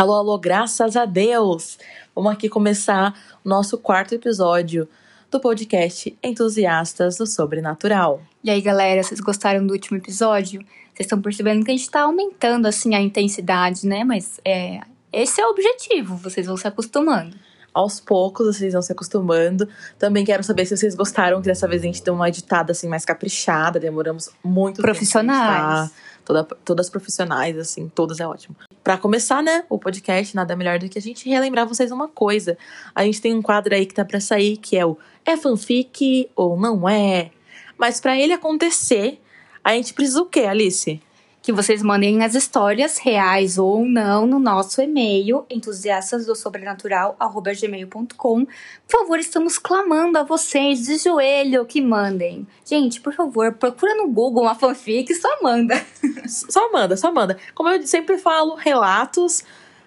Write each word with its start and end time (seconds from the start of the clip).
Alô, 0.00 0.14
alô, 0.14 0.38
graças 0.38 0.96
a 0.96 1.04
Deus! 1.04 1.78
Vamos 2.14 2.32
aqui 2.32 2.48
começar 2.48 3.14
o 3.44 3.46
nosso 3.50 3.76
quarto 3.76 4.14
episódio 4.14 4.88
do 5.30 5.38
podcast 5.38 6.16
Entusiastas 6.22 7.18
do 7.18 7.26
Sobrenatural. 7.26 8.22
E 8.42 8.48
aí, 8.48 8.62
galera, 8.62 9.02
vocês 9.02 9.20
gostaram 9.20 9.66
do 9.66 9.74
último 9.74 9.98
episódio? 9.98 10.62
Vocês 10.94 11.00
estão 11.00 11.20
percebendo 11.20 11.62
que 11.66 11.70
a 11.70 11.76
gente 11.76 11.90
tá 11.90 12.00
aumentando, 12.00 12.64
assim, 12.64 12.94
a 12.94 13.00
intensidade, 13.02 13.86
né? 13.86 14.02
Mas 14.02 14.40
é, 14.42 14.80
esse 15.12 15.38
é 15.38 15.46
o 15.46 15.50
objetivo, 15.50 16.16
vocês 16.16 16.46
vão 16.46 16.56
se 16.56 16.66
acostumando. 16.66 17.36
Aos 17.72 18.00
poucos 18.00 18.56
vocês 18.56 18.72
vão 18.72 18.82
se 18.82 18.92
acostumando. 18.92 19.68
Também 19.98 20.24
quero 20.24 20.42
saber 20.42 20.66
se 20.66 20.76
vocês 20.76 20.94
gostaram 20.94 21.40
que 21.40 21.46
dessa 21.46 21.68
vez 21.68 21.82
a 21.82 21.86
gente 21.86 22.02
deu 22.02 22.14
uma 22.14 22.28
editada 22.28 22.72
assim 22.72 22.88
mais 22.88 23.04
caprichada. 23.04 23.78
Demoramos 23.78 24.30
muito 24.42 24.80
Profissionais. 24.82 25.90
tempo. 25.90 26.00
Toda, 26.24 26.44
todas 26.44 26.88
profissionais, 26.90 27.56
assim, 27.58 27.88
todas 27.88 28.20
é 28.20 28.26
ótimo. 28.26 28.54
Para 28.84 28.96
começar, 28.96 29.42
né, 29.42 29.64
o 29.68 29.78
podcast, 29.78 30.36
nada 30.36 30.54
melhor 30.54 30.78
do 30.78 30.88
que 30.88 30.98
a 30.98 31.02
gente 31.02 31.28
relembrar 31.28 31.66
vocês 31.66 31.90
uma 31.90 32.06
coisa. 32.06 32.56
A 32.94 33.02
gente 33.02 33.20
tem 33.20 33.34
um 33.34 33.42
quadro 33.42 33.74
aí 33.74 33.84
que 33.84 33.94
tá 33.94 34.04
para 34.04 34.20
sair, 34.20 34.56
que 34.56 34.76
é 34.76 34.86
o 34.86 34.96
É 35.24 35.36
fanfic 35.36 36.30
ou 36.36 36.56
não 36.56 36.88
é? 36.88 37.30
Mas 37.76 38.00
para 38.00 38.16
ele 38.16 38.32
acontecer, 38.32 39.20
a 39.64 39.72
gente 39.72 39.94
precisa 39.94 40.20
o 40.22 40.26
quê, 40.26 40.40
Alice? 40.40 41.00
Que 41.42 41.52
vocês 41.52 41.82
mandem 41.82 42.22
as 42.22 42.34
histórias 42.34 42.98
reais 42.98 43.56
ou 43.56 43.86
não 43.86 44.26
no 44.26 44.38
nosso 44.38 44.82
e-mail, 44.82 45.46
entusiastasdosobrenatural.gmail.com. 45.48 48.44
Por 48.44 48.50
favor, 48.88 49.18
estamos 49.18 49.56
clamando 49.58 50.18
a 50.18 50.22
vocês 50.22 50.84
de 50.84 50.98
joelho 50.98 51.64
que 51.64 51.80
mandem. 51.80 52.46
Gente, 52.64 53.00
por 53.00 53.14
favor, 53.14 53.54
procura 53.54 53.94
no 53.94 54.08
Google 54.08 54.42
uma 54.42 54.54
fanfic 54.54 55.10
e 55.10 55.14
só 55.14 55.42
manda. 55.42 55.82
Só 56.26 56.70
manda, 56.70 56.94
só 56.96 57.10
manda. 57.10 57.38
Como 57.54 57.70
eu 57.70 57.84
sempre 57.86 58.18
falo, 58.18 58.54
relatos, 58.54 59.42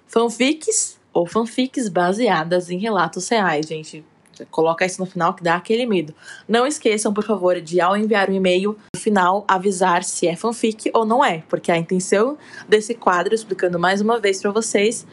fanfics 0.07 0.99
ou 1.13 1.25
fanfics 1.25 1.87
baseadas 1.87 2.69
em 2.69 2.77
relatos 2.77 3.29
reais, 3.29 3.67
gente. 3.67 4.03
Coloca 4.49 4.85
isso 4.85 4.99
no 4.99 5.05
final 5.05 5.33
que 5.33 5.43
dá 5.43 5.55
aquele 5.55 5.85
medo. 5.85 6.13
Não 6.47 6.65
esqueçam, 6.65 7.13
por 7.13 7.23
favor, 7.23 7.59
de 7.61 7.79
ao 7.79 7.95
enviar 7.95 8.29
o 8.29 8.33
e-mail, 8.33 8.77
no 8.95 8.99
final 8.99 9.45
avisar 9.47 10.03
se 10.03 10.27
é 10.27 10.35
fanfic 10.35 10.89
ou 10.93 11.05
não 11.05 11.23
é, 11.23 11.43
porque 11.49 11.71
a 11.71 11.77
intenção 11.77 12.37
desse 12.67 12.93
quadro, 12.93 13.33
explicando 13.33 13.77
mais 13.79 14.01
uma 14.01 14.19
vez 14.19 14.41
para 14.41 14.51
vocês, 14.51 15.05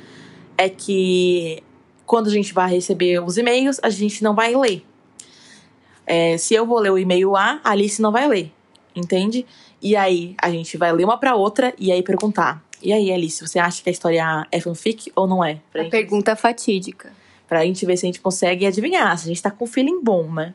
é 0.57 0.69
que 0.69 1.63
quando 2.07 2.29
a 2.29 2.31
gente 2.31 2.53
vai 2.53 2.71
receber 2.71 3.23
os 3.23 3.37
e-mails, 3.39 3.79
a 3.83 3.91
gente 3.91 4.23
não 4.23 4.35
vai 4.35 4.55
ler. 4.55 4.85
É, 6.07 6.37
se 6.37 6.55
eu 6.55 6.67
vou 6.67 6.79
ler 6.79 6.91
o 6.91 6.98
e-mail 6.98 7.37
A, 7.37 7.61
a 7.63 7.71
Alice 7.71 8.03
não 8.03 8.11
vai 8.11 8.27
ler, 8.27 8.53
entende? 8.97 9.47
E 9.81 9.95
aí 9.95 10.35
a 10.43 10.51
gente 10.51 10.77
vai 10.77 10.93
ler 10.93 11.05
uma 11.05 11.17
para 11.19 11.37
outra 11.37 11.73
e 11.79 11.93
aí 11.93 12.03
perguntar. 12.03 12.65
E 12.83 12.93
aí, 12.93 13.13
Alice, 13.13 13.47
você 13.47 13.59
acha 13.59 13.83
que 13.83 13.91
a 13.91 13.93
história 13.93 14.47
é 14.51 14.61
fanfic 14.61 15.13
ou 15.15 15.27
não 15.27 15.45
é? 15.45 15.61
A 15.75 15.85
pergunta 15.85 16.35
fatídica. 16.35 17.13
Pra 17.51 17.65
gente 17.65 17.84
ver 17.84 17.98
se 17.98 18.06
a 18.06 18.09
gente 18.09 18.20
consegue 18.20 18.65
adivinhar, 18.65 19.19
se 19.19 19.25
a 19.25 19.29
gente 19.29 19.43
tá 19.43 19.51
com 19.51 19.67
feeling 19.67 20.01
bom, 20.03 20.33
né? 20.33 20.55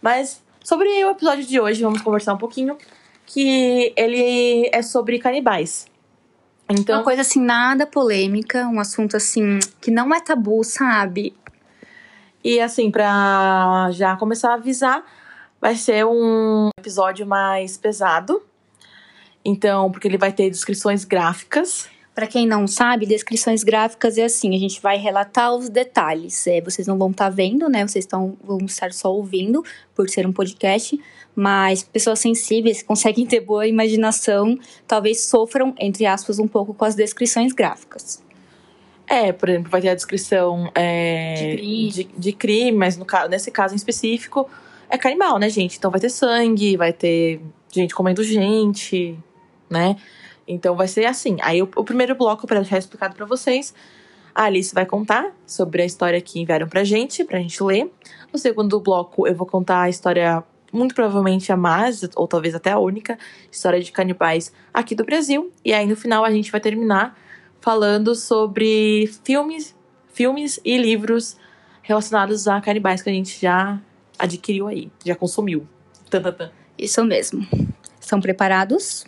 Mas 0.00 0.42
sobre 0.64 0.88
o 1.04 1.10
episódio 1.10 1.44
de 1.44 1.60
hoje, 1.60 1.82
vamos 1.82 2.00
conversar 2.00 2.34
um 2.34 2.38
pouquinho. 2.38 2.76
Que 3.26 3.92
ele 3.96 4.68
é 4.72 4.82
sobre 4.82 5.18
canibais. 5.20 5.86
Então, 6.68 6.98
Uma 6.98 7.04
coisa 7.04 7.20
assim, 7.20 7.40
nada 7.40 7.86
polêmica, 7.86 8.66
um 8.66 8.80
assunto 8.80 9.16
assim, 9.16 9.58
que 9.80 9.90
não 9.90 10.12
é 10.14 10.20
tabu, 10.20 10.64
sabe? 10.64 11.34
e 12.42 12.58
assim, 12.60 12.90
pra 12.90 13.90
já 13.92 14.16
começar 14.16 14.52
a 14.52 14.54
avisar, 14.54 15.04
vai 15.60 15.74
ser 15.76 16.06
um 16.06 16.70
episódio 16.78 17.26
mais 17.26 17.76
pesado. 17.76 18.42
Então, 19.44 19.90
porque 19.90 20.08
ele 20.08 20.18
vai 20.18 20.32
ter 20.32 20.50
descrições 20.50 21.04
gráficas. 21.04 21.88
Pra 22.14 22.26
quem 22.26 22.46
não 22.46 22.66
sabe, 22.66 23.06
descrições 23.06 23.62
gráficas 23.62 24.18
é 24.18 24.24
assim, 24.24 24.54
a 24.54 24.58
gente 24.58 24.80
vai 24.80 24.98
relatar 24.98 25.54
os 25.54 25.68
detalhes. 25.68 26.46
É, 26.46 26.60
vocês 26.60 26.86
não 26.86 26.98
vão 26.98 27.10
estar 27.10 27.30
vendo, 27.30 27.68
né? 27.68 27.86
Vocês 27.86 28.04
tão, 28.04 28.36
vão 28.42 28.58
estar 28.58 28.92
só 28.92 29.12
ouvindo, 29.12 29.64
por 29.94 30.08
ser 30.08 30.26
um 30.26 30.32
podcast. 30.32 30.98
Mas 31.34 31.82
pessoas 31.82 32.18
sensíveis 32.18 32.82
que 32.82 32.84
conseguem 32.84 33.24
ter 33.26 33.40
boa 33.40 33.66
imaginação, 33.66 34.58
talvez 34.86 35.22
sofram, 35.22 35.72
entre 35.78 36.04
aspas, 36.04 36.38
um 36.38 36.48
pouco 36.48 36.74
com 36.74 36.84
as 36.84 36.94
descrições 36.94 37.52
gráficas. 37.52 38.22
É, 39.06 39.32
por 39.32 39.48
exemplo, 39.48 39.70
vai 39.70 39.80
ter 39.80 39.88
a 39.88 39.94
descrição 39.94 40.70
é, 40.74 41.34
De 41.34 41.56
crime. 41.56 41.90
de, 41.90 42.04
de 42.16 42.32
crime, 42.32 42.78
mas 42.78 42.96
no, 42.96 43.06
nesse 43.28 43.50
caso 43.50 43.74
em 43.74 43.76
específico 43.76 44.48
é 44.88 44.98
canibal, 44.98 45.38
né, 45.38 45.48
gente? 45.48 45.78
Então 45.78 45.90
vai 45.90 46.00
ter 46.00 46.10
sangue, 46.10 46.76
vai 46.76 46.92
ter 46.92 47.40
gente 47.72 47.94
comendo 47.94 48.22
gente, 48.22 49.16
né? 49.68 49.96
Então 50.50 50.74
vai 50.74 50.88
ser 50.88 51.06
assim. 51.06 51.36
Aí 51.42 51.62
o, 51.62 51.68
o 51.76 51.84
primeiro 51.84 52.14
bloco, 52.14 52.46
pra 52.46 52.58
deixar 52.58 52.78
explicado 52.78 53.14
pra 53.14 53.24
vocês, 53.24 53.72
a 54.34 54.44
Alice 54.44 54.74
vai 54.74 54.84
contar 54.84 55.32
sobre 55.46 55.82
a 55.82 55.84
história 55.84 56.20
que 56.20 56.40
enviaram 56.40 56.68
pra 56.68 56.82
gente, 56.82 57.24
pra 57.24 57.38
gente 57.38 57.62
ler. 57.62 57.90
No 58.32 58.38
segundo 58.38 58.80
bloco, 58.80 59.26
eu 59.26 59.34
vou 59.34 59.46
contar 59.46 59.82
a 59.82 59.88
história, 59.88 60.42
muito 60.72 60.94
provavelmente 60.94 61.52
a 61.52 61.56
mais, 61.56 62.02
ou 62.16 62.26
talvez 62.26 62.54
até 62.54 62.72
a 62.72 62.78
única, 62.78 63.18
história 63.50 63.80
de 63.80 63.92
canibais 63.92 64.52
aqui 64.74 64.94
do 64.94 65.04
Brasil. 65.04 65.52
E 65.64 65.72
aí 65.72 65.86
no 65.86 65.96
final 65.96 66.24
a 66.24 66.30
gente 66.30 66.50
vai 66.50 66.60
terminar 66.60 67.16
falando 67.60 68.14
sobre 68.14 69.08
filmes, 69.24 69.76
filmes 70.12 70.58
e 70.64 70.76
livros 70.76 71.36
relacionados 71.82 72.48
a 72.48 72.60
canibais 72.60 73.02
que 73.02 73.10
a 73.10 73.12
gente 73.12 73.40
já 73.40 73.80
adquiriu 74.18 74.66
aí, 74.66 74.90
já 75.04 75.14
consumiu. 75.14 75.66
Tan, 76.08 76.22
tan, 76.22 76.32
tan. 76.32 76.50
Isso 76.78 77.04
mesmo. 77.04 77.46
Estão 78.00 78.20
preparados? 78.20 79.04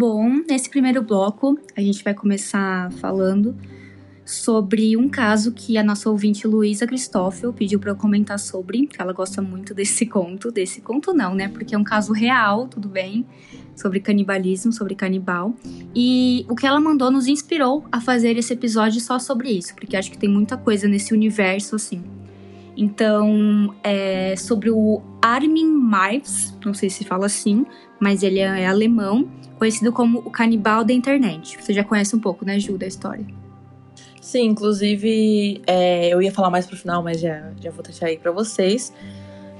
Bom, 0.00 0.40
nesse 0.48 0.70
primeiro 0.70 1.02
bloco, 1.02 1.58
a 1.76 1.80
gente 1.82 2.02
vai 2.02 2.14
começar 2.14 2.90
falando 2.92 3.54
sobre 4.24 4.96
um 4.96 5.10
caso 5.10 5.52
que 5.52 5.76
a 5.76 5.84
nossa 5.84 6.08
ouvinte 6.08 6.46
Luísa 6.46 6.86
Cristófel 6.86 7.52
pediu 7.52 7.78
para 7.78 7.90
eu 7.90 7.96
comentar 7.96 8.38
sobre, 8.38 8.86
que 8.86 8.98
ela 8.98 9.12
gosta 9.12 9.42
muito 9.42 9.74
desse 9.74 10.06
conto, 10.06 10.50
desse 10.50 10.80
conto 10.80 11.12
não, 11.12 11.34
né? 11.34 11.48
Porque 11.48 11.74
é 11.74 11.78
um 11.78 11.84
caso 11.84 12.14
real, 12.14 12.66
tudo 12.66 12.88
bem, 12.88 13.26
sobre 13.76 14.00
canibalismo, 14.00 14.72
sobre 14.72 14.94
canibal. 14.94 15.54
E 15.94 16.46
o 16.48 16.56
que 16.56 16.66
ela 16.66 16.80
mandou 16.80 17.10
nos 17.10 17.26
inspirou 17.26 17.84
a 17.92 18.00
fazer 18.00 18.38
esse 18.38 18.54
episódio 18.54 19.02
só 19.02 19.18
sobre 19.18 19.50
isso, 19.50 19.74
porque 19.74 19.98
acho 19.98 20.10
que 20.10 20.16
tem 20.16 20.30
muita 20.30 20.56
coisa 20.56 20.88
nesse 20.88 21.12
universo 21.12 21.76
assim. 21.76 22.02
Então, 22.74 23.74
é 23.84 24.34
sobre 24.34 24.70
o 24.70 25.02
Armin 25.20 25.66
Marx, 25.66 26.56
não 26.64 26.72
sei 26.72 26.88
se 26.88 27.04
fala 27.04 27.26
assim, 27.26 27.66
mas 28.00 28.22
ele 28.22 28.38
é 28.38 28.66
alemão, 28.66 29.28
conhecido 29.60 29.92
como 29.92 30.20
o 30.20 30.30
canibal 30.30 30.82
da 30.82 30.94
internet. 30.94 31.58
Você 31.60 31.74
já 31.74 31.84
conhece 31.84 32.16
um 32.16 32.18
pouco, 32.18 32.46
né, 32.46 32.58
Ju, 32.58 32.78
da 32.78 32.86
história? 32.86 33.26
Sim, 34.22 34.46
inclusive, 34.46 35.60
é, 35.66 36.08
eu 36.08 36.22
ia 36.22 36.32
falar 36.32 36.48
mais 36.48 36.66
pro 36.66 36.76
final, 36.76 37.02
mas 37.02 37.20
já, 37.20 37.52
já 37.60 37.70
vou 37.70 37.82
deixar 37.82 38.06
aí 38.06 38.16
pra 38.16 38.32
vocês. 38.32 38.90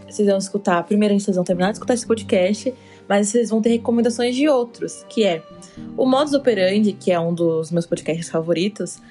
Vocês 0.09 0.27
vão 0.27 0.39
escutar, 0.39 0.83
primeiro 0.85 1.19
vocês 1.21 1.37
vão 1.37 1.45
terminar 1.45 1.69
de 1.69 1.75
escutar 1.75 1.93
esse 1.93 2.07
podcast, 2.07 2.73
mas 3.07 3.29
vocês 3.29 3.51
vão 3.51 3.61
ter 3.61 3.69
recomendações 3.69 4.35
de 4.35 4.49
outros, 4.49 5.05
que 5.09 5.23
é 5.23 5.43
o 5.97 6.07
Modus 6.07 6.33
Operandi, 6.33 6.95
que 6.95 7.13
é 7.13 7.21
um 7.21 7.35
dos 7.35 7.71
meus 7.71 7.85
podcasts 7.85 8.31
favoritos, 8.31 9.03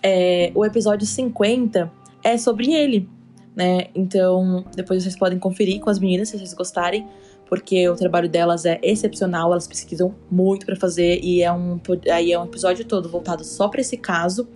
é, 0.00 0.52
o 0.54 0.64
episódio 0.64 1.04
50 1.04 1.90
é 2.22 2.38
sobre 2.38 2.72
ele, 2.72 3.08
né? 3.56 3.88
Então, 3.92 4.64
depois 4.76 5.02
vocês 5.02 5.18
podem 5.18 5.38
conferir 5.38 5.80
com 5.80 5.90
as 5.90 5.98
meninas 5.98 6.28
se 6.28 6.38
vocês 6.38 6.54
gostarem, 6.54 7.06
porque 7.48 7.88
o 7.88 7.96
trabalho 7.96 8.28
delas 8.28 8.64
é 8.66 8.78
excepcional, 8.82 9.50
elas 9.50 9.66
pesquisam 9.66 10.14
muito 10.30 10.66
pra 10.66 10.76
fazer 10.76 11.20
e 11.22 11.42
é 11.42 11.50
um 11.50 11.80
aí 12.10 12.32
é 12.32 12.38
um 12.38 12.44
episódio 12.44 12.84
todo 12.84 13.08
voltado 13.08 13.44
só 13.44 13.68
pra 13.68 13.80
esse 13.80 13.96
caso. 13.96 14.48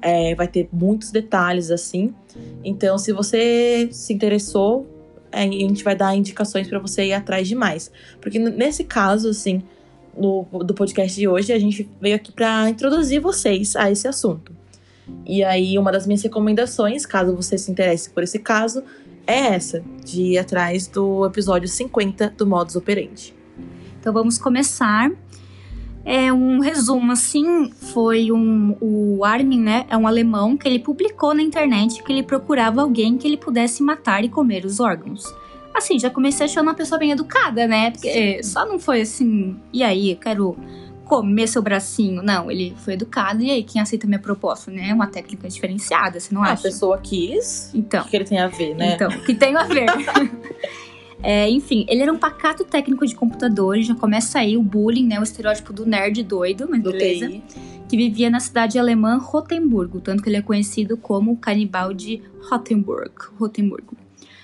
É, 0.00 0.34
vai 0.34 0.48
ter 0.48 0.68
muitos 0.72 1.12
detalhes 1.12 1.70
assim. 1.70 2.12
Então, 2.64 2.98
se 2.98 3.12
você 3.12 3.88
se 3.92 4.12
interessou, 4.12 4.84
é, 5.30 5.42
a 5.42 5.46
gente 5.46 5.84
vai 5.84 5.94
dar 5.94 6.16
indicações 6.16 6.66
pra 6.66 6.80
você 6.80 7.06
ir 7.06 7.12
atrás 7.12 7.46
de 7.46 7.54
mais. 7.54 7.92
Porque 8.20 8.36
nesse 8.36 8.82
caso, 8.82 9.28
assim, 9.28 9.62
no, 10.16 10.44
do 10.64 10.74
podcast 10.74 11.18
de 11.18 11.28
hoje, 11.28 11.52
a 11.52 11.58
gente 11.58 11.88
veio 12.00 12.16
aqui 12.16 12.32
pra 12.32 12.68
introduzir 12.68 13.20
vocês 13.20 13.76
a 13.76 13.88
esse 13.92 14.08
assunto. 14.08 14.52
E 15.24 15.44
aí, 15.44 15.78
uma 15.78 15.92
das 15.92 16.04
minhas 16.04 16.22
recomendações, 16.22 17.06
caso 17.06 17.34
você 17.36 17.56
se 17.56 17.70
interesse 17.70 18.10
por 18.10 18.24
esse 18.24 18.40
caso, 18.40 18.82
é 19.26 19.54
essa, 19.54 19.82
de 20.04 20.22
ir 20.22 20.38
atrás 20.38 20.86
do 20.86 21.24
episódio 21.26 21.68
50 21.68 22.34
do 22.36 22.46
Modus 22.46 22.76
Operandi. 22.76 23.34
Então 24.00 24.12
vamos 24.12 24.38
começar. 24.38 25.10
É 26.04 26.32
um 26.32 26.58
resumo 26.58 27.12
assim, 27.12 27.70
foi 27.70 28.32
um 28.32 28.76
o 28.80 29.24
Armin, 29.24 29.60
né, 29.60 29.86
é 29.88 29.96
um 29.96 30.06
alemão 30.06 30.56
que 30.56 30.66
ele 30.66 30.80
publicou 30.80 31.32
na 31.32 31.42
internet 31.42 32.02
que 32.02 32.12
ele 32.12 32.24
procurava 32.24 32.82
alguém 32.82 33.16
que 33.16 33.26
ele 33.26 33.36
pudesse 33.36 33.84
matar 33.84 34.24
e 34.24 34.28
comer 34.28 34.64
os 34.64 34.80
órgãos. 34.80 35.32
Assim, 35.72 35.98
já 35.98 36.10
comecei 36.10 36.46
achando 36.46 36.64
uma 36.64 36.74
pessoa 36.74 36.98
bem 36.98 37.12
educada, 37.12 37.66
né? 37.66 37.92
Porque 37.92 38.42
só 38.42 38.66
não 38.66 38.78
foi 38.78 39.02
assim, 39.02 39.56
e 39.72 39.82
aí, 39.82 40.10
eu 40.10 40.16
quero 40.16 40.56
comer 41.12 41.46
seu 41.46 41.60
bracinho. 41.60 42.22
Não, 42.22 42.50
ele 42.50 42.74
foi 42.78 42.94
educado. 42.94 43.42
E 43.42 43.50
aí, 43.50 43.62
quem 43.62 43.82
aceita 43.82 44.06
minha 44.06 44.18
proposta, 44.18 44.70
né? 44.70 44.88
É 44.88 44.94
uma 44.94 45.06
técnica 45.06 45.46
diferenciada, 45.46 46.18
você 46.18 46.34
não 46.34 46.42
Ah, 46.42 46.52
acha? 46.52 46.68
A 46.68 46.70
pessoa 46.70 46.98
quis. 46.98 47.70
Então. 47.74 48.02
O 48.02 48.08
que 48.08 48.16
ele 48.16 48.24
tem 48.24 48.38
a 48.40 48.48
ver, 48.48 48.74
né? 48.74 48.94
Então, 48.94 49.10
o 49.10 49.22
que 49.22 49.34
tem 49.34 49.54
a 49.54 49.64
ver? 49.64 49.86
É, 51.24 51.48
enfim, 51.48 51.86
ele 51.88 52.02
era 52.02 52.12
um 52.12 52.18
pacato 52.18 52.64
técnico 52.64 53.06
de 53.06 53.14
computador, 53.14 53.78
e 53.78 53.84
já 53.84 53.94
começa 53.94 54.40
aí 54.40 54.56
o 54.56 54.62
bullying, 54.62 55.06
né? 55.06 55.20
O 55.20 55.22
estereótipo 55.22 55.72
do 55.72 55.86
nerd 55.86 56.20
doido, 56.24 56.66
mas 56.68 56.82
do 56.82 56.90
beleza. 56.90 57.28
TI. 57.28 57.42
Que 57.88 57.96
vivia 57.96 58.28
na 58.28 58.40
cidade 58.40 58.76
alemã 58.76 59.18
Rotemburgo, 59.18 60.00
tanto 60.00 60.20
que 60.20 60.28
ele 60.28 60.38
é 60.38 60.42
conhecido 60.42 60.96
como 60.96 61.30
o 61.30 61.36
canibal 61.36 61.94
de 61.94 62.20
Rotenburg. 62.50 63.12
Rotemburgo. 63.38 63.96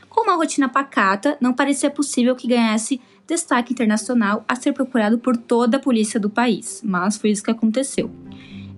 Com 0.08 0.22
uma 0.22 0.36
rotina 0.36 0.68
pacata, 0.68 1.36
não 1.40 1.52
parecia 1.52 1.90
possível 1.90 2.36
que 2.36 2.46
ganhasse 2.46 3.00
destaque 3.28 3.74
internacional 3.74 4.42
a 4.48 4.56
ser 4.56 4.72
procurado 4.72 5.18
por 5.18 5.36
toda 5.36 5.76
a 5.76 5.80
polícia 5.80 6.18
do 6.18 6.30
país, 6.30 6.80
mas 6.82 7.18
foi 7.18 7.30
isso 7.30 7.44
que 7.44 7.50
aconteceu. 7.50 8.10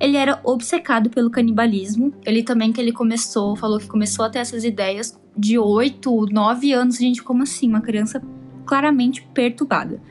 Ele 0.01 0.17
era 0.17 0.41
obcecado 0.43 1.09
pelo 1.09 1.31
canibalismo. 1.31 2.13
Ele 2.25 2.43
também 2.43 2.73
que 2.73 2.81
ele 2.81 2.91
começou, 2.91 3.55
falou 3.55 3.79
que 3.79 3.87
começou 3.87 4.25
a 4.25 4.31
ter 4.31 4.41
essas 4.41 4.65
ideias 4.65 5.17
de 5.37 5.59
8, 5.59 6.27
9 6.33 6.73
anos. 6.73 6.97
Gente, 6.97 7.23
como 7.23 7.43
assim? 7.43 7.69
Uma 7.69 7.83
criança 7.83 8.21
claramente 8.65 9.23
perturbada. 9.35 10.03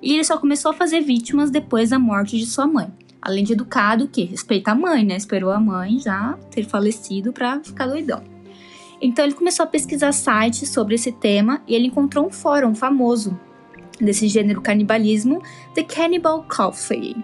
E 0.00 0.14
ele 0.14 0.24
só 0.24 0.38
começou 0.38 0.70
a 0.70 0.74
fazer 0.74 1.00
vítimas 1.00 1.50
depois 1.50 1.90
da 1.90 1.98
morte 1.98 2.38
de 2.38 2.46
sua 2.46 2.66
mãe. 2.66 2.86
Além 3.20 3.42
de 3.42 3.54
educado, 3.54 4.06
que 4.06 4.22
respeita 4.22 4.70
a 4.70 4.74
mãe, 4.74 5.04
né? 5.04 5.16
Esperou 5.16 5.50
a 5.50 5.58
mãe 5.58 5.98
já 5.98 6.38
ter 6.50 6.64
falecido 6.64 7.32
pra 7.32 7.60
ficar 7.60 7.88
doidão. 7.88 8.22
Então 9.02 9.24
ele 9.24 9.34
começou 9.34 9.64
a 9.64 9.66
pesquisar 9.66 10.12
sites 10.12 10.70
sobre 10.70 10.94
esse 10.94 11.10
tema 11.10 11.60
e 11.66 11.74
ele 11.74 11.88
encontrou 11.88 12.24
um 12.24 12.30
fórum 12.30 12.74
famoso 12.74 13.36
desse 14.00 14.28
gênero 14.28 14.60
canibalismo, 14.60 15.42
The 15.74 15.84
Cannibal 15.84 16.44
Coffee. 16.48 17.16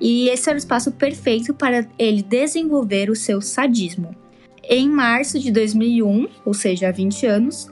E 0.00 0.28
esse 0.28 0.48
era 0.48 0.56
o 0.56 0.58
espaço 0.58 0.92
perfeito 0.92 1.54
para 1.54 1.86
ele 1.98 2.22
desenvolver 2.22 3.10
o 3.10 3.16
seu 3.16 3.40
sadismo. 3.40 4.14
Em 4.68 4.88
março 4.88 5.38
de 5.38 5.50
2001, 5.50 6.28
ou 6.44 6.52
seja, 6.52 6.88
há 6.88 6.92
20 6.92 7.26
anos, 7.26 7.68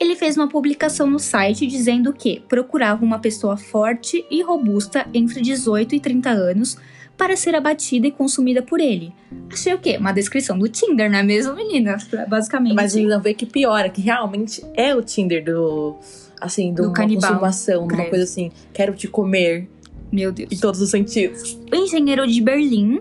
ele 0.00 0.16
fez 0.16 0.36
uma 0.36 0.48
publicação 0.48 1.08
no 1.08 1.18
site 1.18 1.66
dizendo 1.66 2.12
que 2.12 2.40
procurava 2.48 3.04
uma 3.04 3.18
pessoa 3.18 3.56
forte 3.56 4.24
e 4.30 4.42
robusta 4.42 5.06
entre 5.12 5.40
18 5.40 5.94
e 5.94 6.00
30 6.00 6.30
anos 6.30 6.78
para 7.16 7.36
ser 7.36 7.56
abatida 7.56 8.06
e 8.06 8.12
consumida 8.12 8.62
por 8.62 8.80
ele. 8.80 9.12
Achei 9.52 9.74
o 9.74 9.78
quê? 9.78 9.96
Uma 9.98 10.12
descrição 10.12 10.56
do 10.56 10.68
Tinder, 10.68 11.10
não 11.10 11.18
é 11.18 11.22
mesmo, 11.22 11.52
menina? 11.54 11.96
Basicamente. 12.28 12.74
Mas 12.74 12.94
ele 12.94 13.08
não 13.08 13.20
vê 13.20 13.34
que 13.34 13.44
piora, 13.44 13.88
que 13.90 14.00
realmente 14.00 14.64
é 14.74 14.94
o 14.94 15.02
Tinder 15.02 15.44
do. 15.44 15.96
Assim, 16.40 16.72
do, 16.72 16.82
Do 16.82 16.88
uma 16.88 16.94
canibal. 16.94 17.30
consumação, 17.30 17.84
uma 17.84 18.04
coisa 18.04 18.24
assim. 18.24 18.50
Quero 18.72 18.94
te 18.94 19.08
comer 19.08 19.68
Meu 20.12 20.32
Deus. 20.32 20.50
em 20.52 20.56
todos 20.56 20.80
os 20.80 20.90
sentidos. 20.90 21.58
O 21.72 21.76
engenheiro 21.76 22.26
de 22.26 22.40
Berlim 22.40 23.00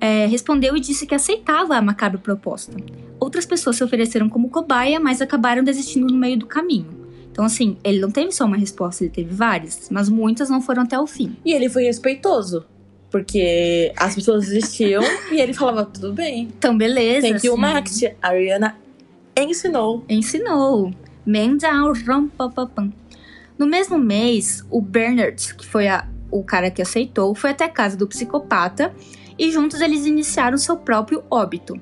é, 0.00 0.26
respondeu 0.26 0.76
e 0.76 0.80
disse 0.80 1.06
que 1.06 1.14
aceitava 1.14 1.76
a 1.76 1.82
macabra 1.82 2.18
proposta. 2.18 2.72
Outras 3.18 3.46
pessoas 3.46 3.76
se 3.76 3.84
ofereceram 3.84 4.28
como 4.28 4.50
cobaia, 4.50 4.98
mas 5.00 5.22
acabaram 5.22 5.62
desistindo 5.62 6.06
no 6.12 6.18
meio 6.18 6.38
do 6.38 6.46
caminho. 6.46 7.04
Então, 7.30 7.44
assim, 7.44 7.76
ele 7.82 8.00
não 8.00 8.10
teve 8.10 8.30
só 8.30 8.44
uma 8.44 8.56
resposta, 8.56 9.02
ele 9.02 9.12
teve 9.12 9.34
várias, 9.34 9.88
mas 9.90 10.08
muitas 10.08 10.48
não 10.48 10.60
foram 10.60 10.82
até 10.82 10.98
o 10.98 11.06
fim. 11.06 11.36
E 11.44 11.52
ele 11.52 11.68
foi 11.68 11.84
respeitoso. 11.84 12.64
Porque 13.10 13.92
as 13.96 14.14
pessoas 14.14 14.46
desistiam 14.46 15.02
e 15.32 15.40
ele 15.40 15.52
falava, 15.54 15.84
tudo 15.84 16.12
bem. 16.12 16.48
Então, 16.56 16.76
beleza. 16.76 17.28
Thank 17.28 17.46
you, 17.46 17.52
assim, 17.54 17.60
Max. 17.60 18.00
A 18.22 18.28
Ariana 18.28 18.76
ensinou. 19.36 20.04
Ensinou. 20.08 20.92
No 23.58 23.66
mesmo 23.66 23.98
mês, 23.98 24.64
o 24.70 24.80
Bernard, 24.80 25.54
que 25.54 25.66
foi 25.66 25.86
a- 25.88 26.06
o 26.30 26.42
cara 26.42 26.70
que 26.70 26.82
aceitou, 26.82 27.34
foi 27.34 27.50
até 27.50 27.64
a 27.64 27.68
casa 27.68 27.96
do 27.96 28.06
psicopata 28.06 28.92
e 29.38 29.50
juntos 29.50 29.80
eles 29.80 30.06
iniciaram 30.06 30.58
seu 30.58 30.76
próprio 30.76 31.22
óbito. 31.30 31.80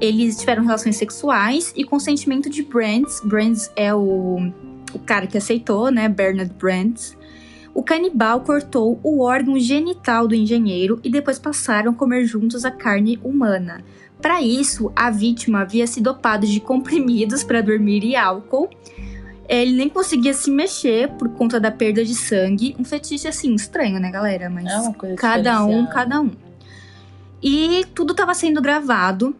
Eles 0.00 0.38
tiveram 0.38 0.64
relações 0.64 0.96
sexuais 0.96 1.72
e 1.76 1.84
consentimento 1.84 2.48
de 2.48 2.62
Brands. 2.62 3.20
Brands 3.24 3.70
é 3.74 3.94
o, 3.94 4.52
o 4.92 4.98
cara 4.98 5.26
que 5.26 5.38
aceitou, 5.38 5.90
né? 5.90 6.08
Bernard 6.08 6.52
Brands. 6.54 7.16
O 7.72 7.82
canibal 7.82 8.40
cortou 8.40 8.98
o 9.02 9.22
órgão 9.22 9.58
genital 9.58 10.26
do 10.26 10.34
engenheiro 10.34 10.98
e 11.04 11.10
depois 11.10 11.38
passaram 11.38 11.92
a 11.92 11.94
comer 11.94 12.24
juntos 12.24 12.64
a 12.64 12.70
carne 12.70 13.18
humana. 13.22 13.84
Para 14.20 14.42
isso, 14.42 14.92
a 14.94 15.10
vítima 15.10 15.60
havia 15.60 15.86
se 15.86 16.00
dopado 16.00 16.46
de 16.46 16.60
comprimidos 16.60 17.42
para 17.42 17.60
dormir 17.60 18.04
e 18.04 18.14
álcool. 18.16 18.68
Ele 19.48 19.72
nem 19.72 19.88
conseguia 19.88 20.32
se 20.32 20.50
mexer 20.50 21.08
por 21.14 21.28
conta 21.30 21.58
da 21.58 21.72
perda 21.72 22.04
de 22.04 22.14
sangue. 22.14 22.76
Um 22.78 22.84
fetiche 22.84 23.26
assim 23.26 23.52
estranho, 23.54 23.98
né, 23.98 24.10
galera? 24.10 24.48
Mas 24.48 24.66
É 24.66 25.14
cada 25.16 25.64
um, 25.64 25.86
cada 25.86 26.20
um. 26.20 26.30
E 27.42 27.84
tudo 27.94 28.12
estava 28.12 28.32
sendo 28.34 28.60
gravado. 28.62 29.34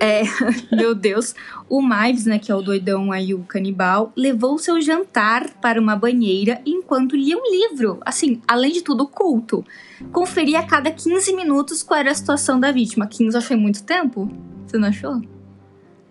É, 0.00 0.22
meu 0.74 0.94
Deus. 0.94 1.34
O 1.68 1.82
Mives, 1.82 2.24
né, 2.24 2.38
que 2.38 2.50
é 2.50 2.54
o 2.54 2.62
doidão 2.62 3.12
aí, 3.12 3.34
o 3.34 3.40
canibal, 3.44 4.12
levou 4.16 4.58
seu 4.58 4.80
jantar 4.80 5.50
para 5.60 5.80
uma 5.80 5.94
banheira 5.94 6.60
enquanto 6.64 7.14
lia 7.14 7.36
um 7.36 7.50
livro. 7.50 8.00
Assim, 8.04 8.40
além 8.48 8.72
de 8.72 8.80
tudo, 8.82 9.06
culto. 9.06 9.64
Conferia 10.10 10.60
a 10.60 10.66
cada 10.66 10.90
15 10.90 11.36
minutos 11.36 11.82
qual 11.82 12.00
era 12.00 12.10
a 12.10 12.14
situação 12.14 12.58
da 12.58 12.72
vítima. 12.72 13.06
15 13.06 13.34
eu 13.34 13.38
achei 13.38 13.56
muito 13.56 13.82
tempo. 13.84 14.30
Você 14.66 14.78
não 14.78 14.88
achou? 14.88 15.20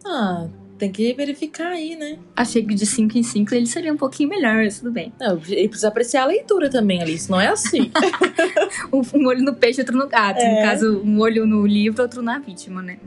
Ah, 0.05 0.47
tem 0.77 0.91
que 0.91 1.13
verificar 1.13 1.69
aí, 1.71 1.95
né? 1.95 2.19
Achei 2.35 2.63
que 2.63 2.73
de 2.75 2.85
5 2.85 3.17
em 3.17 3.23
5 3.23 3.53
ele 3.55 3.65
seria 3.65 3.91
um 3.91 3.97
pouquinho 3.97 4.29
melhor, 4.29 4.55
mas 4.63 4.79
tudo 4.79 4.91
bem. 4.91 5.11
Não, 5.19 5.41
ele 5.47 5.67
precisa 5.67 5.87
apreciar 5.89 6.23
a 6.23 6.27
leitura 6.27 6.69
também, 6.69 7.01
Alice. 7.01 7.29
Não 7.29 7.41
é 7.41 7.47
assim. 7.47 7.91
Um, 8.93 9.25
olho 9.27 9.43
no 9.43 9.53
peixe, 9.55 9.81
outro 9.81 9.97
no 9.97 10.07
gato. 10.07 10.37
No 10.37 10.43
É. 10.43 10.63
caso, 10.63 11.01
um 11.03 11.19
olho 11.19 11.45
no 11.45 11.65
livro, 11.65 12.01
outro 12.01 12.21
na 12.21 12.39
vítima, 12.39 12.81
né? 12.81 12.97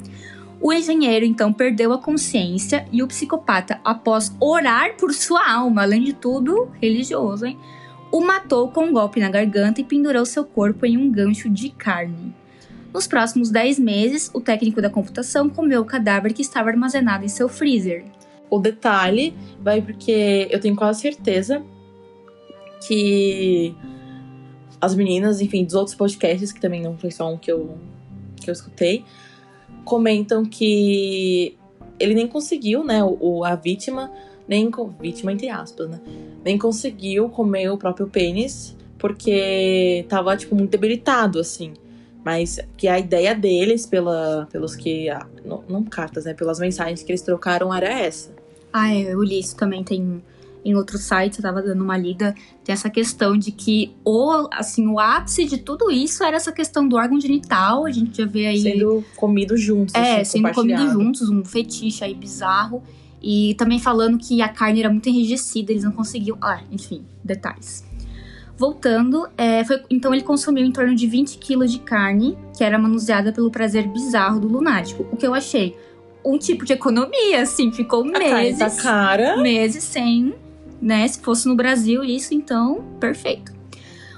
O 0.62 0.72
engenheiro, 0.72 1.26
então, 1.26 1.52
perdeu 1.52 1.92
a 1.92 1.98
consciência 1.98 2.86
e 2.92 3.02
o 3.02 3.08
psicopata, 3.08 3.80
após 3.84 4.32
orar 4.38 4.96
por 4.96 5.12
sua 5.12 5.52
alma, 5.52 5.82
além 5.82 6.04
de 6.04 6.12
tudo, 6.12 6.70
religioso, 6.80 7.46
hein? 7.46 7.58
O 8.12 8.20
matou 8.20 8.70
com 8.70 8.84
um 8.84 8.92
golpe 8.92 9.18
na 9.18 9.28
garganta 9.28 9.80
e 9.80 9.84
pendurou 9.84 10.24
seu 10.24 10.44
corpo 10.44 10.86
em 10.86 10.96
um 10.96 11.10
gancho 11.10 11.50
de 11.50 11.68
carne. 11.70 12.32
Nos 12.94 13.08
próximos 13.08 13.50
10 13.50 13.80
meses, 13.80 14.30
o 14.32 14.40
técnico 14.40 14.80
da 14.80 14.88
computação 14.88 15.50
comeu 15.50 15.80
o 15.80 15.84
cadáver 15.84 16.32
que 16.32 16.42
estava 16.42 16.70
armazenado 16.70 17.24
em 17.24 17.28
seu 17.28 17.48
freezer. 17.48 18.04
o 18.48 18.58
detalhe 18.58 19.34
vai 19.62 19.80
porque 19.80 20.46
eu 20.50 20.60
tenho 20.60 20.76
quase 20.76 21.00
certeza 21.00 21.62
que 22.86 23.74
as 24.78 24.94
meninas, 24.94 25.40
enfim, 25.40 25.64
dos 25.64 25.74
outros 25.74 25.96
podcasts, 25.96 26.52
que 26.52 26.60
também 26.60 26.82
não 26.82 26.98
foi 26.98 27.10
só 27.10 27.32
um 27.32 27.38
que 27.38 27.50
eu, 27.50 27.78
que 28.36 28.50
eu 28.50 28.52
escutei, 28.52 29.04
comentam 29.84 30.44
que 30.44 31.56
ele 31.98 32.14
nem 32.14 32.26
conseguiu, 32.26 32.82
né, 32.84 33.02
o, 33.04 33.44
a 33.44 33.54
vítima, 33.54 34.10
nem 34.46 34.70
vítima 35.00 35.32
entre 35.32 35.48
aspas, 35.48 35.88
né, 35.88 36.00
nem 36.44 36.58
conseguiu 36.58 37.28
comer 37.28 37.70
o 37.70 37.78
próprio 37.78 38.06
pênis 38.06 38.76
porque 39.02 40.06
tava, 40.08 40.36
tipo, 40.36 40.54
muito 40.54 40.70
debilitado, 40.70 41.40
assim. 41.40 41.74
Mas 42.24 42.60
que 42.76 42.86
a 42.86 43.00
ideia 43.00 43.34
deles, 43.34 43.84
pela, 43.84 44.46
pelos 44.52 44.76
que. 44.76 45.08
Não, 45.44 45.64
não 45.68 45.82
cartas, 45.82 46.24
né? 46.24 46.34
Pelas 46.34 46.60
mensagens 46.60 47.02
que 47.02 47.10
eles 47.10 47.20
trocaram, 47.20 47.74
era 47.74 47.88
essa. 47.88 48.30
Ah, 48.72 48.94
é, 48.94 49.12
eu 49.12 49.20
li 49.20 49.40
isso 49.40 49.56
também, 49.56 49.82
tem 49.82 50.22
em 50.64 50.74
outros 50.74 51.02
sites, 51.02 51.38
eu 51.38 51.42
tava 51.42 51.60
dando 51.60 51.82
uma 51.82 51.96
lida, 51.96 52.34
tem 52.62 52.72
essa 52.72 52.88
questão 52.88 53.36
de 53.36 53.50
que 53.50 53.94
o, 54.04 54.48
assim, 54.52 54.86
o 54.86 54.98
ápice 55.00 55.44
de 55.44 55.58
tudo 55.58 55.90
isso 55.90 56.22
era 56.22 56.36
essa 56.36 56.52
questão 56.52 56.86
do 56.88 56.96
órgão 56.96 57.20
genital, 57.20 57.84
a 57.84 57.90
gente 57.90 58.16
já 58.18 58.26
vê 58.26 58.46
aí... 58.46 58.60
Sendo 58.60 59.04
comido 59.16 59.56
juntos. 59.56 59.94
é, 59.94 60.20
assim, 60.20 60.40
sendo 60.42 60.54
comido 60.54 60.88
juntos, 60.90 61.28
um 61.28 61.44
fetiche 61.44 62.04
aí 62.04 62.14
bizarro. 62.14 62.82
E 63.20 63.54
também 63.56 63.78
falando 63.78 64.18
que 64.18 64.40
a 64.42 64.48
carne 64.48 64.80
era 64.80 64.90
muito 64.90 65.08
enrijecida, 65.08 65.72
eles 65.72 65.84
não 65.84 65.92
conseguiam... 65.92 66.36
Ah, 66.40 66.60
enfim, 66.70 67.04
detalhes. 67.24 67.84
Voltando, 68.56 69.26
é, 69.36 69.64
foi- 69.64 69.82
então 69.90 70.12
ele 70.14 70.22
consumiu 70.22 70.64
em 70.64 70.70
torno 70.70 70.94
de 70.94 71.06
20 71.06 71.38
quilos 71.38 71.72
de 71.72 71.78
carne, 71.80 72.36
que 72.56 72.62
era 72.62 72.78
manuseada 72.78 73.32
pelo 73.32 73.50
prazer 73.50 73.88
bizarro 73.88 74.38
do 74.38 74.46
lunático. 74.46 75.06
O 75.10 75.16
que 75.16 75.26
eu 75.26 75.34
achei 75.34 75.76
um 76.24 76.38
tipo 76.38 76.64
de 76.64 76.72
economia, 76.72 77.42
assim, 77.42 77.72
ficou 77.72 78.06
A 78.08 78.12
carne 78.12 78.30
meses 78.30 78.58
tá 78.76 78.82
cara. 78.82 79.36
meses 79.42 79.82
sem, 79.82 80.34
né? 80.82 81.06
Se 81.06 81.20
fosse 81.20 81.46
no 81.46 81.54
Brasil, 81.54 82.02
isso 82.02 82.34
então, 82.34 82.84
perfeito. 82.98 83.52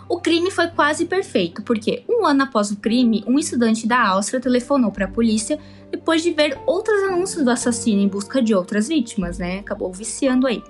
O 0.08 0.18
crime 0.20 0.50
foi 0.50 0.68
quase 0.68 1.06
perfeito, 1.06 1.62
porque 1.62 2.04
um 2.08 2.26
ano 2.26 2.42
após 2.42 2.70
o 2.70 2.76
crime, 2.76 3.24
um 3.26 3.38
estudante 3.38 3.86
da 3.86 4.08
Áustria 4.08 4.40
telefonou 4.40 4.90
para 4.90 5.06
a 5.06 5.10
polícia 5.10 5.58
depois 5.90 6.22
de 6.22 6.30
ver 6.30 6.58
outros 6.66 7.02
anúncios 7.04 7.44
do 7.44 7.50
assassino 7.50 8.00
em 8.00 8.08
busca 8.08 8.42
de 8.42 8.54
outras 8.54 8.88
vítimas, 8.88 9.38
né? 9.38 9.60
Acabou 9.60 9.92
viciando 9.92 10.46
aí. 10.46 10.62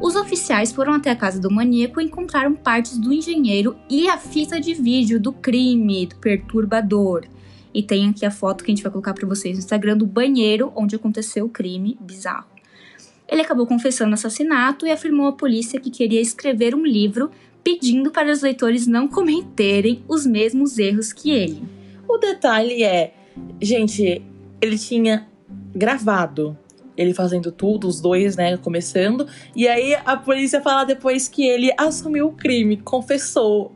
Os 0.00 0.16
oficiais 0.16 0.72
foram 0.72 0.94
até 0.94 1.10
a 1.10 1.16
casa 1.16 1.38
do 1.38 1.50
maníaco 1.50 2.00
e 2.00 2.04
encontraram 2.04 2.54
partes 2.54 2.96
do 2.96 3.12
engenheiro 3.12 3.76
e 3.88 4.08
a 4.08 4.16
fita 4.16 4.60
de 4.60 4.72
vídeo 4.72 5.20
do 5.20 5.32
crime, 5.32 6.06
do 6.06 6.16
perturbador. 6.16 7.24
E 7.74 7.82
tem 7.82 8.08
aqui 8.08 8.24
a 8.24 8.30
foto 8.30 8.64
que 8.64 8.70
a 8.70 8.74
gente 8.74 8.82
vai 8.82 8.90
colocar 8.90 9.14
para 9.14 9.28
vocês 9.28 9.56
no 9.56 9.62
Instagram 9.62 9.96
do 9.96 10.06
banheiro 10.06 10.72
onde 10.74 10.96
aconteceu 10.96 11.44
o 11.44 11.50
crime 11.50 11.98
bizarro. 12.00 12.46
Ele 13.30 13.42
acabou 13.42 13.66
confessando 13.66 14.10
o 14.10 14.14
assassinato 14.14 14.86
e 14.86 14.90
afirmou 14.90 15.26
à 15.28 15.32
polícia 15.32 15.80
que 15.80 15.90
queria 15.90 16.20
escrever 16.20 16.74
um 16.74 16.84
livro 16.84 17.30
pedindo 17.62 18.10
para 18.10 18.32
os 18.32 18.42
leitores 18.42 18.86
não 18.86 19.06
cometerem 19.06 20.02
os 20.08 20.26
mesmos 20.26 20.78
erros 20.78 21.12
que 21.12 21.30
ele. 21.30 21.62
O 22.08 22.18
detalhe 22.18 22.82
é, 22.82 23.14
gente, 23.60 24.22
ele 24.60 24.76
tinha 24.76 25.28
gravado 25.74 26.58
ele 26.96 27.14
fazendo 27.14 27.50
tudo, 27.50 27.88
os 27.88 28.00
dois, 28.00 28.36
né, 28.36 28.56
começando. 28.58 29.26
E 29.56 29.66
aí 29.66 29.96
a 30.04 30.16
polícia 30.16 30.60
fala 30.60 30.84
depois 30.84 31.28
que 31.28 31.46
ele 31.46 31.72
assumiu 31.78 32.26
o 32.26 32.32
crime, 32.32 32.76
confessou 32.76 33.72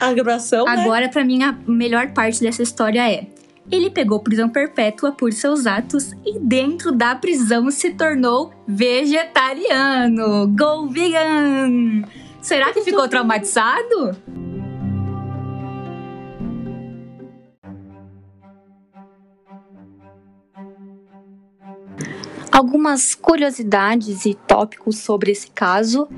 a 0.00 0.12
gravação. 0.12 0.64
Né? 0.64 0.72
Agora, 0.72 1.02
né? 1.02 1.08
para 1.08 1.24
mim, 1.24 1.42
a 1.44 1.52
melhor 1.66 2.12
parte 2.12 2.40
dessa 2.40 2.62
história 2.62 3.08
é. 3.08 3.26
Ele 3.70 3.90
pegou 3.90 4.20
prisão 4.20 4.48
perpétua 4.48 5.12
por 5.12 5.32
seus 5.32 5.66
atos 5.66 6.12
e 6.24 6.38
dentro 6.38 6.92
da 6.92 7.14
prisão 7.14 7.70
se 7.70 7.90
tornou 7.94 8.52
vegetariano. 8.66 10.48
Go 10.48 10.88
vegan! 10.88 12.02
Será 12.40 12.72
que 12.72 12.82
ficou 12.82 13.08
traumatizado? 13.08 14.16
Algumas 22.50 23.14
curiosidades 23.14 24.26
e 24.26 24.34
tópicos 24.34 24.98
sobre 24.98 25.30
esse 25.32 25.50
caso. 25.50 26.08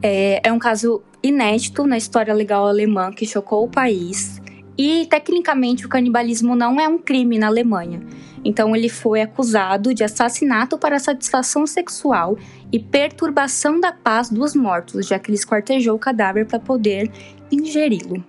É, 0.00 0.40
é 0.48 0.52
um 0.52 0.58
caso 0.58 1.02
inédito 1.22 1.84
na 1.84 1.98
história 1.98 2.32
legal 2.32 2.66
alemã 2.66 3.10
que 3.10 3.26
chocou 3.26 3.64
o 3.64 3.68
país. 3.68 4.40
E, 4.78 5.06
tecnicamente, 5.06 5.86
o 5.86 5.88
canibalismo 5.88 6.54
não 6.54 6.78
é 6.80 6.86
um 6.86 6.98
crime 6.98 7.38
na 7.38 7.46
Alemanha. 7.46 8.02
Então, 8.44 8.76
ele 8.76 8.88
foi 8.88 9.22
acusado 9.22 9.94
de 9.94 10.04
assassinato 10.04 10.78
para 10.78 10.98
satisfação 10.98 11.66
sexual 11.66 12.38
e 12.70 12.78
perturbação 12.78 13.80
da 13.80 13.92
paz 13.92 14.30
dos 14.30 14.54
mortos, 14.54 15.06
já 15.06 15.18
que 15.18 15.30
ele 15.30 15.36
esquartejou 15.36 15.96
o 15.96 15.98
cadáver 15.98 16.46
para 16.46 16.60
poder 16.60 17.10
ingeri-lo. 17.50 18.22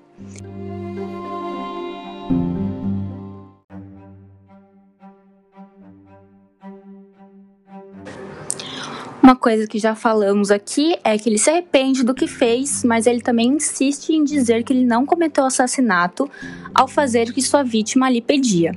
Uma 9.28 9.36
coisa 9.36 9.68
que 9.68 9.78
já 9.78 9.94
falamos 9.94 10.52
aqui 10.52 10.96
é 11.04 11.18
que 11.18 11.28
ele 11.28 11.38
se 11.38 11.50
arrepende 11.50 12.02
do 12.02 12.16
que 12.16 12.28
fez, 12.28 12.82
mas 12.86 13.06
ele 13.06 13.20
também 13.20 13.48
insiste 13.50 14.12
em 14.12 14.24
dizer 14.24 14.64
que 14.64 14.72
ele 14.72 14.86
não 14.86 15.06
cometeu 15.06 15.44
assassinato 15.44 16.32
ao 16.74 16.88
fazer 16.88 17.28
o 17.28 17.34
que 17.34 17.42
sua 17.42 17.62
vítima 17.62 18.10
lhe 18.10 18.22
pedia. 18.22 18.72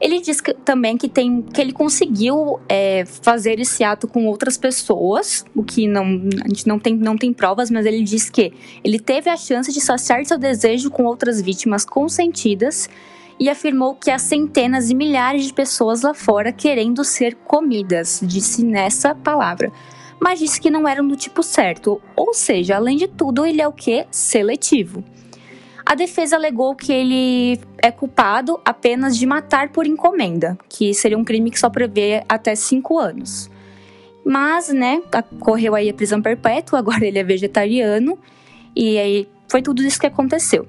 Ele 0.00 0.20
diz 0.20 0.40
que, 0.40 0.52
também 0.52 0.96
que, 0.96 1.08
tem, 1.08 1.42
que 1.42 1.60
ele 1.60 1.72
conseguiu 1.72 2.58
é, 2.68 3.04
fazer 3.04 3.60
esse 3.60 3.84
ato 3.84 4.08
com 4.08 4.26
outras 4.26 4.58
pessoas, 4.58 5.44
o 5.54 5.62
que 5.62 5.86
não, 5.86 6.02
a 6.44 6.48
gente 6.48 6.66
não 6.66 6.80
tem, 6.80 6.96
não 6.96 7.16
tem 7.16 7.32
provas, 7.32 7.70
mas 7.70 7.86
ele 7.86 8.02
diz 8.02 8.28
que 8.28 8.52
ele 8.82 8.98
teve 8.98 9.30
a 9.30 9.36
chance 9.36 9.72
de 9.72 9.80
saciar 9.80 10.26
seu 10.26 10.36
desejo 10.36 10.90
com 10.90 11.04
outras 11.04 11.40
vítimas 11.40 11.84
consentidas 11.84 12.88
e 13.38 13.48
afirmou 13.48 13.94
que 13.94 14.10
há 14.10 14.18
centenas 14.18 14.90
e 14.90 14.94
milhares 14.94 15.46
de 15.46 15.52
pessoas 15.52 16.02
lá 16.02 16.14
fora 16.14 16.52
querendo 16.52 17.04
ser 17.04 17.34
comidas, 17.34 18.20
disse 18.22 18.64
nessa 18.64 19.14
palavra. 19.14 19.72
Mas 20.20 20.38
disse 20.38 20.60
que 20.60 20.70
não 20.70 20.86
eram 20.86 21.06
do 21.06 21.16
tipo 21.16 21.42
certo, 21.42 22.00
ou 22.16 22.32
seja, 22.32 22.76
além 22.76 22.96
de 22.96 23.08
tudo, 23.08 23.44
ele 23.44 23.60
é 23.60 23.68
o 23.68 23.72
que? 23.72 24.06
Seletivo. 24.10 25.04
A 25.84 25.94
defesa 25.94 26.36
alegou 26.36 26.74
que 26.74 26.92
ele 26.92 27.60
é 27.76 27.90
culpado 27.90 28.58
apenas 28.64 29.18
de 29.18 29.26
matar 29.26 29.68
por 29.68 29.86
encomenda, 29.86 30.56
que 30.68 30.94
seria 30.94 31.18
um 31.18 31.24
crime 31.24 31.50
que 31.50 31.60
só 31.60 31.68
prevê 31.68 32.24
até 32.26 32.54
cinco 32.54 32.98
anos. 32.98 33.50
Mas, 34.24 34.70
né, 34.70 35.02
correu 35.40 35.74
aí 35.74 35.90
a 35.90 35.94
prisão 35.94 36.22
perpétua, 36.22 36.78
agora 36.80 37.04
ele 37.04 37.18
é 37.18 37.24
vegetariano, 37.24 38.18
e 38.74 38.98
aí 38.98 39.28
foi 39.46 39.60
tudo 39.60 39.82
isso 39.82 40.00
que 40.00 40.06
aconteceu. 40.06 40.66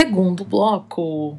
Segundo 0.00 0.46
bloco, 0.46 1.38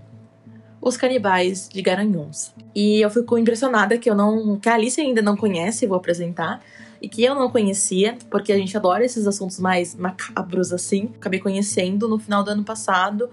os 0.80 0.96
canibais 0.96 1.68
de 1.68 1.82
Garanhuns. 1.82 2.54
E 2.76 3.02
eu 3.02 3.10
fico 3.10 3.36
impressionada 3.36 3.98
que 3.98 4.08
eu 4.08 4.14
não, 4.14 4.60
que 4.60 4.70
a 4.70 4.76
Alice 4.76 5.02
ainda 5.02 5.20
não 5.20 5.36
conhece, 5.36 5.88
vou 5.88 5.98
apresentar, 5.98 6.62
e 7.02 7.10
que 7.10 7.24
eu 7.24 7.34
não 7.34 7.50
conhecia, 7.50 8.20
porque 8.30 8.54
a 8.54 8.56
gente 8.56 8.78
adora 8.78 9.04
esses 9.04 9.26
assuntos 9.26 9.60
mais 9.60 9.96
macabros 9.96 10.72
assim. 10.72 11.10
Acabei 11.16 11.40
conhecendo 11.40 12.08
no 12.08 12.20
final 12.20 12.44
do 12.44 12.52
ano 12.52 12.64
passado, 12.64 13.32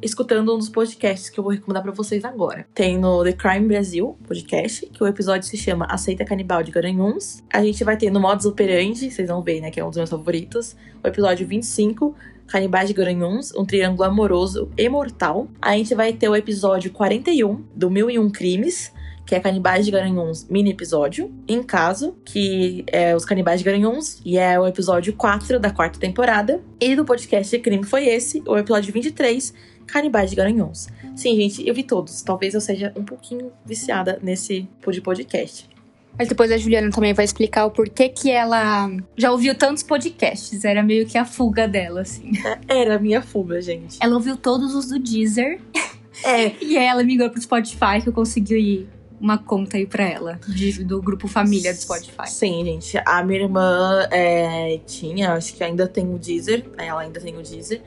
escutando 0.00 0.54
um 0.54 0.58
dos 0.58 0.68
podcasts 0.68 1.28
que 1.28 1.40
eu 1.40 1.42
vou 1.42 1.52
recomendar 1.52 1.82
para 1.82 1.90
vocês 1.90 2.24
agora. 2.24 2.64
Tem 2.72 2.96
no 2.96 3.24
The 3.24 3.32
Crime 3.32 3.66
Brasil 3.66 4.16
podcast, 4.28 4.86
que 4.86 5.02
o 5.02 5.08
episódio 5.08 5.48
se 5.48 5.56
chama 5.56 5.86
Aceita 5.86 6.24
Canibal 6.24 6.62
de 6.62 6.70
Garanhuns. 6.70 7.42
A 7.52 7.64
gente 7.64 7.82
vai 7.82 7.96
ter 7.96 8.12
no 8.12 8.20
Modus 8.20 8.46
Operandi, 8.46 9.10
vocês 9.10 9.26
vão 9.26 9.42
ver, 9.42 9.60
né, 9.60 9.72
que 9.72 9.80
é 9.80 9.84
um 9.84 9.88
dos 9.88 9.96
meus 9.96 10.10
favoritos, 10.10 10.76
o 11.02 11.08
episódio 11.08 11.48
25, 11.48 12.14
Canibais 12.48 12.88
de 12.88 12.94
Garanhuns, 12.94 13.54
um 13.54 13.64
triângulo 13.64 14.04
amoroso 14.04 14.70
e 14.76 14.88
mortal. 14.88 15.48
A 15.60 15.76
gente 15.76 15.94
vai 15.94 16.12
ter 16.14 16.28
o 16.28 16.34
episódio 16.34 16.90
41 16.90 17.62
do 17.74 17.90
Mil 17.90 18.10
e 18.10 18.18
Um 18.18 18.30
Crimes, 18.30 18.90
que 19.26 19.34
é 19.34 19.40
Canibais 19.40 19.84
de 19.84 19.90
Garanhuns, 19.90 20.46
mini 20.48 20.70
episódio. 20.70 21.30
Em 21.46 21.62
caso, 21.62 22.16
que 22.24 22.84
é 22.86 23.14
os 23.14 23.26
Canibais 23.26 23.60
de 23.60 23.66
Garanhuns, 23.66 24.22
e 24.24 24.38
é 24.38 24.58
o 24.58 24.66
episódio 24.66 25.12
4 25.12 25.60
da 25.60 25.70
quarta 25.70 26.00
temporada. 26.00 26.62
E 26.80 26.96
do 26.96 27.04
podcast 27.04 27.54
de 27.54 27.62
crime 27.62 27.84
foi 27.84 28.08
esse, 28.08 28.42
o 28.46 28.56
episódio 28.56 28.92
23, 28.94 29.52
Canibais 29.86 30.30
de 30.30 30.36
Garanhuns. 30.36 30.88
Sim, 31.14 31.36
gente, 31.36 31.68
eu 31.68 31.74
vi 31.74 31.82
todos. 31.82 32.22
Talvez 32.22 32.54
eu 32.54 32.60
seja 32.62 32.90
um 32.96 33.04
pouquinho 33.04 33.52
viciada 33.66 34.18
nesse 34.22 34.66
podcast. 34.80 35.68
Mas 36.18 36.28
depois 36.28 36.50
a 36.50 36.58
Juliana 36.58 36.90
também 36.90 37.14
vai 37.14 37.24
explicar 37.24 37.64
o 37.66 37.70
porquê 37.70 38.08
que 38.08 38.30
ela 38.30 38.90
já 39.16 39.30
ouviu 39.30 39.54
tantos 39.54 39.84
podcasts. 39.84 40.64
Era 40.64 40.82
meio 40.82 41.06
que 41.06 41.16
a 41.16 41.24
fuga 41.24 41.68
dela, 41.68 42.00
assim. 42.00 42.32
É, 42.68 42.80
era 42.80 42.96
a 42.96 42.98
minha 42.98 43.22
fuga, 43.22 43.62
gente. 43.62 43.98
Ela 44.00 44.14
ouviu 44.14 44.36
todos 44.36 44.74
os 44.74 44.88
do 44.88 44.98
Deezer. 44.98 45.60
É. 46.24 46.52
e 46.60 46.76
aí 46.76 46.86
ela 46.86 47.04
migrou 47.04 47.30
pro 47.30 47.40
Spotify, 47.40 48.02
que 48.02 48.08
eu 48.08 48.12
consegui 48.12 48.58
ir 48.58 48.88
uma 49.20 49.38
conta 49.38 49.76
aí 49.76 49.86
pra 49.86 50.04
ela, 50.04 50.40
de, 50.48 50.84
do 50.84 51.02
grupo 51.02 51.26
família 51.26 51.72
do 51.72 51.80
Spotify. 51.80 52.28
Sim, 52.28 52.64
gente. 52.64 52.98
A 53.04 53.22
minha 53.22 53.42
irmã 53.42 54.06
é, 54.10 54.80
tinha, 54.86 55.32
acho 55.32 55.54
que 55.54 55.64
ainda 55.64 55.86
tem 55.86 56.12
o 56.12 56.18
Deezer. 56.18 56.64
Ela 56.76 57.02
ainda 57.02 57.20
tem 57.20 57.36
o 57.36 57.42
Deezer. 57.42 57.82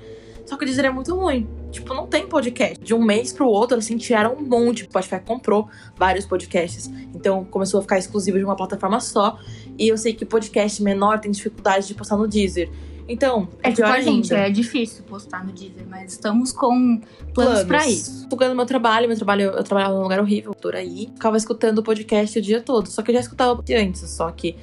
Só 0.52 0.58
que 0.58 0.66
o 0.66 0.68
Deezer 0.68 0.84
é 0.84 0.90
muito 0.90 1.16
ruim. 1.16 1.48
Tipo, 1.72 1.94
não 1.94 2.06
tem 2.06 2.28
podcast. 2.28 2.78
De 2.84 2.94
um 2.94 3.02
mês 3.02 3.32
pro 3.32 3.48
outro, 3.48 3.78
assim, 3.78 3.96
tiraram 3.96 4.34
um 4.34 4.42
monte. 4.42 4.82
O 4.82 4.84
Spotify 4.84 5.22
comprou 5.26 5.70
vários 5.96 6.26
podcasts. 6.26 6.92
Então 7.16 7.46
começou 7.46 7.78
a 7.80 7.82
ficar 7.82 7.98
exclusivo 7.98 8.38
de 8.38 8.44
uma 8.44 8.54
plataforma 8.54 9.00
só. 9.00 9.40
E 9.80 9.88
eu 9.88 9.98
sei 9.98 10.12
que 10.12 10.26
podcast 10.26 10.84
menor 10.84 11.22
tem 11.22 11.32
dificuldade 11.32 11.88
de 11.88 11.94
postar 11.94 12.18
no 12.18 12.28
Deezer. 12.28 12.70
Então, 13.08 13.48
é, 13.64 13.70
é 13.70 13.72
tipo 13.72 13.88
a 13.88 14.02
gente, 14.02 14.34
é 14.34 14.50
difícil 14.50 15.06
postar 15.06 15.46
no 15.46 15.54
Deezer, 15.54 15.86
mas 15.90 16.12
estamos 16.12 16.52
com 16.52 17.00
planos, 17.34 17.34
planos. 17.34 17.64
pra 17.64 17.88
isso. 17.88 18.28
Ganhando 18.36 18.58
meu 18.58 18.66
trabalho, 18.66 19.08
meu 19.08 19.16
trabalho, 19.16 19.44
eu 19.44 19.64
trabalhava 19.64 19.96
num 19.96 20.04
lugar 20.04 20.20
horrível, 20.20 20.54
por 20.54 20.76
aí. 20.76 21.10
Ficava 21.14 21.38
escutando 21.38 21.78
o 21.78 21.84
podcast 21.84 22.38
o 22.38 22.42
dia 22.42 22.60
todo. 22.60 22.90
Só 22.90 23.02
que 23.02 23.12
eu 23.12 23.16
já 23.16 23.22
escutava 23.22 23.64
antes, 23.74 24.02
só 24.10 24.30
que 24.32 24.58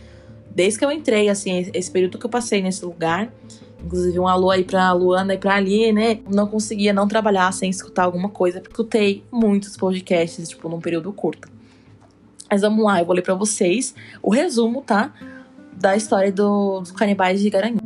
desde 0.54 0.78
que 0.78 0.85
eu 0.85 0.92
entrei, 0.92 1.30
assim, 1.30 1.71
esse 1.73 1.90
período 1.90 2.18
que 2.18 2.26
eu 2.26 2.30
passei 2.30 2.61
nesse 2.61 2.85
lugar, 2.85 3.33
Inclusive, 3.85 4.18
um 4.18 4.26
alô 4.26 4.50
aí 4.50 4.64
pra 4.64 4.92
Luana 4.92 5.35
e 5.35 5.38
pra 5.38 5.54
Ali, 5.54 5.92
né? 5.92 6.20
Não 6.28 6.47
conseguia 6.47 6.92
não 6.92 7.06
trabalhar 7.06 7.52
sem 7.52 7.70
escutar 7.70 8.04
alguma 8.04 8.28
coisa, 8.28 8.61
escutei 8.61 9.23
muitos 9.30 9.76
podcasts, 9.76 10.49
tipo, 10.49 10.68
num 10.68 10.80
período 10.80 11.12
curto. 11.12 11.49
Mas 12.50 12.62
vamos 12.62 12.85
lá, 12.85 13.00
eu 13.00 13.06
vou 13.06 13.14
ler 13.14 13.23
pra 13.23 13.35
vocês 13.35 13.94
o 14.23 14.30
resumo, 14.30 14.82
tá? 14.82 15.12
Da 15.73 15.97
história 15.97 16.32
do, 16.32 16.80
dos 16.80 16.90
canibais 16.90 17.40
de 17.40 17.50
Garanhuns. 17.50 17.77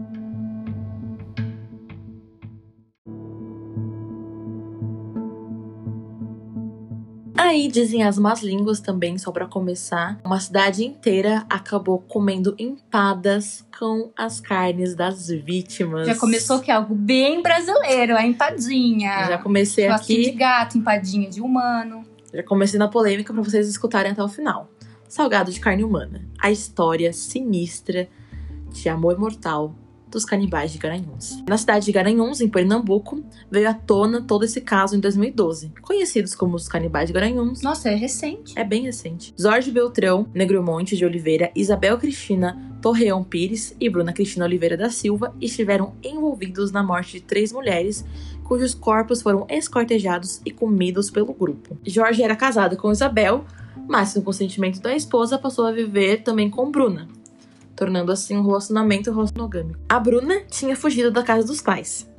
Aí 7.53 7.69
dizem 7.69 8.03
as 8.03 8.19
más 8.19 8.43
línguas 8.43 8.81
também, 8.81 9.17
só 9.19 9.31
para 9.31 9.47
começar, 9.47 10.19
uma 10.25 10.41
cidade 10.41 10.85
inteira 10.85 11.45
acabou 11.49 11.99
comendo 11.99 12.55
empadas 12.59 13.65
com 13.79 14.11
as 14.17 14.41
carnes 14.41 14.95
das 14.95 15.29
vítimas. 15.29 16.07
Já 16.07 16.17
começou 16.17 16.61
que 16.61 16.71
é 16.71 16.75
algo 16.75 16.95
bem 16.95 17.43
brasileiro, 17.43 18.17
a 18.17 18.27
empadinha. 18.27 19.27
Já 19.27 19.39
comecei 19.39 19.87
aqui. 19.87 20.25
de 20.25 20.31
gato, 20.33 20.79
empadinha 20.79 21.29
de 21.29 21.41
humano. 21.41 22.05
Já 22.33 22.43
comecei 22.43 22.79
na 22.79 22.89
polêmica 22.89 23.33
para 23.33 23.43
vocês 23.43 23.69
escutarem 23.69 24.13
até 24.13 24.23
o 24.23 24.29
final. 24.29 24.71
Salgado 25.09 25.53
de 25.53 25.61
carne 25.61 25.85
humana. 25.85 26.23
A 26.41 26.51
história 26.51 27.13
sinistra 27.13 28.09
de 28.71 28.89
amor 28.89 29.19
mortal 29.19 29.75
dos 30.12 30.25
canibais 30.25 30.73
de 30.73 30.78
Garanhuns. 30.78 31.42
Na 31.49 31.57
cidade 31.57 31.87
de 31.87 31.92
Garanhuns, 31.92 32.40
em 32.40 32.49
Pernambuco, 32.49 33.23
veio 33.50 33.69
à 33.69 33.75
tona 33.75 34.23
todo 34.23 34.45
esse 34.45 34.61
caso 34.61 34.97
em 34.97 35.00
2012. 35.00 35.73
Conhecidos 35.83 36.35
como 36.35 36.57
os 36.57 36.69
canibais 36.69 37.09
de 37.09 37.12
Garanhuns. 37.12 37.62
Nossa, 37.62 37.88
é 37.88 37.95
recente. 37.95 38.52
É 38.57 38.64
bem 38.64 38.83
recente. 38.83 39.35
Jorge 39.38 39.71
Beltrão, 39.71 40.26
Negromonte 40.35 40.97
de 40.97 41.04
Oliveira, 41.04 41.50
Isabel 41.54 41.99
Cristina 41.99 42.71
Torreão 42.83 43.23
Pires 43.23 43.75
e 43.81 43.88
Bruna 43.88 44.12
Cristina 44.12 44.45
Oliveira 44.45 44.76
da 44.76 44.90
Silva 44.90 45.35
estiveram 45.40 45.95
envolvidos 46.02 46.73
na 46.73 46.83
morte 46.83 47.12
de 47.12 47.21
três 47.21 47.52
mulheres 47.52 48.04
cujos 48.42 48.75
corpos 48.75 49.23
foram 49.23 49.47
escortejados 49.49 50.42
e 50.45 50.50
comidos 50.50 51.11
pelo 51.11 51.33
grupo. 51.33 51.78
Jorge 51.87 52.23
era 52.23 52.37
casado 52.37 52.76
com 52.76 52.92
Isabel, 52.92 53.47
mas, 53.88 54.12
com 54.12 54.21
o 54.21 54.23
consentimento 54.23 54.81
da 54.81 54.95
esposa, 54.95 55.38
passou 55.38 55.66
a 55.66 55.73
viver 55.73 56.23
também 56.23 56.50
com 56.50 56.71
Bruna, 56.71 57.09
tornando 57.76 58.12
assim 58.12 58.37
um 58.37 58.45
relacionamento 58.45 59.12
monogâmico. 59.12 59.79
A 59.88 59.99
Bruna 59.99 60.43
tinha 60.50 60.76
fugido 60.76 61.11
da 61.11 61.23
casa 61.23 61.47
dos 61.47 61.61
pais 61.61 62.11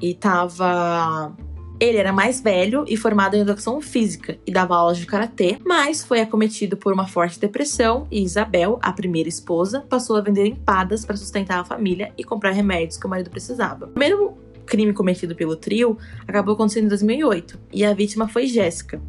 e 0.00 0.14
tava 0.14 1.34
ele 1.80 1.96
era 1.96 2.12
mais 2.12 2.42
velho 2.42 2.84
e 2.86 2.94
formado 2.94 3.34
em 3.34 3.40
educação 3.40 3.80
física 3.80 4.38
e 4.46 4.52
dava 4.52 4.76
aulas 4.76 4.98
de 4.98 5.06
karatê, 5.06 5.58
mas 5.64 6.04
foi 6.04 6.20
acometido 6.20 6.76
por 6.76 6.92
uma 6.92 7.08
forte 7.08 7.40
depressão 7.40 8.06
e 8.10 8.22
Isabel, 8.22 8.78
a 8.82 8.92
primeira 8.92 9.30
esposa, 9.30 9.80
passou 9.88 10.16
a 10.16 10.20
vender 10.20 10.46
empadas 10.46 11.06
para 11.06 11.16
sustentar 11.16 11.58
a 11.58 11.64
família 11.64 12.12
e 12.18 12.22
comprar 12.22 12.50
remédios 12.50 12.98
que 12.98 13.06
o 13.06 13.08
marido 13.08 13.30
precisava. 13.30 13.86
O 13.86 13.88
primeiro 13.88 14.36
crime 14.66 14.92
cometido 14.92 15.34
pelo 15.34 15.56
trio 15.56 15.96
acabou 16.28 16.54
acontecendo 16.54 16.84
em 16.84 16.88
2008 16.88 17.58
e 17.72 17.82
a 17.82 17.94
vítima 17.94 18.28
foi 18.28 18.46
Jéssica. 18.46 19.00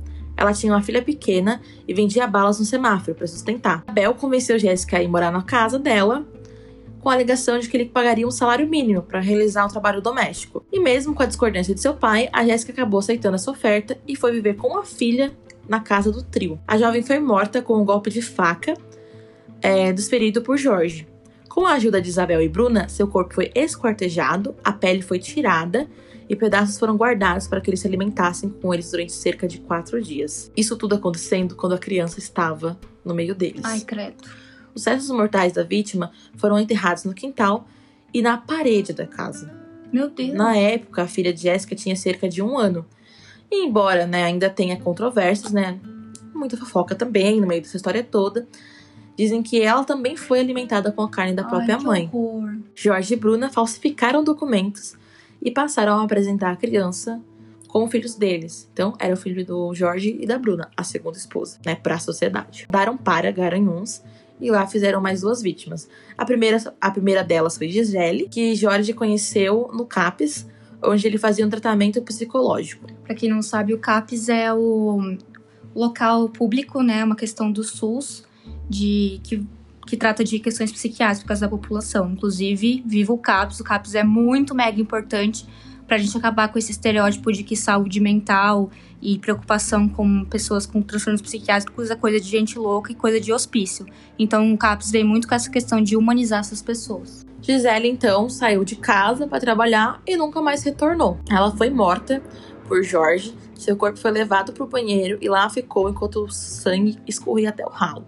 Ela 0.41 0.53
tinha 0.53 0.74
uma 0.74 0.81
filha 0.81 1.03
pequena 1.03 1.62
e 1.88 1.93
vendia 1.93 2.25
balas 2.25 2.60
no 2.60 2.65
semáforo 2.65 3.13
para 3.13 3.27
sustentar. 3.27 3.83
Isabel 3.88 4.15
convenceu 4.15 4.57
Jéssica 4.57 4.98
a 4.98 5.03
ir 5.03 5.07
morar 5.07 5.31
na 5.31 5.43
casa 5.43 5.77
dela 5.77 6.25
com 7.00 7.10
a 7.10 7.13
alegação 7.13 7.60
de 7.60 7.69
que 7.69 7.77
ele 7.77 7.86
pagaria 7.86 8.27
um 8.27 8.31
salário 8.31 8.67
mínimo 8.67 9.03
para 9.03 9.19
realizar 9.19 9.65
um 9.65 9.67
trabalho 9.67 10.01
doméstico. 10.01 10.65
E 10.71 10.79
mesmo 10.79 11.13
com 11.13 11.21
a 11.21 11.27
discordância 11.27 11.75
de 11.75 11.81
seu 11.81 11.93
pai, 11.93 12.27
a 12.33 12.43
Jéssica 12.43 12.71
acabou 12.71 13.00
aceitando 13.00 13.36
essa 13.36 13.51
oferta 13.51 14.00
e 14.07 14.15
foi 14.15 14.31
viver 14.31 14.55
com 14.55 14.75
a 14.75 14.83
filha 14.83 15.31
na 15.69 15.79
casa 15.79 16.12
do 16.12 16.24
trio. 16.24 16.60
A 16.67 16.75
jovem 16.75 17.03
foi 17.03 17.19
morta 17.19 17.62
com 17.62 17.79
um 17.79 17.86
golpe 17.86 18.10
de 18.10 18.24
faca 18.24 18.74
é, 19.62 19.93
desferido 19.93 20.41
por 20.41 20.57
Jorge. 20.57 21.07
Com 21.48 21.67
a 21.67 21.74
ajuda 21.74 22.01
de 22.01 22.10
Isabel 22.10 22.41
e 22.41 22.50
Bruna, 22.50 22.89
seu 22.89 23.07
corpo 23.07 23.36
foi 23.36 23.51
esquartejado, 23.53 24.55
a 24.63 24.71
pele 24.71 25.03
foi 25.03 25.19
tirada 25.19 25.88
e 26.31 26.35
pedaços 26.38 26.79
foram 26.79 26.95
guardados 26.95 27.45
para 27.45 27.59
que 27.59 27.69
eles 27.69 27.81
se 27.81 27.88
alimentassem 27.88 28.50
com 28.50 28.73
eles 28.73 28.89
durante 28.89 29.11
cerca 29.11 29.45
de 29.45 29.59
quatro 29.59 30.01
dias. 30.01 30.50
Isso 30.55 30.77
tudo 30.77 30.95
acontecendo 30.95 31.57
quando 31.57 31.75
a 31.75 31.77
criança 31.77 32.19
estava 32.19 32.79
no 33.03 33.13
meio 33.13 33.35
deles. 33.35 33.59
Ai, 33.65 33.81
credo. 33.81 34.29
Os 34.73 34.85
restos 34.85 35.09
mortais 35.09 35.51
da 35.51 35.61
vítima 35.61 36.09
foram 36.38 36.57
enterrados 36.57 37.03
no 37.03 37.13
quintal 37.13 37.67
e 38.13 38.21
na 38.21 38.38
parede 38.38 38.93
da 38.93 39.05
casa. 39.05 39.53
Meu 39.91 40.09
Deus. 40.09 40.33
Na 40.33 40.55
época, 40.55 41.03
a 41.03 41.07
filha 41.07 41.33
de 41.33 41.41
Jéssica 41.41 41.75
tinha 41.75 41.97
cerca 41.97 42.29
de 42.29 42.41
um 42.41 42.57
ano. 42.57 42.85
E 43.51 43.65
embora 43.65 44.07
né, 44.07 44.23
ainda 44.23 44.50
tenha 44.50 44.79
controvérsias, 44.79 45.51
né, 45.51 45.81
muita 46.33 46.55
fofoca 46.55 46.95
também 46.95 47.41
no 47.41 47.47
meio 47.47 47.61
dessa 47.61 47.75
história 47.75 48.05
toda, 48.05 48.47
dizem 49.17 49.43
que 49.43 49.61
ela 49.61 49.83
também 49.83 50.15
foi 50.15 50.39
alimentada 50.39 50.93
com 50.93 51.01
a 51.01 51.09
carne 51.09 51.33
da 51.33 51.43
própria 51.43 51.75
Ai, 51.75 51.83
mãe. 51.83 52.09
Horror. 52.13 52.55
Jorge 52.73 53.15
e 53.15 53.17
Bruna 53.17 53.50
falsificaram 53.50 54.23
documentos 54.23 54.95
e 55.41 55.51
passaram 55.51 56.00
a 56.00 56.03
apresentar 56.03 56.51
a 56.51 56.55
criança 56.55 57.21
como 57.67 57.88
filhos 57.88 58.15
deles. 58.15 58.69
Então, 58.74 58.93
era 59.00 59.13
o 59.13 59.17
filho 59.17 59.45
do 59.45 59.74
Jorge 59.74 60.17
e 60.19 60.27
da 60.27 60.38
Bruna, 60.38 60.69
a 60.75 60.83
segunda 60.83 61.17
esposa, 61.17 61.57
né, 61.65 61.75
para 61.75 61.95
a 61.95 62.00
sociedade. 62.00 62.67
Daram 62.69 62.98
para 62.98 63.31
Garanhuns 63.31 64.03
e 64.41 64.51
lá 64.51 64.67
fizeram 64.67 65.00
mais 65.00 65.21
duas 65.21 65.41
vítimas. 65.41 65.88
A 66.17 66.25
primeira, 66.25 66.57
a 66.81 66.91
primeira 66.91 67.24
delas 67.24 67.57
foi 67.57 67.69
Gisele, 67.69 68.27
que 68.27 68.55
Jorge 68.55 68.91
conheceu 68.93 69.69
no 69.74 69.86
CAPES, 69.86 70.48
onde 70.83 71.07
ele 71.07 71.17
fazia 71.17 71.45
um 71.45 71.50
tratamento 71.50 72.01
psicológico. 72.01 72.88
Para 73.03 73.15
quem 73.15 73.29
não 73.29 73.41
sabe, 73.41 73.74
o 73.74 73.79
CAPES 73.79 74.29
é 74.29 74.53
o 74.53 75.15
local 75.74 76.27
público, 76.27 76.81
né, 76.81 77.03
uma 77.05 77.15
questão 77.15 77.51
do 77.51 77.63
SUS, 77.63 78.25
de 78.69 79.21
que, 79.24 79.45
que 79.85 79.97
trata 79.97 80.23
de 80.23 80.39
questões 80.39 80.71
psiquiátricas 80.71 81.39
da 81.39 81.50
população. 81.50 82.11
Inclusive, 82.11 82.83
viva 82.85 83.13
o 83.13 83.17
CAPES. 83.17 83.59
O 83.59 83.63
CAPES 83.63 83.95
é 83.95 84.03
muito 84.03 84.53
mega 84.55 84.79
importante 84.79 85.45
para 85.91 85.97
a 85.97 86.00
gente 86.00 86.17
acabar 86.17 86.47
com 86.47 86.57
esse 86.57 86.72
estereótipo 86.72 87.33
de 87.33 87.44
que 87.44 87.53
saúde 87.53 88.00
mental 88.00 88.70
e 89.01 89.20
preocupação 89.20 89.89
com 89.89 90.24
pessoas 90.24 90.65
com 90.65 90.81
transtornos 90.81 91.22
psiquiátricos 91.22 91.91
é 91.91 91.96
coisa 91.96 92.17
de 92.17 92.29
gente 92.29 92.57
louca 92.57 92.94
e 92.94 92.96
coisa 92.96 93.20
de 93.20 93.33
hospício. 93.33 93.85
Então 94.17 94.53
o 94.53 94.57
CAPS 94.57 94.89
vem 94.89 95.03
muito 95.03 95.27
com 95.27 95.35
essa 95.35 95.50
questão 95.50 95.81
de 95.81 95.98
humanizar 95.98 96.39
essas 96.39 96.61
pessoas. 96.61 97.25
Gisele 97.41 97.89
então 97.89 98.29
saiu 98.29 98.63
de 98.63 98.77
casa 98.77 99.27
para 99.27 99.41
trabalhar 99.41 100.01
e 100.07 100.15
nunca 100.15 100.41
mais 100.41 100.63
retornou. 100.63 101.20
Ela 101.29 101.51
foi 101.57 101.70
morta 101.70 102.24
por 102.70 102.81
Jorge, 102.83 103.35
seu 103.53 103.75
corpo 103.75 104.00
foi 104.00 104.11
levado 104.11 104.53
para 104.53 104.63
o 104.63 104.67
banheiro 104.67 105.17
e 105.20 105.27
lá 105.27 105.50
ficou 105.50 105.89
enquanto 105.89 106.24
o 106.24 106.31
sangue 106.31 106.98
escorria 107.05 107.50
até 107.50 107.65
o 107.65 107.70
ralo. 107.70 108.05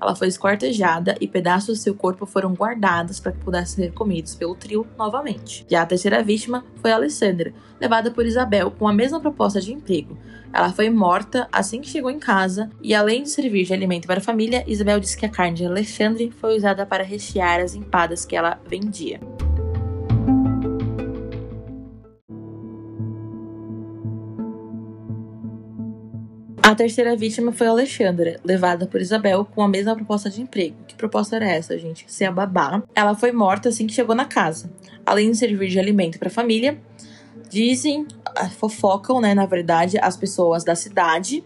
Ela 0.00 0.14
foi 0.14 0.28
esquartejada 0.28 1.16
e 1.20 1.28
pedaços 1.28 1.78
do 1.78 1.82
seu 1.82 1.94
corpo 1.94 2.26
foram 2.26 2.54
guardados 2.54 3.20
para 3.20 3.32
que 3.32 3.38
pudessem 3.38 3.84
ser 3.84 3.92
comidos 3.92 4.34
pelo 4.34 4.54
trio 4.54 4.86
novamente. 4.98 5.66
Já 5.68 5.82
a 5.82 5.86
terceira 5.86 6.22
vítima 6.22 6.64
foi 6.76 6.92
Alessandra, 6.92 7.54
levada 7.80 8.10
por 8.10 8.26
Isabel 8.26 8.70
com 8.70 8.88
a 8.88 8.92
mesma 8.92 9.20
proposta 9.20 9.60
de 9.60 9.72
emprego. 9.72 10.18
Ela 10.52 10.72
foi 10.72 10.88
morta 10.88 11.48
assim 11.50 11.80
que 11.80 11.88
chegou 11.88 12.10
em 12.10 12.18
casa 12.18 12.70
e, 12.80 12.94
além 12.94 13.24
de 13.24 13.30
servir 13.30 13.64
de 13.64 13.72
alimento 13.72 14.06
para 14.06 14.18
a 14.18 14.22
família, 14.22 14.64
Isabel 14.66 15.00
disse 15.00 15.16
que 15.16 15.26
a 15.26 15.28
carne 15.28 15.56
de 15.56 15.66
Alexandre 15.66 16.30
foi 16.30 16.56
usada 16.56 16.86
para 16.86 17.02
rechear 17.02 17.60
as 17.60 17.74
empadas 17.74 18.24
que 18.24 18.36
ela 18.36 18.60
vendia. 18.68 19.20
A 26.74 26.76
terceira 26.76 27.14
vítima 27.14 27.52
foi 27.52 27.68
Alexandra, 27.68 28.40
levada 28.42 28.84
por 28.84 29.00
Isabel 29.00 29.44
com 29.44 29.62
a 29.62 29.68
mesma 29.68 29.94
proposta 29.94 30.28
de 30.28 30.42
emprego. 30.42 30.74
Que 30.88 30.96
proposta 30.96 31.36
era 31.36 31.48
essa, 31.48 31.78
gente? 31.78 32.04
Ser 32.08 32.24
a 32.24 32.32
babá. 32.32 32.82
Ela 32.96 33.14
foi 33.14 33.30
morta 33.30 33.68
assim 33.68 33.86
que 33.86 33.92
chegou 33.92 34.12
na 34.12 34.24
casa. 34.24 34.68
Além 35.06 35.30
de 35.30 35.36
servir 35.36 35.68
de 35.68 35.78
alimento 35.78 36.18
para 36.18 36.26
a 36.26 36.32
família, 36.32 36.76
dizem, 37.48 38.08
fofocam, 38.58 39.20
né, 39.20 39.34
na 39.34 39.46
verdade, 39.46 39.98
as 40.02 40.16
pessoas 40.16 40.64
da 40.64 40.74
cidade 40.74 41.44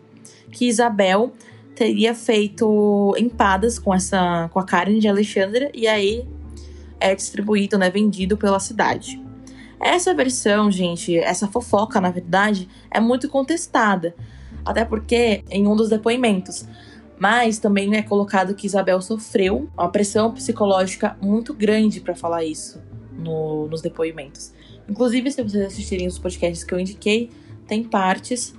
que 0.50 0.66
Isabel 0.66 1.30
teria 1.74 2.14
feito 2.14 3.14
empadas 3.18 3.78
com 3.78 3.92
essa 3.92 4.48
com 4.50 4.58
a 4.58 4.64
carne 4.64 4.98
de 4.98 5.08
Alexandra 5.08 5.70
e 5.74 5.86
aí 5.86 6.26
é 6.98 7.14
distribuído, 7.14 7.76
né, 7.76 7.90
vendido 7.90 8.38
pela 8.38 8.58
cidade. 8.58 9.22
Essa 9.78 10.14
versão, 10.14 10.70
gente, 10.70 11.18
essa 11.18 11.46
fofoca, 11.46 12.00
na 12.00 12.10
verdade, 12.10 12.66
é 12.90 12.98
muito 12.98 13.28
contestada 13.28 14.14
até 14.68 14.84
porque 14.84 15.42
em 15.50 15.66
um 15.66 15.74
dos 15.74 15.88
depoimentos. 15.88 16.66
Mas 17.18 17.58
também 17.58 17.96
é 17.96 18.02
colocado 18.02 18.54
que 18.54 18.66
Isabel 18.66 19.00
sofreu 19.00 19.68
uma 19.76 19.90
pressão 19.90 20.32
psicológica 20.32 21.16
muito 21.20 21.52
grande 21.52 22.00
para 22.00 22.14
falar 22.14 22.44
isso 22.44 22.80
no, 23.12 23.66
nos 23.66 23.80
depoimentos. 23.80 24.52
Inclusive, 24.88 25.30
se 25.32 25.42
vocês 25.42 25.66
assistirem 25.66 26.06
os 26.06 26.18
podcasts 26.18 26.62
que 26.62 26.72
eu 26.72 26.78
indiquei, 26.78 27.30
tem 27.66 27.82
partes 27.82 28.54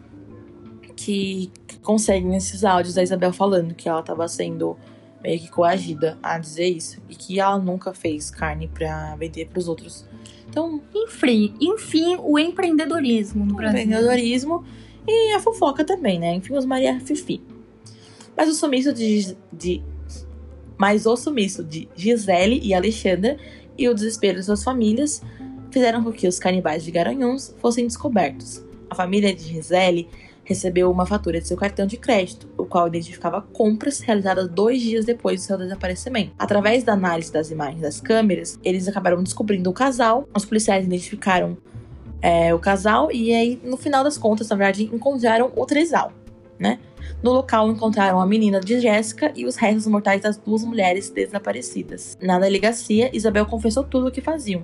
que 0.95 1.51
conseguem 1.81 2.35
esses 2.35 2.65
áudios 2.65 2.95
da 2.95 3.03
Isabel 3.03 3.31
falando 3.31 3.73
que 3.73 3.87
ela 3.87 4.01
estava 4.01 4.27
sendo 4.27 4.75
meio 5.23 5.39
que 5.39 5.49
coagida 5.49 6.17
a 6.21 6.37
dizer 6.37 6.67
isso 6.67 7.01
e 7.07 7.15
que 7.15 7.39
ela 7.39 7.57
nunca 7.57 7.93
fez 7.93 8.29
carne 8.29 8.67
para 8.67 9.15
vender 9.15 9.47
para 9.47 9.59
os 9.59 9.67
outros. 9.67 10.05
Então, 10.49 10.81
enfim, 10.93 11.53
enfim, 11.61 12.17
o 12.19 12.37
empreendedorismo 12.39 13.45
no 13.45 13.53
o 13.53 13.57
Brasil. 13.57 13.79
empreendedorismo 13.79 14.65
e 15.09 15.33
a 15.33 15.39
fofoca 15.39 15.83
também, 15.83 16.19
né? 16.19 16.33
Enfim, 16.35 16.55
os 16.55 16.65
Maria 16.65 16.99
Fifi. 16.99 17.41
Mas 18.35 18.49
o 18.49 18.53
sumiço 18.53 18.93
de, 18.93 19.35
de. 19.51 19.83
Mas 20.77 21.05
o 21.05 21.17
sumiço 21.17 21.63
de 21.63 21.89
Gisele 21.95 22.59
e 22.63 22.73
Alexandra 22.73 23.37
e 23.77 23.87
o 23.89 23.93
desespero 23.93 24.39
de 24.39 24.45
suas 24.45 24.63
famílias 24.63 25.21
fizeram 25.71 26.03
com 26.03 26.11
que 26.11 26.27
os 26.27 26.39
canibais 26.39 26.83
de 26.83 26.91
Garanhuns 26.91 27.55
fossem 27.59 27.85
descobertos. 27.85 28.63
A 28.89 28.95
família 28.95 29.33
de 29.33 29.43
Gisele 29.43 30.09
recebeu 30.49 30.89
uma 30.89 31.05
fatura 31.05 31.39
de 31.39 31.47
seu 31.47 31.55
cartão 31.55 31.85
de 31.85 31.95
crédito, 31.95 32.49
o 32.57 32.65
qual 32.65 32.87
identificava 32.87 33.39
compras 33.39 33.99
realizadas 33.99 34.49
dois 34.49 34.81
dias 34.81 35.05
depois 35.05 35.41
do 35.41 35.43
seu 35.43 35.57
desaparecimento. 35.57 36.31
Através 36.39 36.83
da 36.83 36.93
análise 36.93 37.31
das 37.31 37.51
imagens 37.51 37.81
das 37.81 38.01
câmeras, 38.01 38.59
eles 38.63 38.87
acabaram 38.87 39.21
descobrindo 39.21 39.69
o 39.69 39.73
casal. 39.73 40.27
Os 40.35 40.45
policiais 40.45 40.85
identificaram 40.85 41.55
é, 42.21 42.53
o 42.53 42.59
casal 42.59 43.11
e 43.11 43.33
aí, 43.33 43.59
no 43.63 43.77
final 43.77 44.03
das 44.03 44.17
contas, 44.17 44.49
na 44.49 44.55
verdade, 44.55 44.83
encontraram 44.83 45.51
o 45.55 45.65
trisal, 45.65 46.11
né? 46.57 46.79
No 47.23 47.31
local 47.31 47.69
encontraram 47.69 48.19
a 48.19 48.25
menina 48.25 48.59
de 48.59 48.79
Jéssica 48.79 49.31
e 49.35 49.45
os 49.45 49.55
restos 49.55 49.87
mortais 49.87 50.21
das 50.21 50.37
duas 50.37 50.63
mulheres 50.63 51.09
desaparecidas. 51.09 52.17
Na 52.21 52.39
delegacia, 52.39 53.09
Isabel 53.15 53.45
confessou 53.45 53.83
tudo 53.83 54.07
o 54.07 54.11
que 54.11 54.21
faziam. 54.21 54.63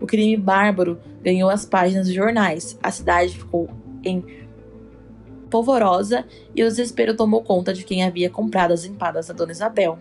O 0.00 0.06
crime 0.06 0.36
bárbaro 0.36 1.00
ganhou 1.22 1.50
as 1.50 1.64
páginas 1.64 2.06
dos 2.06 2.14
jornais. 2.14 2.78
A 2.82 2.90
cidade 2.90 3.36
ficou 3.36 3.68
em 4.04 4.24
polvorosa 5.50 6.24
e 6.54 6.62
o 6.62 6.68
desespero 6.68 7.16
tomou 7.16 7.42
conta 7.42 7.72
de 7.72 7.84
quem 7.84 8.04
havia 8.04 8.30
comprado 8.30 8.72
as 8.72 8.84
empadas 8.84 9.26
da 9.26 9.34
dona 9.34 9.52
Isabel. 9.52 9.98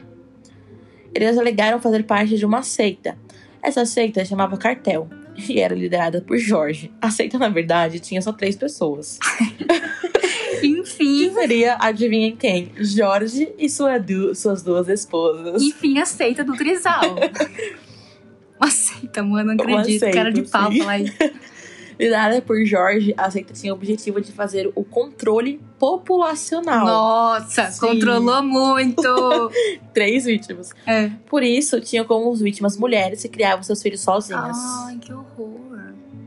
Eles 1.16 1.38
alegaram 1.38 1.80
fazer 1.80 2.04
parte 2.04 2.38
de 2.38 2.46
uma 2.46 2.62
seita. 2.62 3.18
Essa 3.62 3.86
seita 3.86 4.24
chamava 4.24 4.58
Cartel 4.58 5.08
e 5.38 5.60
era 5.60 5.76
liderada 5.76 6.22
por 6.22 6.38
Jorge. 6.38 6.92
A 7.02 7.12
seita, 7.12 7.38
na 7.38 7.50
verdade, 7.50 8.00
tinha 8.00 8.22
só 8.22 8.32
três 8.32 8.56
pessoas. 8.56 9.20
Enfim. 10.64 11.30
Que 11.30 11.34
seria, 11.34 11.78
adivinhem 11.80 12.36
quem? 12.36 12.72
Jorge 12.78 13.54
e 13.58 13.70
sua 13.70 14.00
du 14.00 14.34
suas 14.34 14.64
duas 14.64 14.88
esposas. 14.88 15.62
Enfim, 15.62 16.00
a 16.00 16.06
seita 16.06 16.44
do 16.44 16.56
Trisal. 16.56 17.02
Uma 18.60 18.72
seita, 18.72 19.22
mano, 19.22 19.54
não 19.54 19.64
acredito. 19.64 20.00
seita, 20.00 20.18
Cara 20.18 20.32
de 20.32 20.42
pau 20.44 20.72
falar 20.72 21.00
isso. 21.00 21.14
Liderada 22.00 22.42
por 22.42 22.64
Jorge, 22.66 23.14
a 23.18 23.30
seita 23.32 23.54
tinha 23.54 23.74
o 23.74 23.76
objetivo 23.76 24.22
de 24.22 24.32
fazer 24.32 24.72
o 24.76 24.84
controle 24.84 25.60
populacional. 25.80 26.86
Nossa, 26.86 27.72
Sim. 27.72 27.80
controlou 27.80 28.44
muito. 28.44 29.02
Três 29.94 30.26
vítimas. 30.26 30.72
é. 30.86 31.10
Por 31.28 31.42
isso, 31.42 31.82
tinham 31.82 32.06
como 32.06 32.34
vítimas 32.36 32.78
mulheres 32.78 33.22
que 33.22 33.30
criavam 33.30 33.64
seus 33.64 33.82
filhos 33.82 34.02
sozinhas. 34.02 34.58
Ai, 34.86 34.98
que 34.98 35.12
horror. 35.12 35.58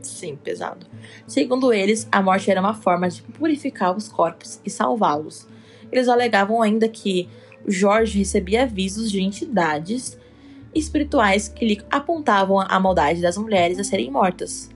Sim, 0.01 0.35
pesado. 0.35 0.85
Segundo 1.27 1.71
eles, 1.71 2.07
a 2.11 2.21
morte 2.21 2.49
era 2.49 2.59
uma 2.59 2.73
forma 2.73 3.07
de 3.09 3.21
purificar 3.21 3.95
os 3.95 4.07
corpos 4.07 4.59
e 4.65 4.69
salvá-los. 4.69 5.47
Eles 5.91 6.07
alegavam 6.07 6.61
ainda 6.61 6.87
que 6.87 7.29
Jorge 7.67 8.17
recebia 8.17 8.63
avisos 8.63 9.11
de 9.11 9.21
entidades 9.21 10.17
espirituais 10.73 11.47
que 11.47 11.65
lhe 11.65 11.81
apontavam 11.89 12.59
a 12.59 12.79
maldade 12.79 13.21
das 13.21 13.37
mulheres 13.37 13.77
a 13.77 13.83
serem 13.83 14.09
mortas. 14.09 14.69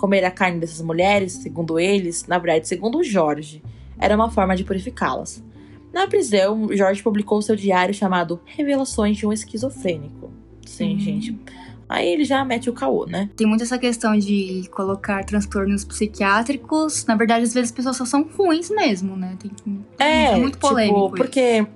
Comer 0.00 0.24
a 0.24 0.30
carne 0.30 0.58
dessas 0.58 0.80
mulheres, 0.80 1.32
segundo 1.34 1.78
eles, 1.78 2.26
na 2.26 2.38
verdade, 2.38 2.66
segundo 2.66 3.04
Jorge, 3.04 3.62
era 3.98 4.16
uma 4.16 4.30
forma 4.30 4.56
de 4.56 4.64
purificá-las. 4.64 5.44
Na 5.92 6.06
prisão, 6.06 6.74
Jorge 6.74 7.02
publicou 7.02 7.42
seu 7.42 7.54
diário 7.54 7.92
chamado 7.92 8.40
Revelações 8.46 9.18
de 9.18 9.26
um 9.26 9.32
Esquizofrênico. 9.32 10.30
Sim, 10.64 10.94
Hum. 10.96 11.00
gente. 11.00 11.38
Aí 11.86 12.08
ele 12.08 12.24
já 12.24 12.42
mete 12.44 12.70
o 12.70 12.72
caô, 12.72 13.04
né? 13.04 13.28
Tem 13.36 13.46
muito 13.46 13.62
essa 13.62 13.76
questão 13.76 14.16
de 14.16 14.62
colocar 14.72 15.22
transtornos 15.24 15.84
psiquiátricos. 15.84 17.04
Na 17.04 17.14
verdade, 17.16 17.42
às 17.42 17.52
vezes 17.52 17.70
as 17.70 17.76
pessoas 17.76 17.96
só 17.98 18.04
são 18.06 18.22
ruins 18.38 18.70
mesmo, 18.70 19.16
né? 19.16 19.36
Tem, 19.38 19.50
É, 19.98 20.34
muito 20.36 20.56
polêmico. 20.56 20.98
Tipo, 21.10 21.16
porque 21.16 21.66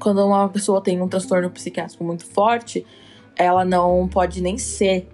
quando 0.00 0.24
uma 0.26 0.48
pessoa 0.48 0.80
tem 0.82 1.00
um 1.00 1.06
transtorno 1.06 1.48
psiquiátrico 1.50 2.02
muito 2.02 2.24
forte, 2.24 2.84
ela 3.36 3.64
não 3.64 4.08
pode 4.08 4.42
nem 4.42 4.56
ser 4.58 5.06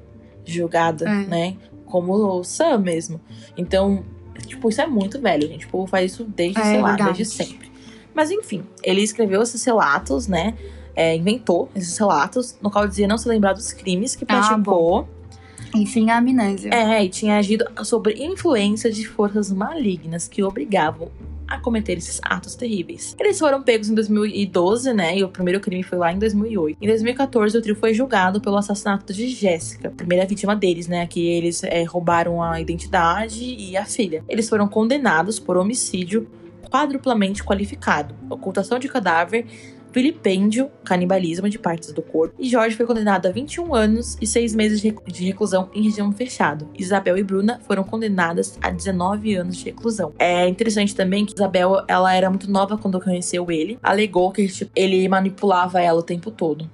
julgada, 0.47 1.05
É. 1.09 1.27
né? 1.27 1.57
Como 1.93 2.15
o 2.15 2.43
Sam 2.43 2.79
mesmo. 2.79 3.21
Então, 3.55 4.03
tipo, 4.47 4.71
isso 4.71 4.81
é 4.81 4.87
muito 4.87 5.21
velho, 5.21 5.47
gente. 5.47 5.67
O 5.67 5.69
povo 5.69 5.87
faz 5.87 6.11
isso 6.13 6.25
desde, 6.25 6.59
É, 6.59 6.65
sei 6.65 6.81
lá, 6.81 6.89
verdade. 6.97 7.19
desde 7.19 7.35
sempre. 7.35 7.71
Mas 8.15 8.31
enfim, 8.31 8.63
ele 8.83 9.03
escreveu 9.03 9.43
esses 9.43 9.63
relatos, 9.63 10.27
né? 10.27 10.55
É, 10.97 11.15
inventou 11.15 11.69
esses 11.75 11.97
relatos, 11.99 12.57
no 12.63 12.71
qual 12.71 12.89
dizia 12.89 13.07
não 13.07 13.19
se 13.19 13.29
lembrar 13.29 13.53
dos 13.53 13.73
crimes 13.75 14.17
que 14.17 14.25
Ah, 14.25 14.27
praticou. 14.41 15.07
Enfim, 15.75 16.09
a 16.11 16.17
amnésia. 16.19 16.71
É, 16.73 17.05
e 17.05 17.09
tinha 17.11 17.37
agido 17.37 17.65
sobre 17.85 18.15
influência 18.25 18.91
de 18.91 19.07
forças 19.07 19.51
malignas 19.53 20.29
que 20.29 20.43
o 20.43 20.49
obrigavam 20.49 21.11
a 21.55 21.61
cometer 21.61 21.99
esses 21.99 22.21
atos 22.23 22.55
terríveis. 22.55 23.15
Eles 23.19 23.39
foram 23.39 23.63
pegos 23.63 23.89
em 23.89 23.95
2012, 23.95 24.93
né? 24.93 25.19
E 25.19 25.25
o 25.25 25.29
primeiro 25.29 25.61
crime 25.61 25.83
foi 25.83 25.99
lá 25.99 26.13
em 26.13 26.19
2008. 26.19 26.79
Em 26.81 26.87
2014, 26.87 27.59
o 27.59 27.63
trio 27.63 27.77
foi 27.77 27.93
julgado 27.93 28.41
pelo 28.41 28.57
assassinato 28.57 29.13
de 29.13 29.29
Jéssica, 29.29 29.91
primeira 29.91 30.27
vítima 30.27 30.57
deles, 30.57 30.89
né? 30.89 31.07
Que 31.07 31.27
eles 31.27 31.63
é, 31.65 31.83
roubaram 31.85 32.43
a 32.43 32.61
identidade 32.61 33.43
e 33.45 33.77
a 33.77 33.85
filha. 33.85 34.25
Eles 34.29 34.49
foram 34.49 34.67
condenados 34.67 35.39
por 35.39 35.57
homicídio 35.57 36.27
quadruplamente 36.71 37.45
qualificado, 37.45 38.15
ocultação 38.31 38.79
de 38.79 38.89
cadáver, 38.89 39.47
vilipêndio, 39.93 40.71
canibalismo 40.85 41.49
de 41.49 41.59
partes 41.59 41.93
do 41.93 42.03
corpo. 42.03 42.35
E 42.39 42.49
Jorge 42.49 42.77
foi 42.77 42.87
condenado 42.87 43.27
a 43.27 43.31
21 43.31 43.75
anos 43.75 44.17
e 44.21 44.27
6 44.27 44.55
meses 44.55 44.81
de 44.81 44.89
rec- 44.89 45.07
de 45.07 45.25
reclusão 45.25 45.69
em 45.75 45.83
regime 45.83 46.13
fechado. 46.15 46.69
Isabel 46.79 47.17
e 47.19 47.23
Bruna 47.23 47.61
foram 47.67 47.85
condenadas 47.85 48.59
a 48.63 48.71
19 48.71 49.35
anos 49.35 49.57
de 49.57 49.65
reclusão. 49.67 50.13
É 50.19 50.49
interessante 50.49 50.95
também 50.95 51.25
que 51.27 51.35
Isabel, 51.35 51.83
ela 51.87 52.15
era 52.15 52.29
muito 52.31 52.51
nova 52.51 52.77
quando 52.79 53.01
conheceu 53.01 53.51
ele. 53.51 53.79
Alegou 53.83 54.31
que 54.33 54.47
tipo, 54.49 54.71
ele 54.75 55.07
manipulava 55.09 55.81
ela 55.81 55.99
o 56.01 56.03
tempo 56.03 56.31
todo. 56.31 56.69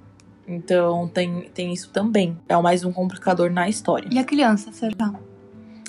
Então 0.47 1.07
tem, 1.07 1.49
tem 1.53 1.71
isso 1.73 1.89
também. 1.91 2.37
É 2.47 2.55
mais 2.57 2.83
um 2.83 2.91
complicador 2.91 3.51
na 3.51 3.69
história. 3.69 4.07
E 4.11 4.17
a 4.17 4.23
criança, 4.23 4.71
será? 4.71 5.13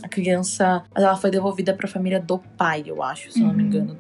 A 0.03 0.09
criança, 0.09 0.83
mas 0.95 1.05
ela 1.05 1.16
foi 1.16 1.31
devolvida 1.31 1.73
pra 1.75 1.87
família 1.88 2.19
do 2.21 2.38
pai, 2.57 2.83
eu 2.87 3.03
acho, 3.03 3.31
se 3.33 3.40
eu 3.40 3.47
não 3.47 3.55
me 3.55 3.62
Uhum. 3.62 3.69
engano. 3.69 3.99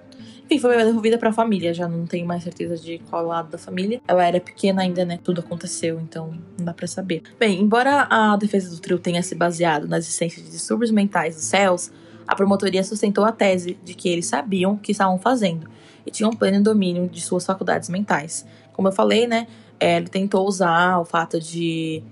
Enfim, 0.50 0.58
foi 0.58 0.76
devolvida 0.84 1.16
pra 1.16 1.32
família, 1.32 1.72
já 1.72 1.86
não 1.86 2.06
tenho 2.06 2.26
mais 2.26 2.42
certeza 2.42 2.76
de 2.76 2.98
qual 3.08 3.24
lado 3.24 3.50
da 3.50 3.58
família. 3.58 4.00
Ela 4.08 4.26
era 4.26 4.40
pequena 4.40 4.82
ainda, 4.82 5.04
né? 5.04 5.18
Tudo 5.22 5.40
aconteceu, 5.40 6.00
então 6.00 6.34
não 6.58 6.64
dá 6.64 6.74
pra 6.74 6.88
saber. 6.88 7.22
Bem, 7.38 7.60
embora 7.60 8.08
a 8.10 8.36
defesa 8.36 8.68
do 8.74 8.80
trio 8.80 8.98
tenha 8.98 9.22
se 9.22 9.36
baseado 9.36 9.86
nas 9.86 10.04
existências 10.04 10.44
de 10.44 10.50
distúrbios 10.50 10.90
mentais 10.90 11.36
dos 11.36 11.44
céus, 11.44 11.92
a 12.26 12.34
promotoria 12.34 12.82
sustentou 12.82 13.24
a 13.24 13.30
tese 13.30 13.78
de 13.84 13.94
que 13.94 14.08
eles 14.08 14.26
sabiam 14.26 14.72
o 14.72 14.78
que 14.78 14.90
estavam 14.90 15.18
fazendo 15.18 15.68
e 16.04 16.10
tinham 16.10 16.32
pleno 16.32 16.60
domínio 16.62 17.08
de 17.08 17.20
suas 17.20 17.46
faculdades 17.46 17.88
mentais. 17.88 18.44
Como 18.72 18.88
eu 18.88 18.92
falei, 18.92 19.28
né? 19.28 19.46
é, 19.80 19.96
ele 19.96 20.08
tentou 20.08 20.46
usar 20.46 20.98
o 20.98 21.04
fato 21.06 21.40
de 21.40 22.02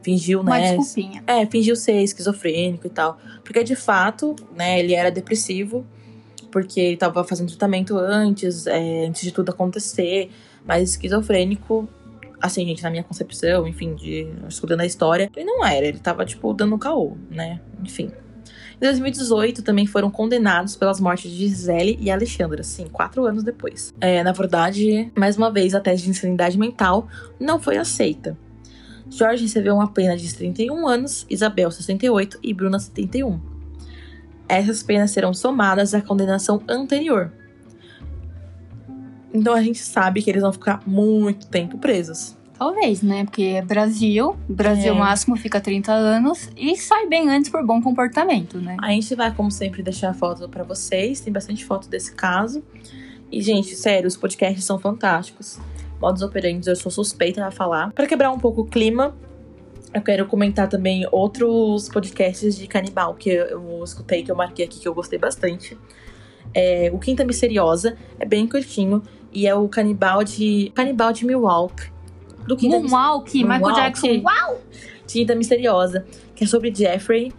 fingiu, 0.00 0.40
Uma 0.40 0.58
né? 0.58 0.76
desculpinha. 0.76 1.24
É, 1.26 1.44
fingiu 1.46 1.74
ser 1.74 2.00
esquizofrênico 2.00 2.86
e 2.86 2.90
tal. 2.90 3.18
Porque 3.42 3.64
de 3.64 3.74
fato, 3.74 4.36
né, 4.54 4.78
ele 4.78 4.94
era 4.94 5.10
depressivo, 5.10 5.84
porque 6.56 6.80
ele 6.80 6.96
tava 6.96 7.22
fazendo 7.22 7.48
tratamento 7.48 7.98
antes, 7.98 8.66
é, 8.66 9.04
antes 9.04 9.20
de 9.20 9.30
tudo 9.30 9.50
acontecer. 9.50 10.30
Mas 10.64 10.92
esquizofrênico, 10.92 11.86
assim, 12.40 12.64
gente, 12.64 12.82
na 12.82 12.88
minha 12.88 13.02
concepção, 13.02 13.68
enfim, 13.68 13.94
de 13.94 14.26
estudando 14.48 14.80
a 14.80 14.86
história, 14.86 15.30
ele 15.36 15.44
não 15.44 15.62
era, 15.66 15.84
ele 15.84 15.98
tava, 15.98 16.24
tipo, 16.24 16.54
dando 16.54 16.78
caô, 16.78 17.14
né? 17.30 17.60
Enfim. 17.84 18.10
Em 18.74 18.80
2018, 18.80 19.62
também 19.62 19.84
foram 19.86 20.10
condenados 20.10 20.76
pelas 20.76 20.98
mortes 20.98 21.30
de 21.30 21.46
Gisele 21.46 21.98
e 22.00 22.10
Alexandra, 22.10 22.62
sim, 22.62 22.86
quatro 22.86 23.26
anos 23.26 23.44
depois. 23.44 23.92
É, 24.00 24.22
na 24.22 24.32
verdade, 24.32 25.12
mais 25.14 25.36
uma 25.36 25.50
vez, 25.50 25.74
a 25.74 25.80
tese 25.80 26.04
de 26.04 26.08
insanidade 26.08 26.56
mental 26.56 27.06
não 27.38 27.60
foi 27.60 27.76
aceita. 27.76 28.34
Jorge 29.10 29.42
recebeu 29.42 29.74
uma 29.74 29.92
pena 29.92 30.16
de 30.16 30.34
31 30.34 30.88
anos, 30.88 31.26
Isabel 31.28 31.70
68 31.70 32.38
e 32.42 32.54
Bruna 32.54 32.78
71. 32.78 33.55
Essas 34.48 34.82
penas 34.82 35.10
serão 35.10 35.34
somadas 35.34 35.94
à 35.94 36.00
condenação 36.00 36.62
anterior. 36.68 37.32
Então 39.32 39.54
a 39.54 39.62
gente 39.62 39.78
sabe 39.80 40.22
que 40.22 40.30
eles 40.30 40.42
vão 40.42 40.52
ficar 40.52 40.80
muito 40.86 41.46
tempo 41.48 41.78
presos. 41.78 42.36
Talvez, 42.58 43.02
né? 43.02 43.24
Porque 43.24 43.42
é 43.42 43.60
Brasil. 43.62 44.34
Brasil 44.48 44.94
É. 44.94 44.98
máximo 44.98 45.36
fica 45.36 45.60
30 45.60 45.92
anos 45.92 46.50
e 46.56 46.74
sai 46.76 47.06
bem 47.06 47.28
antes 47.28 47.50
por 47.50 47.62
bom 47.66 47.82
comportamento, 47.82 48.58
né? 48.58 48.76
A 48.80 48.90
gente 48.92 49.14
vai, 49.14 49.34
como 49.34 49.50
sempre, 49.50 49.82
deixar 49.82 50.10
a 50.10 50.14
foto 50.14 50.48
pra 50.48 50.64
vocês. 50.64 51.20
Tem 51.20 51.30
bastante 51.30 51.66
foto 51.66 51.86
desse 51.88 52.14
caso. 52.14 52.62
E, 53.30 53.42
gente, 53.42 53.74
sério, 53.74 54.08
os 54.08 54.16
podcasts 54.16 54.64
são 54.64 54.78
fantásticos. 54.78 55.58
Modos 56.00 56.22
operantes, 56.22 56.66
eu 56.66 56.76
sou 56.76 56.90
suspeita 56.90 57.44
a 57.44 57.50
falar. 57.50 57.92
Pra 57.92 58.06
quebrar 58.06 58.30
um 58.32 58.38
pouco 58.38 58.62
o 58.62 58.64
clima, 58.66 59.14
eu 59.96 60.02
quero 60.02 60.26
comentar 60.26 60.68
também 60.68 61.06
outros 61.10 61.88
podcasts 61.88 62.56
de 62.56 62.66
canibal 62.66 63.14
que 63.14 63.30
eu, 63.30 63.82
escutei, 63.82 64.22
que 64.22 64.30
eu 64.30 64.36
marquei 64.36 64.64
aqui, 64.64 64.78
que 64.78 64.86
eu 64.86 64.94
gostei 64.94 65.18
bastante. 65.18 65.76
É, 66.54 66.90
o 66.92 66.98
Quinta 66.98 67.24
Misteriosa 67.24 67.96
é 68.18 68.26
bem 68.26 68.46
curtinho 68.46 69.02
e 69.32 69.46
é 69.46 69.54
o 69.54 69.68
canibal 69.68 70.22
de 70.22 70.70
canibal 70.74 71.12
de 71.12 71.24
Milwaukee. 71.24 71.90
Do 72.46 72.56
Quinta 72.56 72.78
Moonwalk, 72.78 73.42
Michael. 73.42 73.74
Jackson. 73.74 74.22
Uau! 74.22 74.60
Quinta 75.08 75.34
Misteriosa, 75.34 76.06
que 76.34 76.44
é 76.44 76.46
sobre 76.46 76.72
Jeffrey 76.74 77.32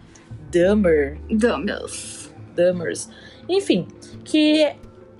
Dahmer. 0.50 1.18
Dumbbells. 1.30 2.32
Dahmers. 2.54 3.08
Enfim, 3.48 3.86
que 4.24 4.68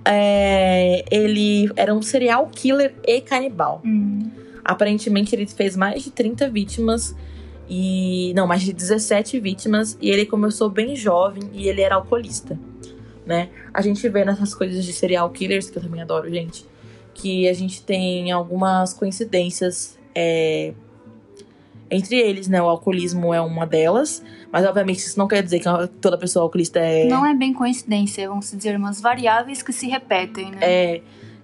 é, 0.05 1.05
ele 1.09 1.71
era 1.75 1.93
um 1.93 2.01
serial 2.01 2.49
killer 2.53 2.95
e 3.07 3.21
canibal. 3.21 3.81
Hum. 3.85 4.29
Aparentemente, 4.69 5.35
ele 5.35 5.47
fez 5.47 5.75
mais 5.75 6.03
de 6.03 6.11
30 6.11 6.47
vítimas 6.49 7.15
e. 7.67 8.31
Não, 8.35 8.45
mais 8.45 8.61
de 8.61 8.71
17 8.71 9.39
vítimas. 9.39 9.97
E 9.99 10.11
ele 10.11 10.27
começou 10.27 10.69
bem 10.69 10.95
jovem 10.95 11.49
e 11.53 11.67
ele 11.67 11.81
era 11.81 11.95
alcoolista. 11.95 12.59
Né? 13.25 13.49
A 13.73 13.81
gente 13.81 14.07
vê 14.07 14.23
nessas 14.23 14.53
coisas 14.53 14.85
de 14.85 14.93
serial 14.93 15.29
killers, 15.31 15.69
que 15.69 15.77
eu 15.77 15.81
também 15.81 16.01
adoro, 16.01 16.29
gente, 16.29 16.65
que 17.15 17.47
a 17.47 17.53
gente 17.53 17.81
tem 17.81 18.31
algumas 18.31 18.93
coincidências 18.93 19.97
é, 20.13 20.73
entre 21.89 22.15
eles, 22.17 22.47
né? 22.47 22.61
O 22.61 22.65
alcoolismo 22.65 23.33
é 23.33 23.41
uma 23.41 23.65
delas, 23.65 24.23
mas 24.51 24.65
obviamente 24.65 24.99
isso 24.99 25.17
não 25.17 25.27
quer 25.27 25.41
dizer 25.41 25.59
que 25.59 25.65
toda 25.99 26.17
pessoa 26.17 26.43
alcoolista 26.43 26.79
é. 26.79 27.07
Não 27.07 27.25
é 27.25 27.33
bem 27.33 27.53
coincidência, 27.53 28.29
se 28.41 28.55
dizer 28.55 28.75
umas 28.75 29.01
variáveis 29.01 29.63
que 29.63 29.73
se 29.73 29.87
repetem, 29.87 30.51
né? 30.51 30.57
É, 30.61 31.01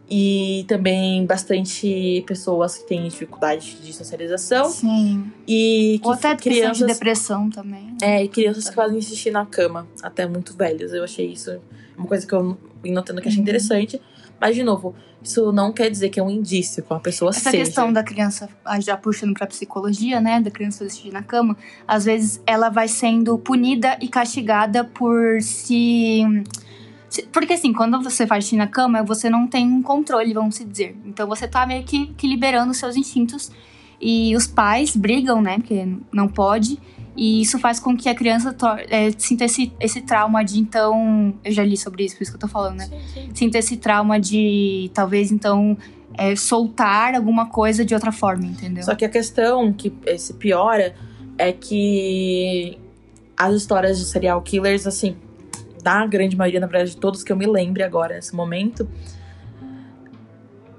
e 0.10 0.66
também 0.68 1.26
bastante 1.26 2.24
pessoas 2.28 2.78
que 2.78 2.88
têm 2.88 3.08
dificuldade 3.08 3.78
de 3.82 3.92
socialização 3.94 4.70
Sim. 4.70 5.32
e 5.48 6.00
que 6.02 6.08
Ou 6.08 6.14
até 6.14 6.36
questão 6.36 6.52
de 6.54 6.60
crianças, 6.60 6.88
depressão 6.88 7.50
também. 7.50 7.86
né? 7.86 7.98
é, 8.02 8.24
e 8.24 8.28
crianças 8.28 8.70
que 8.70 8.76
fazem 8.76 9.02
xixi 9.02 9.32
na 9.32 9.46
cama, 9.46 9.88
até 10.04 10.28
muito 10.28 10.56
velhas. 10.56 10.94
Eu 10.94 11.04
achei 11.04 11.26
isso 11.32 11.60
uma 11.98 12.08
coisa 12.08 12.26
que 12.28 12.34
eu 12.34 12.58
vim 12.84 12.92
notando 12.92 13.22
que 13.22 13.28
achei 13.28 13.40
Uhum. 13.40 13.44
interessante. 13.44 14.00
Mas, 14.40 14.54
de 14.54 14.64
novo, 14.64 14.94
isso 15.24 15.52
não 15.54 15.72
quer 15.72 15.90
dizer 15.90 16.10
que 16.10 16.20
é 16.20 16.24
um 16.24 16.30
indício 16.30 16.84
que 16.84 16.92
uma 16.92 17.00
pessoa 17.00 17.32
Essa 17.32 17.50
seja. 17.50 17.64
questão 17.64 17.92
da 17.92 18.04
criança, 18.04 18.50
ah, 18.66 18.80
já 18.82 18.98
puxando 18.98 19.34
pra 19.34 19.48
psicologia, 19.48 20.20
né? 20.20 20.42
Da 20.42 20.52
criança 20.52 20.80
fazer 20.80 20.90
xixi 20.94 21.10
na 21.10 21.24
cama, 21.24 21.56
às 21.88 22.04
vezes 22.04 22.42
ela 22.46 22.68
vai 22.70 22.90
sendo 22.90 23.38
punida 23.40 23.98
e 24.02 24.10
castigada 24.10 24.84
por 24.84 25.42
se. 25.42 26.22
Porque 27.32 27.54
assim, 27.54 27.72
quando 27.72 28.02
você 28.02 28.26
faz 28.26 28.44
xixi 28.46 28.58
na 28.58 28.68
cama, 28.68 29.04
você 29.04 29.30
não 29.30 29.48
tem 29.48 29.68
um 29.68 29.82
controle, 29.82 30.34
vamos 30.34 30.56
se 30.56 30.66
dizer. 30.66 30.96
Então 31.06 31.28
você 31.28 31.48
tá 31.48 31.66
meio 31.66 31.84
que, 31.84 32.08
que 32.18 32.28
liberando 32.28 32.72
os 32.72 32.78
seus 32.78 32.96
instintos. 32.96 33.52
E 34.00 34.36
os 34.36 34.46
pais 34.46 34.96
brigam, 34.96 35.42
né? 35.42 35.58
Porque 35.58 35.88
não 36.12 36.28
pode. 36.28 36.78
E 37.16 37.42
isso 37.42 37.58
faz 37.58 37.80
com 37.80 37.96
que 37.96 38.10
a 38.10 38.16
criança 38.16 38.56
é, 38.90 39.10
sinta 39.18 39.46
esse, 39.46 39.72
esse 39.80 40.02
trauma 40.02 40.44
de 40.44 40.60
então. 40.60 41.34
Eu 41.44 41.52
já 41.52 41.64
li 41.64 41.78
sobre 41.78 42.04
isso, 42.04 42.18
por 42.18 42.24
isso 42.24 42.32
que 42.32 42.36
eu 42.36 42.42
tô 42.42 42.48
falando, 42.48 42.78
né? 42.78 42.88
Sim, 42.88 43.00
sim. 43.14 43.30
Sinta 43.34 43.58
esse 43.58 43.78
trauma 43.78 44.20
de 44.20 44.92
talvez 44.94 45.32
então 45.32 45.78
é, 46.18 46.36
soltar 46.36 47.16
alguma 47.16 47.48
coisa 47.48 47.86
de 47.86 47.94
outra 47.94 48.12
forma, 48.12 48.46
entendeu? 48.46 48.84
Só 48.84 48.96
que 48.96 49.06
a 49.06 49.10
questão 49.10 49.72
que 49.72 49.94
se 50.18 50.34
piora 50.34 50.94
é 51.38 51.54
que 51.54 52.78
as 53.38 53.54
histórias 53.54 53.98
de 53.98 54.06
serial 54.06 54.42
killers, 54.42 54.88
assim, 54.88 55.16
da 55.86 56.04
grande 56.08 56.36
maioria, 56.36 56.60
na 56.60 56.66
verdade, 56.66 56.90
de 56.90 56.98
todos 56.98 57.22
que 57.22 57.32
eu 57.32 57.36
me 57.36 57.46
lembre 57.46 57.84
agora 57.84 58.16
nesse 58.16 58.36
momento, 58.36 58.90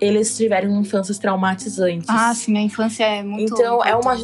eles 0.00 0.36
tiveram 0.36 0.68
infâncias 0.80 1.16
traumatizantes. 1.16 2.08
Ah, 2.10 2.34
sim, 2.34 2.58
a 2.58 2.60
infância 2.60 3.04
é 3.04 3.22
muito. 3.22 3.54
Então 3.54 3.84
é 3.84 3.94
uma 3.94 4.16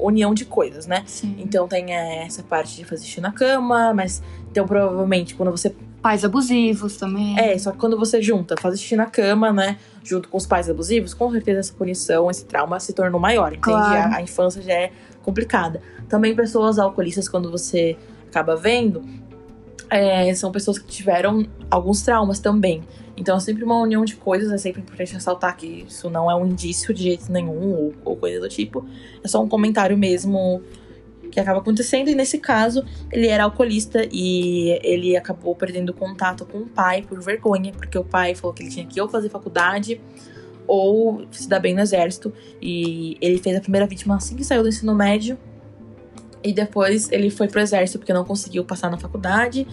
união 0.00 0.34
de 0.34 0.44
coisas, 0.44 0.88
né? 0.88 1.04
Sim. 1.06 1.36
Então 1.38 1.68
tem 1.68 1.94
é, 1.94 2.24
essa 2.24 2.42
parte 2.42 2.74
de 2.74 2.84
fazer 2.84 3.04
xixi 3.04 3.20
na 3.20 3.30
cama, 3.30 3.94
mas 3.94 4.20
então 4.50 4.66
provavelmente 4.66 5.36
quando 5.36 5.52
você. 5.52 5.72
Pais 6.02 6.22
abusivos 6.22 6.98
também. 6.98 7.38
É, 7.38 7.56
só 7.56 7.70
que 7.72 7.78
quando 7.78 7.98
você 7.98 8.20
junta 8.20 8.56
fazer 8.60 8.76
xixi 8.76 8.94
na 8.94 9.06
cama, 9.06 9.52
né? 9.52 9.78
Junto 10.02 10.28
com 10.28 10.36
os 10.36 10.44
pais 10.44 10.68
abusivos, 10.68 11.14
com 11.14 11.30
certeza 11.30 11.60
essa 11.60 11.72
punição, 11.72 12.30
esse 12.30 12.44
trauma 12.44 12.78
se 12.78 12.92
tornou 12.92 13.18
maior, 13.18 13.54
entende? 13.54 13.62
Claro. 13.62 14.12
A, 14.12 14.16
a 14.16 14.20
infância 14.20 14.60
já 14.60 14.74
é 14.74 14.90
complicada. 15.22 15.80
Também 16.06 16.34
pessoas 16.34 16.78
alcoolistas, 16.78 17.26
quando 17.26 17.50
você 17.50 17.96
acaba 18.34 18.56
vendo, 18.56 19.02
é, 19.94 20.34
são 20.34 20.50
pessoas 20.50 20.78
que 20.78 20.86
tiveram 20.86 21.46
alguns 21.70 22.02
traumas 22.02 22.40
também. 22.40 22.82
Então 23.16 23.36
é 23.36 23.40
sempre 23.40 23.62
uma 23.62 23.80
união 23.80 24.04
de 24.04 24.16
coisas, 24.16 24.50
é 24.50 24.58
sempre 24.58 24.82
importante 24.82 25.14
ressaltar 25.14 25.56
que 25.56 25.84
isso 25.88 26.10
não 26.10 26.28
é 26.28 26.34
um 26.34 26.46
indício 26.46 26.92
de 26.92 27.04
jeito 27.04 27.30
nenhum 27.30 27.72
ou, 27.72 27.94
ou 28.04 28.16
coisa 28.16 28.40
do 28.40 28.48
tipo. 28.48 28.84
É 29.22 29.28
só 29.28 29.42
um 29.42 29.48
comentário 29.48 29.96
mesmo 29.96 30.60
que 31.30 31.38
acaba 31.38 31.60
acontecendo. 31.60 32.08
E 32.08 32.14
nesse 32.14 32.38
caso, 32.38 32.84
ele 33.12 33.28
era 33.28 33.44
alcoolista 33.44 34.06
e 34.10 34.78
ele 34.82 35.16
acabou 35.16 35.54
perdendo 35.54 35.94
contato 35.94 36.44
com 36.44 36.58
o 36.58 36.66
pai 36.66 37.02
por 37.02 37.20
vergonha, 37.20 37.72
porque 37.72 37.96
o 37.96 38.04
pai 38.04 38.34
falou 38.34 38.52
que 38.52 38.62
ele 38.62 38.70
tinha 38.70 38.86
que 38.86 39.00
ou 39.00 39.08
fazer 39.08 39.28
faculdade 39.28 40.00
ou 40.66 41.26
se 41.30 41.48
dar 41.48 41.60
bem 41.60 41.74
no 41.74 41.80
exército. 41.80 42.32
E 42.60 43.16
ele 43.20 43.38
fez 43.38 43.56
a 43.56 43.60
primeira 43.60 43.86
vítima 43.86 44.16
assim 44.16 44.34
que 44.34 44.44
saiu 44.44 44.62
do 44.62 44.68
ensino 44.68 44.94
médio. 44.94 45.38
E 46.44 46.52
depois 46.52 47.10
ele 47.10 47.30
foi 47.30 47.48
pro 47.48 47.60
exército 47.60 47.98
porque 47.98 48.12
não 48.12 48.24
conseguiu 48.24 48.64
passar 48.64 48.90
na 48.90 48.98
faculdade. 48.98 49.66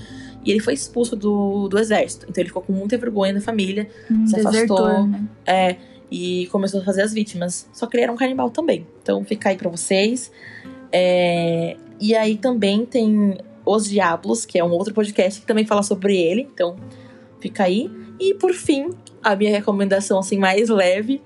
E 0.44 0.50
ele 0.50 0.62
foi 0.62 0.74
expulso 0.74 1.16
do, 1.18 1.68
do 1.68 1.78
exército. 1.78 2.26
Então 2.30 2.42
ele 2.42 2.48
ficou 2.48 2.62
com 2.62 2.72
muita 2.72 2.98
vergonha 2.98 3.34
da 3.34 3.42
família, 3.42 3.90
hum, 4.10 4.26
se 4.26 4.40
afastou. 4.40 5.08
Né? 5.08 5.24
É, 5.46 5.76
e 6.10 6.48
começou 6.48 6.80
a 6.80 6.84
fazer 6.84 7.02
as 7.02 7.14
vítimas. 7.14 7.68
Só 7.74 7.86
que 7.88 7.98
ele 7.98 8.04
era 8.04 8.12
um 8.12 8.16
canibal 8.16 8.50
também. 8.50 8.88
Então 9.04 9.24
fica 9.26 9.50
aí 9.50 9.58
pra 9.58 9.70
vocês. 9.70 10.32
É, 10.94 11.76
e 12.00 12.16
aí 12.16 12.38
também 12.38 12.86
tem 12.86 13.38
Os 13.66 13.90
Diablos, 13.90 14.46
que 14.46 14.58
é 14.58 14.64
um 14.64 14.72
outro 14.72 14.94
podcast 14.94 15.42
que 15.42 15.46
também 15.46 15.66
fala 15.66 15.84
sobre 15.84 16.18
ele. 16.18 16.48
Então 16.54 16.78
fica 17.42 17.64
aí. 17.64 17.92
E 18.18 18.34
por 18.34 18.54
fim, 18.54 18.92
a 19.22 19.36
minha 19.36 19.52
recomendação 19.52 20.20
assim 20.20 20.38
mais 20.38 20.70
leve, 20.70 21.22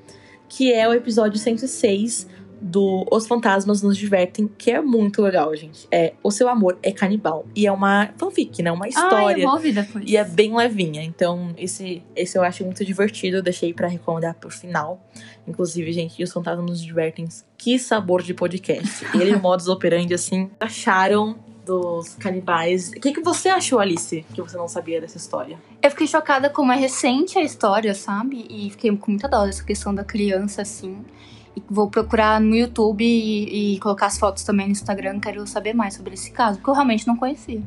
que 0.49 0.73
é 0.73 0.88
o 0.88 0.93
episódio 0.93 1.38
106 1.38 2.27
do 2.65 3.06
Os 3.12 3.28
Fantasmas 3.28 3.84
Nos 3.84 3.95
Divertem, 3.95 4.49
que 4.58 4.71
é 4.71 4.82
muito 4.82 5.21
legal, 5.21 5.56
gente. 5.56 5.88
É 5.91 6.13
O 6.23 6.32
Seu 6.32 6.49
Amor 6.49 6.80
é 6.82 6.91
Canibal. 6.91 7.45
E 7.56 7.67
é 7.67 7.71
uma 7.71 8.10
fanfic, 8.17 8.63
né? 8.63 8.71
Uma 8.71 8.88
história. 8.88 9.43
Eu 9.43 9.51
vou 9.51 9.60
depois. 9.60 10.04
E 10.08 10.17
é 10.17 10.23
bem 10.23 10.56
levinha. 10.56 11.04
Então, 11.04 11.54
esse, 11.60 12.01
esse 12.15 12.36
eu 12.36 12.41
acho 12.41 12.63
muito 12.65 12.84
divertido. 12.84 13.38
Eu 13.38 13.43
deixei 13.43 13.71
para 13.71 13.88
recomendar 13.88 14.34
por 14.34 14.51
final. 14.51 14.99
Inclusive, 15.47 15.91
gente, 15.91 16.23
Os 16.23 16.34
Fantasmas 16.34 16.65
Nos 16.65 16.82
Divertem, 16.82 17.28
que 17.56 17.78
sabor 17.78 18.23
de 18.23 18.34
podcast. 18.34 19.06
Ele 19.13 19.34
e 19.34 19.36
o 19.36 19.39
modus 19.39 19.67
operandi, 19.67 20.15
assim, 20.15 20.49
acharam 20.60 21.38
dos 21.63 22.15
canibais. 22.15 22.89
O 22.89 22.99
que, 22.99 23.13
que 23.13 23.21
você 23.21 23.49
achou, 23.49 23.80
Alice, 23.80 24.25
que 24.34 24.41
você 24.41 24.58
não 24.58 24.67
sabia 24.67 24.99
dessa 24.99 25.17
história? 25.17 25.60
Eu 25.84 25.91
fiquei 25.91 26.08
chocada 26.08 26.49
como 26.49 26.71
é 26.71 26.75
recente 26.75 27.38
a 27.38 27.43
história, 27.43 27.93
sabe? 27.93 28.47
E 28.49 28.71
fiquei 28.71 28.95
com 28.97 29.12
muita 29.12 29.28
dó 29.28 29.45
dessa 29.45 29.63
questão 29.63 29.93
da 29.93 30.04
criança, 30.04 30.63
assim. 30.63 30.97
Vou 31.70 31.89
procurar 31.89 32.39
no 32.39 32.56
YouTube 32.56 33.04
e, 33.04 33.76
e, 33.76 33.80
colocar 33.80 34.08
as 34.08 34.20
fotos 34.20 34.44
também 34.44 34.68
no 34.68 34.72
Instagram. 34.72 35.20
Quero 35.20 35.46
saber 35.48 35.74
mais 35.74 35.94
sobre 35.94 36.13
esse 36.13 36.32
caso, 36.32 36.58
porque 36.58 36.70
eu 36.70 36.74
realmente 36.74 37.08
não 37.08 37.15
conhecia. 37.15 37.62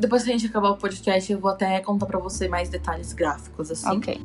Depois 0.00 0.24
que 0.24 0.30
a 0.30 0.32
gente 0.32 0.46
acabar 0.46 0.70
o 0.70 0.76
podcast, 0.76 1.30
eu 1.30 1.38
vou 1.38 1.50
até 1.50 1.80
contar 1.80 2.06
para 2.06 2.18
você 2.18 2.48
mais 2.48 2.68
detalhes 2.68 3.12
gráficos, 3.12 3.70
assim. 3.70 3.88
Ok. 3.88 4.20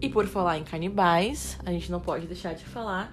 E 0.00 0.08
por 0.10 0.26
falar 0.26 0.58
em 0.58 0.64
canibais, 0.64 1.58
a 1.64 1.70
gente 1.70 1.90
não 1.90 1.98
pode 1.98 2.26
deixar 2.26 2.54
de 2.54 2.64
falar 2.64 3.10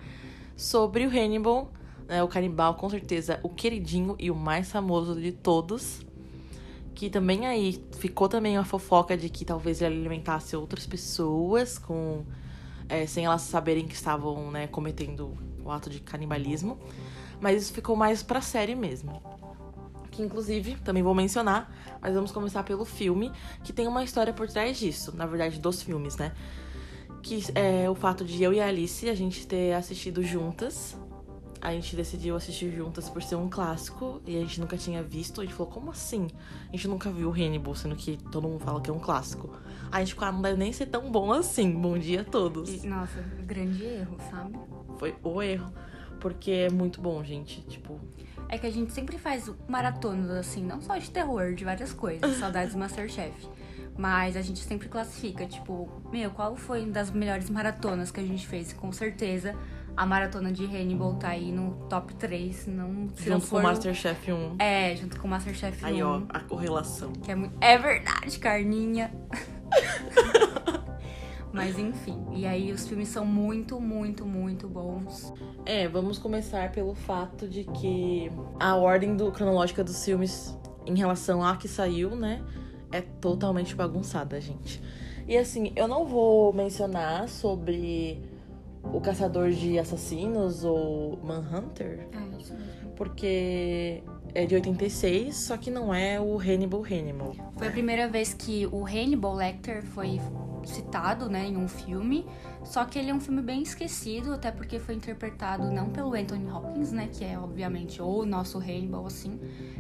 sobre 0.57 1.05
o 1.05 1.09
Hannibal 1.09 1.71
né, 2.11 2.21
o 2.21 2.27
canibal, 2.27 2.75
com 2.75 2.89
certeza, 2.89 3.39
o 3.41 3.47
queridinho 3.47 4.17
e 4.19 4.29
o 4.29 4.35
mais 4.35 4.69
famoso 4.69 5.15
de 5.15 5.31
todos. 5.31 6.01
Que 6.93 7.09
também 7.09 7.47
aí 7.47 7.81
ficou 7.97 8.27
também 8.27 8.57
a 8.57 8.65
fofoca 8.65 9.15
de 9.15 9.29
que 9.29 9.45
talvez 9.45 9.81
ele 9.81 9.95
alimentasse 9.95 10.53
outras 10.57 10.85
pessoas 10.85 11.77
com 11.79 12.25
é, 12.89 13.07
sem 13.07 13.23
elas 13.23 13.43
saberem 13.43 13.87
que 13.87 13.95
estavam 13.95 14.51
né, 14.51 14.67
cometendo 14.67 15.37
o 15.63 15.71
ato 15.71 15.89
de 15.89 16.01
canibalismo. 16.01 16.77
Mas 17.39 17.63
isso 17.63 17.73
ficou 17.73 17.95
mais 17.95 18.21
pra 18.21 18.41
série 18.41 18.75
mesmo. 18.75 19.23
Que 20.11 20.21
inclusive, 20.21 20.75
também 20.83 21.01
vou 21.01 21.15
mencionar, 21.15 21.73
mas 22.01 22.13
vamos 22.13 22.33
começar 22.33 22.63
pelo 22.63 22.83
filme, 22.83 23.31
que 23.63 23.71
tem 23.71 23.87
uma 23.87 24.03
história 24.03 24.33
por 24.33 24.49
trás 24.49 24.77
disso, 24.77 25.15
na 25.15 25.25
verdade, 25.25 25.57
dos 25.61 25.81
filmes, 25.81 26.17
né? 26.17 26.33
Que 27.23 27.41
é 27.55 27.89
o 27.89 27.95
fato 27.95 28.25
de 28.25 28.43
eu 28.43 28.51
e 28.51 28.59
a 28.59 28.67
Alice 28.67 29.09
a 29.09 29.15
gente 29.15 29.47
ter 29.47 29.71
assistido 29.73 30.21
juntas 30.21 30.97
a 31.61 31.71
gente 31.71 31.95
decidiu 31.95 32.35
assistir 32.35 32.71
juntas 32.71 33.07
por 33.07 33.21
ser 33.21 33.35
um 33.35 33.47
clássico 33.47 34.19
e 34.25 34.35
a 34.35 34.39
gente 34.39 34.59
nunca 34.59 34.75
tinha 34.75 35.03
visto. 35.03 35.41
A 35.41 35.45
gente 35.45 35.53
falou, 35.53 35.71
como 35.71 35.91
assim? 35.91 36.27
A 36.69 36.71
gente 36.71 36.87
nunca 36.87 37.11
viu 37.11 37.31
Hannibal, 37.31 37.75
sendo 37.75 37.95
que 37.95 38.17
todo 38.31 38.47
mundo 38.47 38.59
fala 38.59 38.81
que 38.81 38.89
é 38.89 38.93
um 38.93 38.99
clássico. 38.99 39.51
A 39.91 39.99
gente 39.99 40.13
ficou, 40.13 40.27
ah, 40.27 40.31
não 40.31 40.41
deve 40.41 40.57
nem 40.57 40.73
ser 40.73 40.87
tão 40.87 41.11
bom 41.11 41.31
assim. 41.31 41.71
Bom 41.71 41.99
dia 41.99 42.21
a 42.21 42.23
todos. 42.23 42.83
Nossa, 42.83 43.21
grande 43.43 43.83
erro, 43.83 44.17
sabe? 44.31 44.57
Foi 44.97 45.15
o 45.23 45.41
erro. 45.41 45.71
Porque 46.19 46.51
é 46.51 46.69
muito 46.69 46.99
bom, 46.99 47.23
gente. 47.23 47.61
Tipo. 47.61 47.99
É 48.49 48.57
que 48.57 48.65
a 48.65 48.71
gente 48.71 48.91
sempre 48.91 49.17
faz 49.17 49.49
maratonas, 49.67 50.31
assim, 50.31 50.63
não 50.63 50.81
só 50.81 50.97
de 50.97 51.09
terror, 51.11 51.53
de 51.53 51.63
várias 51.63 51.93
coisas. 51.93 52.37
Saudades 52.37 52.73
do 52.73 52.79
Masterchef. 52.79 53.47
Mas 53.97 54.35
a 54.35 54.41
gente 54.41 54.59
sempre 54.59 54.89
classifica, 54.89 55.45
tipo, 55.45 55.89
meu, 56.11 56.31
qual 56.31 56.55
foi 56.55 56.83
uma 56.83 56.91
das 56.91 57.11
melhores 57.11 57.49
maratonas 57.49 58.09
que 58.09 58.19
a 58.19 58.23
gente 58.23 58.47
fez? 58.47 58.73
Com 58.73 58.91
certeza 58.91 59.55
a 59.95 60.05
maratona 60.05 60.51
de 60.51 60.65
Hannibal 60.65 61.15
tá 61.15 61.29
aí 61.29 61.51
no 61.51 61.73
top 61.87 62.13
3. 62.15 62.67
Não, 62.67 63.09
se 63.09 63.25
junto 63.25 63.29
não 63.29 63.41
for... 63.41 63.49
com 63.49 63.57
o 63.57 63.63
Masterchef 63.63 64.31
1. 64.31 64.55
É, 64.59 64.95
junto 64.95 65.19
com 65.19 65.27
o 65.27 65.29
Masterchef 65.29 65.83
1. 65.83 65.87
Aí, 65.87 66.03
ó, 66.03 66.21
a 66.29 66.39
correlação. 66.39 67.11
Que 67.13 67.31
é, 67.31 67.35
muito... 67.35 67.53
é 67.61 67.77
verdade, 67.77 68.39
carninha. 68.39 69.11
Mas 71.53 71.77
enfim, 71.77 72.17
e 72.33 72.45
aí 72.45 72.71
os 72.71 72.87
filmes 72.87 73.09
são 73.09 73.25
muito, 73.25 73.79
muito, 73.79 74.25
muito 74.25 74.69
bons. 74.69 75.33
É, 75.65 75.85
vamos 75.85 76.17
começar 76.17 76.71
pelo 76.71 76.95
fato 76.95 77.45
de 77.45 77.65
que 77.65 78.31
a 78.57 78.75
ordem 78.77 79.17
do, 79.17 79.31
cronológica 79.33 79.83
dos 79.83 80.03
filmes 80.03 80.57
em 80.85 80.97
relação 80.97 81.43
a 81.43 81.57
que 81.57 81.67
saiu, 81.67 82.15
né, 82.15 82.41
é 82.89 83.01
totalmente 83.01 83.75
bagunçada, 83.75 84.39
gente. 84.39 84.81
E 85.27 85.37
assim, 85.37 85.73
eu 85.75 85.89
não 85.89 86.05
vou 86.05 86.53
mencionar 86.53 87.27
sobre 87.27 88.21
o 88.83 88.99
Caçador 88.99 89.51
de 89.51 89.77
Assassinos 89.77 90.63
ou 90.63 91.17
Manhunter. 91.23 92.07
É, 92.11 92.37
isso 92.37 92.53
mesmo. 92.53 92.91
Porque 92.95 94.03
é 94.33 94.45
de 94.45 94.55
86, 94.55 95.35
só 95.35 95.57
que 95.57 95.71
não 95.71 95.93
é 95.93 96.19
o 96.19 96.37
Hannibal 96.37 96.83
Hannibal. 96.83 97.35
Foi 97.57 97.67
a 97.67 97.71
primeira 97.71 98.07
vez 98.07 98.33
que 98.33 98.67
o 98.71 98.85
Hannibal 98.85 99.35
Lecter 99.35 99.83
foi 99.83 100.19
citado, 100.65 101.29
né, 101.29 101.47
em 101.47 101.57
um 101.57 101.67
filme. 101.67 102.25
Só 102.63 102.85
que 102.85 102.99
ele 102.99 103.09
é 103.09 103.13
um 103.13 103.19
filme 103.19 103.41
bem 103.41 103.63
esquecido, 103.63 104.33
até 104.33 104.51
porque 104.51 104.79
foi 104.79 104.95
interpretado 104.95 105.71
não 105.71 105.89
pelo 105.89 106.13
Anthony 106.13 106.49
Hopkins, 106.49 106.91
né, 106.91 107.09
que 107.11 107.25
é 107.25 107.37
obviamente 107.37 108.01
o 108.01 108.25
nosso 108.25 108.59
Hannibal, 108.59 109.05
assim. 109.05 109.39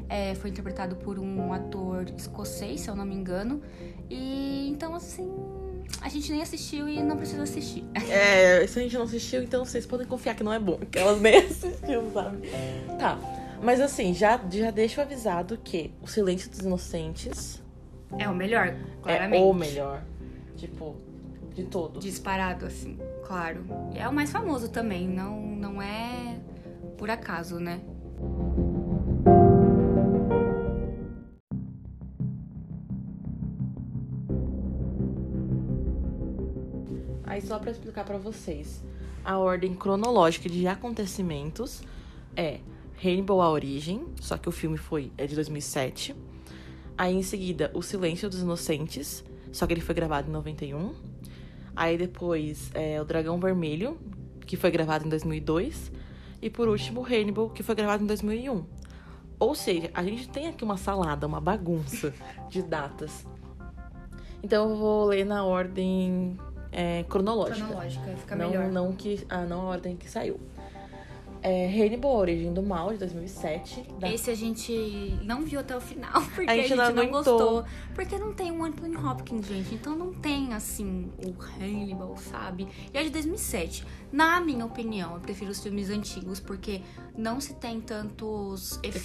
É, 0.09 0.33
foi 0.35 0.49
interpretado 0.49 0.95
por 0.95 1.19
um 1.19 1.53
ator 1.53 2.05
escocês, 2.17 2.81
se 2.81 2.89
eu 2.89 2.95
não 2.95 3.05
me 3.05 3.15
engano. 3.15 3.61
E 4.09 4.69
então, 4.69 4.95
assim, 4.95 5.29
a 5.99 6.09
gente 6.09 6.31
nem 6.31 6.41
assistiu 6.41 6.87
e 6.87 7.01
não 7.01 7.17
precisa 7.17 7.43
assistir. 7.43 7.83
É, 8.09 8.65
se 8.67 8.79
a 8.79 8.81
gente 8.83 8.95
não 8.95 9.03
assistiu, 9.03 9.41
então 9.41 9.65
vocês 9.65 9.85
podem 9.85 10.05
confiar 10.05 10.35
que 10.35 10.43
não 10.43 10.53
é 10.53 10.59
bom, 10.59 10.77
que 10.77 10.99
elas 10.99 11.19
nem 11.19 11.37
assistiram, 11.43 12.11
sabe? 12.13 12.49
Tá. 12.99 13.17
Mas 13.61 13.79
assim, 13.79 14.13
já, 14.13 14.39
já 14.49 14.71
deixo 14.71 14.99
avisado 15.01 15.57
que 15.63 15.93
O 16.01 16.07
Silêncio 16.07 16.49
dos 16.49 16.59
Inocentes. 16.59 17.61
É 18.17 18.27
o 18.27 18.35
melhor, 18.35 18.75
claramente. 19.01 19.41
É 19.41 19.45
o 19.45 19.53
melhor. 19.53 20.03
Tipo, 20.57 20.95
de 21.53 21.63
todos. 21.63 22.03
Disparado, 22.03 22.65
assim, 22.65 22.97
claro. 23.25 23.65
E 23.93 23.99
é 23.99 24.07
o 24.07 24.13
mais 24.13 24.31
famoso 24.31 24.69
também, 24.69 25.07
não, 25.07 25.39
não 25.41 25.81
é 25.81 26.39
por 26.97 27.09
acaso, 27.09 27.59
né? 27.59 27.81
Só 37.51 37.59
pra 37.59 37.71
explicar 37.71 38.05
pra 38.05 38.17
vocês. 38.17 38.81
A 39.25 39.37
ordem 39.37 39.75
cronológica 39.75 40.47
de 40.47 40.65
acontecimentos 40.67 41.83
é 42.33 42.61
Hannibal 43.03 43.41
a 43.41 43.51
origem, 43.51 44.05
só 44.21 44.37
que 44.37 44.47
o 44.47 44.53
filme 44.53 44.77
foi 44.77 45.11
é 45.17 45.27
de 45.27 45.35
2007. 45.35 46.15
Aí 46.97 47.13
em 47.13 47.21
seguida, 47.21 47.69
O 47.73 47.81
Silêncio 47.81 48.29
dos 48.29 48.39
Inocentes, 48.39 49.21
só 49.51 49.67
que 49.67 49.73
ele 49.73 49.81
foi 49.81 49.93
gravado 49.93 50.29
em 50.29 50.31
91. 50.31 50.93
Aí 51.75 51.97
depois, 51.97 52.71
é, 52.73 53.01
O 53.01 53.03
Dragão 53.03 53.37
Vermelho, 53.37 53.97
que 54.47 54.55
foi 54.55 54.71
gravado 54.71 55.05
em 55.05 55.09
2002. 55.09 55.91
E 56.41 56.49
por 56.49 56.69
último, 56.69 57.05
Hannibal, 57.05 57.49
que 57.49 57.63
foi 57.63 57.75
gravado 57.75 58.01
em 58.01 58.07
2001. 58.07 58.63
Ou 59.37 59.53
seja, 59.53 59.91
a 59.93 60.01
gente 60.03 60.29
tem 60.29 60.47
aqui 60.47 60.63
uma 60.63 60.77
salada, 60.77 61.27
uma 61.27 61.41
bagunça 61.41 62.13
de 62.47 62.63
datas. 62.63 63.27
Então 64.41 64.69
eu 64.69 64.77
vou 64.77 65.03
ler 65.03 65.25
na 65.25 65.43
ordem 65.43 66.37
é, 66.71 67.03
cronológica. 67.09 67.65
Cronológica, 67.65 68.15
fica 68.17 68.35
não, 68.35 68.49
melhor. 68.49 68.71
Não, 68.71 68.93
que, 68.93 69.25
ah, 69.29 69.43
não 69.43 69.61
a 69.61 69.65
ordem 69.65 69.95
que 69.95 70.09
saiu. 70.09 70.39
É, 71.43 71.65
Hannibal, 71.67 72.15
Origem 72.17 72.53
do 72.53 72.61
Mal, 72.61 72.91
de 72.91 72.99
2007. 72.99 73.83
da- 73.99 74.11
Esse 74.13 74.29
a 74.29 74.35
gente 74.35 75.17
não 75.23 75.41
viu 75.43 75.59
até 75.59 75.75
o 75.75 75.81
final, 75.81 76.21
porque 76.35 76.49
A 76.49 76.53
a 76.53 76.55
gente 76.55 76.67
gente, 76.69 76.77
não 76.77 76.93
não, 76.93 77.07
gostou. 77.09 77.65
Porque 77.95 78.17
não 78.19 78.31
tem 78.33 78.51
o 78.51 78.63
Anthony 78.63 78.95
Hopkins, 78.95 79.47
gente. 79.47 79.73
Então 79.73 79.95
não 79.95 80.13
tem, 80.13 80.53
assim, 80.53 81.11
o 81.25 81.33
Hannibal, 81.59 82.15
sabe? 82.17 82.67
E 82.93 82.97
é 82.97 83.03
de 83.03 83.09
2007. 83.09 83.83
Na 84.11 84.39
minha 84.39 84.65
opinião, 84.65 85.15
eu 85.15 85.19
prefiro 85.19 85.49
os 85.51 85.59
filmes 85.63 85.89
antigos, 85.89 86.39
porque 86.39 86.81
não 87.17 87.41
se 87.41 87.55
tem 87.55 87.81
tantos 87.81 88.79
efeitos, 88.83 88.97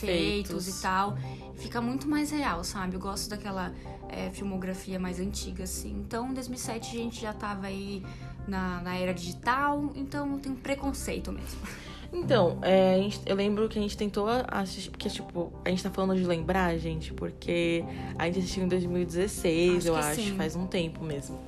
Efeitos. 0.67 0.69
e 0.79 0.83
tal. 0.83 1.17
Fica 1.55 1.81
muito 1.81 2.07
mais 2.07 2.31
real, 2.31 2.63
sabe? 2.65 2.97
Eu 2.97 3.01
gosto 3.01 3.31
daquela 3.31 3.73
é, 4.11 4.29
filmografia 4.31 4.99
mais 4.99 5.19
antiga, 5.21 5.65
assim. 5.65 5.93
Então, 6.05 6.31
em 6.31 6.35
2007 6.35 6.97
a 6.97 7.01
gente 7.01 7.21
já 7.21 7.33
tava 7.33 7.67
aí 7.69 8.03
na, 8.47 8.81
na 8.83 8.95
era 8.97 9.15
digital, 9.15 9.91
então 9.95 10.39
tenho 10.39 10.57
preconceito 10.57 11.33
mesmo. 11.33 11.61
Então, 12.13 12.59
é, 12.63 12.97
gente- 13.03 13.21
eu 13.27 13.37
lembro 13.37 13.69
que 13.69 13.79
a 13.79 13.83
gente 13.83 13.97
tentou 13.97 14.27
assistir. 14.49 14.91
Porque, 14.91 15.09
tipo, 15.09 15.53
a 15.65 15.69
gente 15.71 15.83
tá 15.83 15.91
falando 15.91 16.17
de 16.17 16.25
lembrar, 16.25 16.77
gente, 16.79 17.13
porque 17.13 17.85
a 18.19 18.27
gente 18.27 18.39
assistiu 18.41 18.65
em 18.65 18.69
2016, 18.69 19.79
Acho 19.79 19.89
eu 19.89 19.97
acho, 19.97 20.21
sim. 20.21 20.37
faz 20.37 20.57
um 20.57 20.67
tempo 20.67 21.05
mesmo. 21.05 21.39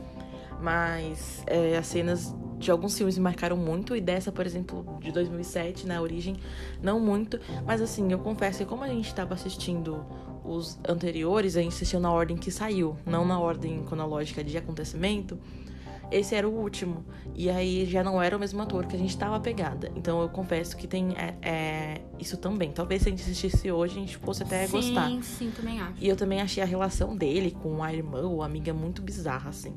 Mas 0.61 1.43
é, 1.47 1.77
as 1.77 1.87
cenas 1.87 2.35
de 2.59 2.71
alguns 2.73 2.97
filmes 2.97 3.17
me 3.17 3.23
marcaram 3.23 3.57
muito, 3.57 3.95
e 3.95 4.01
dessa, 4.01 4.33
por 4.33 4.45
exemplo, 4.45 4.99
de 5.01 5.13
2007, 5.13 5.87
na 5.87 6.01
origem, 6.03 6.37
não 6.83 6.99
muito. 6.99 7.39
Mas 7.65 7.81
assim, 7.81 8.11
eu 8.11 8.19
confesso 8.19 8.59
que 8.59 8.65
como 8.65 8.83
a 8.83 8.89
gente 8.89 9.15
tava 9.15 9.35
assistindo 9.35 10.05
os 10.45 10.77
anteriores, 10.89 11.57
a 11.57 11.63
gente 11.63 11.75
assistiu 11.75 12.01
na 12.01 12.11
ordem 12.11 12.37
que 12.37 12.51
saiu, 12.51 12.97
não 13.07 13.25
na 13.25 13.39
ordem 13.39 13.85
cronológica 13.85 14.43
de 14.43 14.57
acontecimento. 14.59 15.39
Esse 16.11 16.35
era 16.35 16.49
o 16.49 16.53
último. 16.53 17.05
E 17.35 17.51
aí 17.51 17.85
já 17.85 18.03
não 18.03 18.21
era 18.21 18.37
o 18.37 18.41
mesmo 18.41 18.61
ator 18.63 18.87
que 18.87 18.97
a 18.97 18.99
gente 18.99 19.17
tava 19.17 19.39
pegada. 19.39 19.91
Então 19.95 20.21
eu 20.21 20.29
confesso 20.29 20.77
que 20.77 20.87
tem 20.87 21.15
é, 21.17 21.35
é, 21.43 22.01
isso 22.19 22.37
também. 22.37 22.73
Talvez 22.73 23.03
se 23.03 23.09
a 23.09 23.11
gente 23.11 23.23
assistisse 23.23 23.71
hoje, 23.71 23.97
a 23.97 24.01
gente 24.01 24.17
fosse 24.17 24.43
até 24.43 24.67
sim, 24.67 24.73
gostar. 24.73 25.23
sim, 25.23 25.51
também 25.55 25.81
acho. 25.81 25.95
E 26.01 26.09
eu 26.09 26.17
também 26.17 26.41
achei 26.41 26.63
a 26.63 26.67
relação 26.67 27.17
dele 27.17 27.51
com 27.51 27.83
a 27.83 27.93
irmã 27.93 28.23
ou 28.23 28.43
a 28.43 28.47
amiga 28.47 28.73
muito 28.73 29.03
bizarra, 29.03 29.51
assim. 29.51 29.75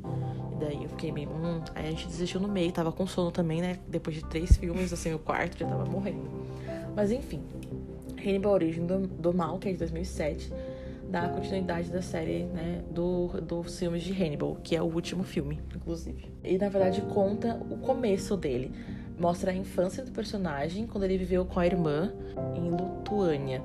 E 0.54 0.56
daí 0.56 0.84
eu 0.84 0.90
fiquei 0.90 1.12
meio. 1.12 1.30
Hum. 1.30 1.62
Aí 1.76 1.88
a 1.88 1.92
gente 1.92 2.08
desistiu 2.08 2.40
no 2.40 2.48
meio, 2.48 2.72
tava 2.72 2.92
com 2.92 3.06
sono 3.06 3.32
também, 3.32 3.62
né? 3.62 3.80
Depois 3.88 4.16
de 4.16 4.24
três 4.26 4.58
filmes, 4.58 4.92
assim, 4.94 5.14
o 5.14 5.20
quarto 5.20 5.58
já 5.58 5.68
tava 5.68 5.86
morrendo. 5.86 6.30
Mas 6.96 7.12
enfim. 7.12 7.42
Hannibal 8.24 8.54
Origem 8.54 8.86
do, 8.86 9.08
do 9.08 9.34
Mal, 9.34 9.58
que 9.58 9.70
é 9.70 9.72
de 9.72 9.80
2007, 9.80 10.54
dá 11.12 11.24
a 11.24 11.30
continuidade 11.30 11.92
da 11.92 12.02
série, 12.02 12.46
né? 12.46 12.82
Do, 12.90 13.28
dos 13.42 13.78
filmes 13.78 14.02
de 14.02 14.14
Hannibal, 14.14 14.58
que 14.64 14.76
é 14.76 14.82
o 14.82 14.86
último 14.86 15.24
filme, 15.24 15.60
inclusive. 15.76 16.32
E 16.42 16.58
na 16.58 16.70
verdade 16.70 17.02
conta 17.02 17.60
o 17.70 17.78
começo 17.78 18.38
dele. 18.38 18.72
Mostra 19.20 19.52
a 19.52 19.54
infância 19.54 20.04
do 20.04 20.12
personagem 20.12 20.88
quando 20.88 21.04
ele 21.04 21.18
viveu 21.18 21.46
com 21.46 21.60
a 21.60 21.66
irmã 21.66 22.14
em 22.56 22.70
Lituânia. 22.72 23.62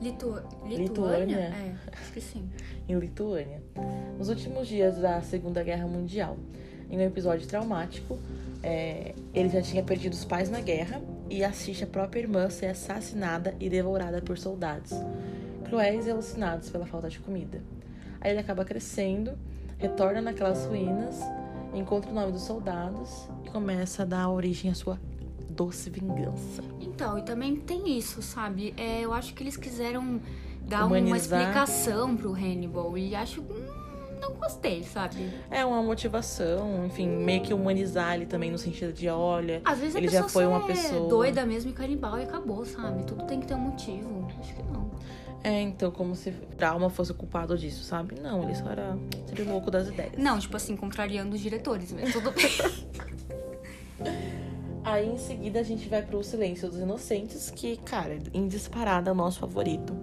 Litu... 0.00 0.34
Lituânia? 0.66 0.78
Lituânia? 0.78 1.36
É, 1.38 1.74
acho 1.92 2.12
que 2.12 2.20
sim. 2.20 2.48
em 2.86 2.98
Lituânia. 2.98 3.62
Nos 4.18 4.28
últimos 4.28 4.68
dias 4.68 4.98
da 4.98 5.22
Segunda 5.22 5.62
Guerra 5.62 5.86
Mundial, 5.86 6.36
em 6.90 6.98
um 6.98 7.00
episódio 7.00 7.48
traumático, 7.48 8.18
é, 8.62 9.14
ele 9.32 9.48
já 9.48 9.62
tinha 9.62 9.82
perdido 9.82 10.12
os 10.12 10.24
pais 10.24 10.50
na 10.50 10.60
guerra 10.60 11.00
e 11.30 11.42
assiste 11.42 11.84
a 11.84 11.86
própria 11.86 12.20
irmã 12.20 12.50
ser 12.50 12.66
assassinada 12.66 13.54
e 13.58 13.70
devorada 13.70 14.20
por 14.20 14.36
soldados, 14.36 14.92
cruéis 15.72 16.06
e 16.06 16.10
alucinados 16.10 16.68
pela 16.68 16.84
falta 16.84 17.08
de 17.08 17.18
comida. 17.18 17.62
Aí 18.20 18.30
ele 18.30 18.40
acaba 18.40 18.62
crescendo, 18.62 19.32
retorna 19.78 20.20
naquelas 20.20 20.66
ruínas, 20.66 21.18
encontra 21.72 22.10
o 22.10 22.14
nome 22.14 22.30
dos 22.30 22.42
soldados 22.42 23.26
e 23.42 23.48
começa 23.48 24.02
a 24.02 24.04
dar 24.04 24.28
origem 24.28 24.70
à 24.70 24.74
sua 24.74 25.00
doce 25.48 25.88
vingança. 25.88 26.62
Então, 26.78 27.18
e 27.18 27.22
também 27.22 27.56
tem 27.56 27.96
isso, 27.96 28.20
sabe? 28.20 28.74
É, 28.76 29.00
eu 29.00 29.14
acho 29.14 29.32
que 29.32 29.42
eles 29.42 29.56
quiseram 29.56 30.20
dar 30.68 30.80
uma 30.84 30.98
Humanizar. 30.98 31.40
explicação 31.40 32.14
pro 32.18 32.32
Hannibal 32.34 32.98
e 32.98 33.14
acho. 33.14 33.40
hum, 33.40 33.80
Não 34.20 34.34
gostei, 34.34 34.84
sabe? 34.84 35.32
É 35.50 35.64
uma 35.64 35.82
motivação, 35.82 36.84
enfim, 36.86 37.08
meio 37.08 37.40
que 37.42 37.52
humanizar 37.54 38.14
ele 38.14 38.26
também 38.26 38.50
no 38.52 38.58
sentido 38.58 38.92
de, 38.92 39.08
olha, 39.08 39.60
Às 39.64 39.78
vezes 39.80 39.94
Ele 39.96 40.06
já 40.08 40.28
foi 40.28 40.46
uma 40.46 40.58
é 40.64 40.66
pessoa- 40.66 41.08
doida 41.08 41.44
mesmo 41.46 41.70
e 41.70 41.72
canibal 41.72 42.18
e 42.18 42.22
acabou, 42.24 42.62
sabe? 42.64 43.02
Tudo 43.04 43.24
tem 43.24 43.40
que 43.40 43.46
ter 43.46 43.54
um 43.54 43.58
motivo. 43.60 44.28
Acho 44.38 44.54
que 44.54 44.62
não. 44.64 44.82
É, 45.44 45.60
então, 45.60 45.90
como 45.90 46.14
se 46.14 46.30
Trauma 46.56 46.88
fosse 46.88 47.10
o 47.10 47.14
culpado 47.14 47.58
disso, 47.58 47.82
sabe? 47.82 48.14
Não, 48.20 48.44
ele 48.44 48.54
só 48.54 48.70
era 48.70 48.96
seria 49.26 49.50
louco 49.50 49.70
das 49.70 49.88
ideias. 49.88 50.12
Não, 50.16 50.38
tipo 50.38 50.56
assim, 50.56 50.76
contrariando 50.76 51.34
os 51.34 51.40
diretores, 51.40 51.92
mas 51.92 52.12
tudo 52.12 52.30
bem. 52.30 52.50
Aí, 54.84 55.08
em 55.08 55.18
seguida, 55.18 55.60
a 55.60 55.62
gente 55.62 55.88
vai 55.88 56.02
pro 56.02 56.22
Silêncio 56.24 56.68
dos 56.68 56.78
Inocentes, 56.78 57.50
que, 57.50 57.76
cara, 57.78 58.18
em 58.34 58.48
disparada 58.48 59.10
é 59.10 59.12
o 59.12 59.14
nosso 59.14 59.38
favorito. 59.38 59.96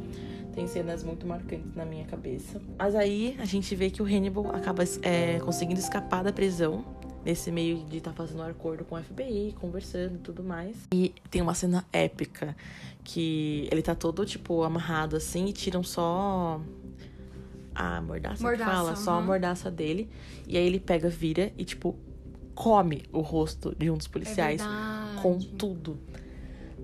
Tem 0.53 0.67
cenas 0.67 1.03
muito 1.03 1.27
marcantes 1.27 1.75
na 1.75 1.85
minha 1.85 2.05
cabeça. 2.05 2.61
Mas 2.77 2.95
aí, 2.95 3.35
a 3.39 3.45
gente 3.45 3.75
vê 3.75 3.89
que 3.89 4.01
o 4.01 4.05
Hannibal 4.05 4.55
acaba 4.55 4.83
é, 5.01 5.39
conseguindo 5.39 5.79
escapar 5.79 6.23
da 6.23 6.31
prisão. 6.31 6.85
Nesse 7.25 7.51
meio 7.51 7.83
de 7.85 7.97
estar 7.97 8.13
fazendo 8.13 8.39
um 8.39 8.43
acordo 8.43 8.85
com 8.85 8.95
o 8.95 9.03
FBI, 9.03 9.53
conversando 9.59 10.15
e 10.15 10.19
tudo 10.19 10.43
mais. 10.43 10.75
E 10.93 11.13
tem 11.29 11.41
uma 11.41 11.53
cena 11.53 11.85
épica 11.91 12.55
que 13.03 13.67
ele 13.71 13.81
tá 13.81 13.93
todo, 13.93 14.25
tipo, 14.25 14.63
amarrado 14.63 15.15
assim 15.17 15.47
e 15.47 15.53
tiram 15.53 15.83
só 15.83 16.61
a 17.75 18.01
mordaça, 18.01 18.37
que 18.37 18.43
Mordaça, 18.43 18.71
fala, 18.71 18.95
só 18.95 19.11
a 19.13 19.21
mordaça 19.21 19.69
dele. 19.69 20.09
E 20.47 20.57
aí 20.57 20.65
ele 20.65 20.79
pega, 20.79 21.09
vira 21.09 21.51
e, 21.57 21.65
tipo, 21.65 21.95
come 22.55 23.03
o 23.11 23.19
rosto 23.21 23.75
de 23.77 23.89
um 23.89 23.97
dos 23.97 24.07
É 24.07 24.09
policiais 24.09 24.61
verdade. 24.61 25.21
com 25.21 25.39
tudo. 25.39 25.97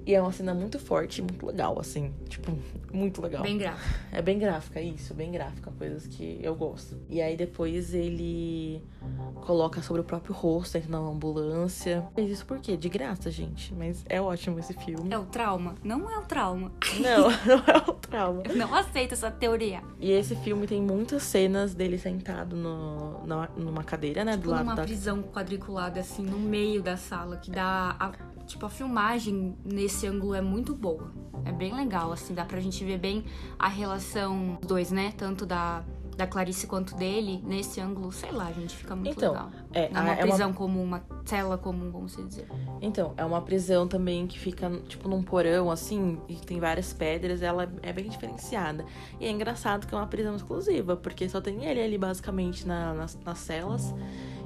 E 0.05 0.13
é 0.13 0.21
uma 0.21 0.31
cena 0.31 0.53
muito 0.53 0.77
forte, 0.77 1.21
muito 1.21 1.45
legal, 1.45 1.79
assim. 1.79 2.13
Tipo, 2.29 2.55
muito 2.93 3.21
legal. 3.21 3.41
Bem 3.41 3.57
grave. 3.57 3.81
É 4.11 4.21
bem 4.21 4.37
gráfica, 4.37 4.79
isso, 4.79 5.13
bem 5.13 5.31
gráfica, 5.31 5.71
coisas 5.77 6.05
que 6.05 6.39
eu 6.43 6.53
gosto. 6.55 6.95
E 7.09 7.21
aí 7.21 7.35
depois 7.35 7.93
ele 7.93 8.83
coloca 9.45 9.81
sobre 9.81 10.01
o 10.01 10.03
próprio 10.05 10.33
rosto, 10.33 10.77
entra 10.77 10.91
na 10.91 10.97
ambulância. 10.99 12.05
Fez 12.13 12.29
isso 12.29 12.45
por 12.45 12.59
quê? 12.59 12.77
De 12.77 12.87
graça, 12.87 13.29
gente. 13.31 13.73
Mas 13.73 14.05
é 14.07 14.21
ótimo 14.21 14.59
esse 14.59 14.73
filme. 14.73 15.11
É 15.11 15.17
o 15.17 15.25
trauma? 15.25 15.75
Não 15.83 16.09
é 16.09 16.17
o 16.19 16.21
trauma. 16.21 16.71
Não, 16.99 17.29
não 17.45 17.63
é 17.65 17.77
o 17.89 17.93
trauma. 17.93 18.43
Eu 18.45 18.55
não 18.55 18.73
aceito 18.75 19.13
essa 19.13 19.31
teoria. 19.31 19.81
E 19.99 20.11
esse 20.11 20.35
filme 20.35 20.67
tem 20.67 20.81
muitas 20.81 21.23
cenas 21.23 21.73
dele 21.73 21.97
sentado 21.97 22.55
no, 22.55 23.25
na- 23.25 23.49
numa 23.57 23.83
cadeira, 23.83 24.23
né? 24.23 24.33
do 24.33 24.41
Tipo 24.41 24.51
lado 24.51 24.63
numa 24.65 24.75
da. 24.75 24.83
prisão 24.83 25.21
quadriculada, 25.23 25.99
assim, 25.99 26.23
no 26.23 26.37
meio 26.39 26.81
da 26.83 26.95
sala, 26.95 27.37
que 27.37 27.49
dá. 27.51 27.95
a- 27.99 28.11
tipo, 28.45 28.65
a 28.65 28.69
filmagem 28.69 29.55
nesse 29.63 30.07
ângulo 30.07 30.33
é 30.33 30.41
muito 30.41 30.73
boa. 30.75 31.11
É 31.43 31.51
bem 31.51 31.73
legal, 31.75 32.11
assim, 32.11 32.33
dá 32.33 32.43
pra 32.45 32.59
gente 32.59 32.83
ver 32.83 32.97
bem 32.97 33.23
a 33.59 33.67
relação 33.67 34.57
dos 34.59 34.67
dois, 34.67 34.91
né? 34.91 35.13
Tanto 35.15 35.45
da, 35.45 35.83
da 36.17 36.25
Clarice 36.25 36.65
quanto 36.65 36.95
dele, 36.95 37.39
nesse 37.45 37.79
ângulo, 37.79 38.11
sei 38.11 38.31
lá, 38.31 38.51
gente, 38.51 38.75
fica 38.75 38.95
muito 38.95 39.11
Então, 39.11 39.31
legal. 39.33 39.51
é, 39.73 39.85
é 39.85 39.89
uma 39.89 39.99
é 39.99 40.01
uma- 40.13 40.15
prisão 40.27 40.53
comum, 40.53 40.83
uma 40.83 41.03
cela 41.23 41.55
comum, 41.57 41.91
vamos 41.91 42.15
dizer. 42.15 42.47
Então, 42.81 43.13
é 43.17 43.23
uma 43.23 43.41
prisão 43.41 43.87
também 43.87 44.25
que 44.25 44.39
fica, 44.39 44.69
tipo, 44.87 45.07
num 45.07 45.21
porão, 45.21 45.69
assim, 45.69 46.19
e 46.27 46.35
tem 46.35 46.59
várias 46.59 46.93
pedras, 46.93 47.41
ela 47.43 47.71
é 47.83 47.93
bem 47.93 48.07
diferenciada. 48.09 48.83
E 49.19 49.25
é 49.25 49.29
engraçado 49.29 49.85
que 49.85 49.93
é 49.93 49.97
uma 49.97 50.07
prisão 50.07 50.35
exclusiva, 50.35 50.95
porque 50.95 51.29
só 51.29 51.39
tem 51.41 51.63
ele 51.65 51.81
ali, 51.81 51.97
basicamente, 51.97 52.65
na- 52.67 52.93
nas, 52.93 53.19
nas 53.23 53.37
celas. 53.37 53.93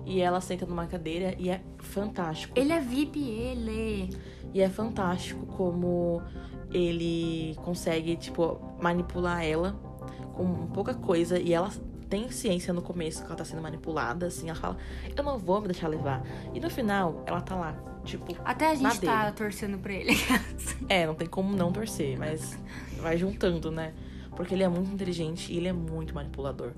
E 0.06 0.22
ela 0.22 0.42
senta 0.42 0.66
numa 0.66 0.88
cadeira 0.88 1.36
e 1.38 1.50
é 1.50 1.62
fantástico. 1.80 2.54
Ele 2.60 2.74
é 2.74 2.80
VIP, 2.80 3.20
ele. 3.20 4.10
E 4.54 4.62
é 4.62 4.70
fantástico 4.70 5.46
como 5.46 6.22
ele 6.72 7.56
consegue, 7.64 8.16
tipo, 8.16 8.60
manipular 8.82 9.44
ela 9.44 9.74
com 10.34 10.68
pouca 10.68 10.94
coisa. 10.94 11.40
E 11.40 11.54
ela 11.54 11.70
tem 12.10 12.30
ciência 12.32 12.74
no 12.74 12.82
começo 12.82 13.22
que 13.22 13.28
ela 13.28 13.36
tá 13.36 13.46
sendo 13.46 13.62
manipulada, 13.62 14.26
assim. 14.28 14.50
Ela 14.50 14.60
fala, 14.60 14.78
eu 15.16 15.24
não 15.24 15.38
vou 15.38 15.62
me 15.62 15.68
deixar 15.68 15.88
levar. 15.88 16.24
E 16.54 16.60
no 16.60 16.70
final, 16.70 17.24
ela 17.26 17.42
tá 17.42 17.56
lá, 17.56 17.76
tipo, 18.04 18.36
Até 18.44 18.72
a 18.72 18.76
gente 18.76 19.02
tá 19.02 19.32
torcendo 19.32 19.78
pra 19.78 19.94
ele. 19.94 20.14
É, 20.90 21.06
não 21.06 21.14
tem 21.14 21.28
como 21.28 21.56
não 21.56 21.72
torcer, 21.72 22.18
mas 22.18 22.58
vai 23.00 23.16
juntando, 23.16 23.70
né? 23.70 23.94
Porque 24.40 24.54
ele 24.56 24.64
é 24.64 24.70
muito 24.70 24.90
inteligente 24.94 25.52
e 25.52 25.58
ele 25.58 25.68
é 25.68 25.74
muito 25.74 26.16
manipulador. 26.16 26.72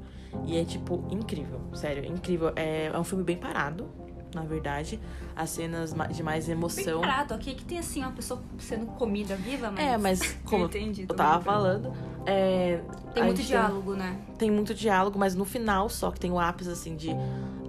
E 0.48 0.58
é, 0.58 0.66
tipo, 0.66 1.06
incrível, 1.12 1.62
sério, 1.76 2.04
incrível. 2.04 2.52
É, 2.56 2.88
é 2.88 2.98
um 2.98 3.04
filme 3.04 3.24
bem 3.24 3.38
parado. 3.38 3.88
na 4.34 4.42
verdade. 4.42 5.00
As 5.36 5.52
cenas 5.52 5.94
de 6.12 6.24
mais 6.24 6.46
Bem 6.48 6.56
emoção. 6.56 7.02
barato. 7.02 7.36
Aqui 7.36 7.54
que 7.54 7.64
tem 7.64 7.78
assim 7.78 8.02
uma 8.02 8.14
pessoa 8.14 8.42
sendo 8.58 8.88
comida 8.88 9.36
viva, 9.36 9.70
mas. 9.70 9.86
É, 9.86 9.96
mas 9.96 10.22
como 10.44 10.66
entendi, 10.66 11.06
eu 11.08 11.16
tava 11.16 11.44
falando, 11.44 11.94
é, 12.26 12.82
Tem 13.14 13.24
muito 13.26 13.44
diálogo, 13.44 13.94
né? 13.94 14.20
tem 14.40 14.50
muito 14.50 14.74
diálogo, 14.74 15.20
mas 15.20 15.36
no 15.36 15.46
final 15.46 15.88
só 15.88 16.10
que 16.10 16.20
tem 16.20 16.32
o 16.32 16.40
ápice 16.40 16.70
assim 16.72 16.96
de 16.96 17.10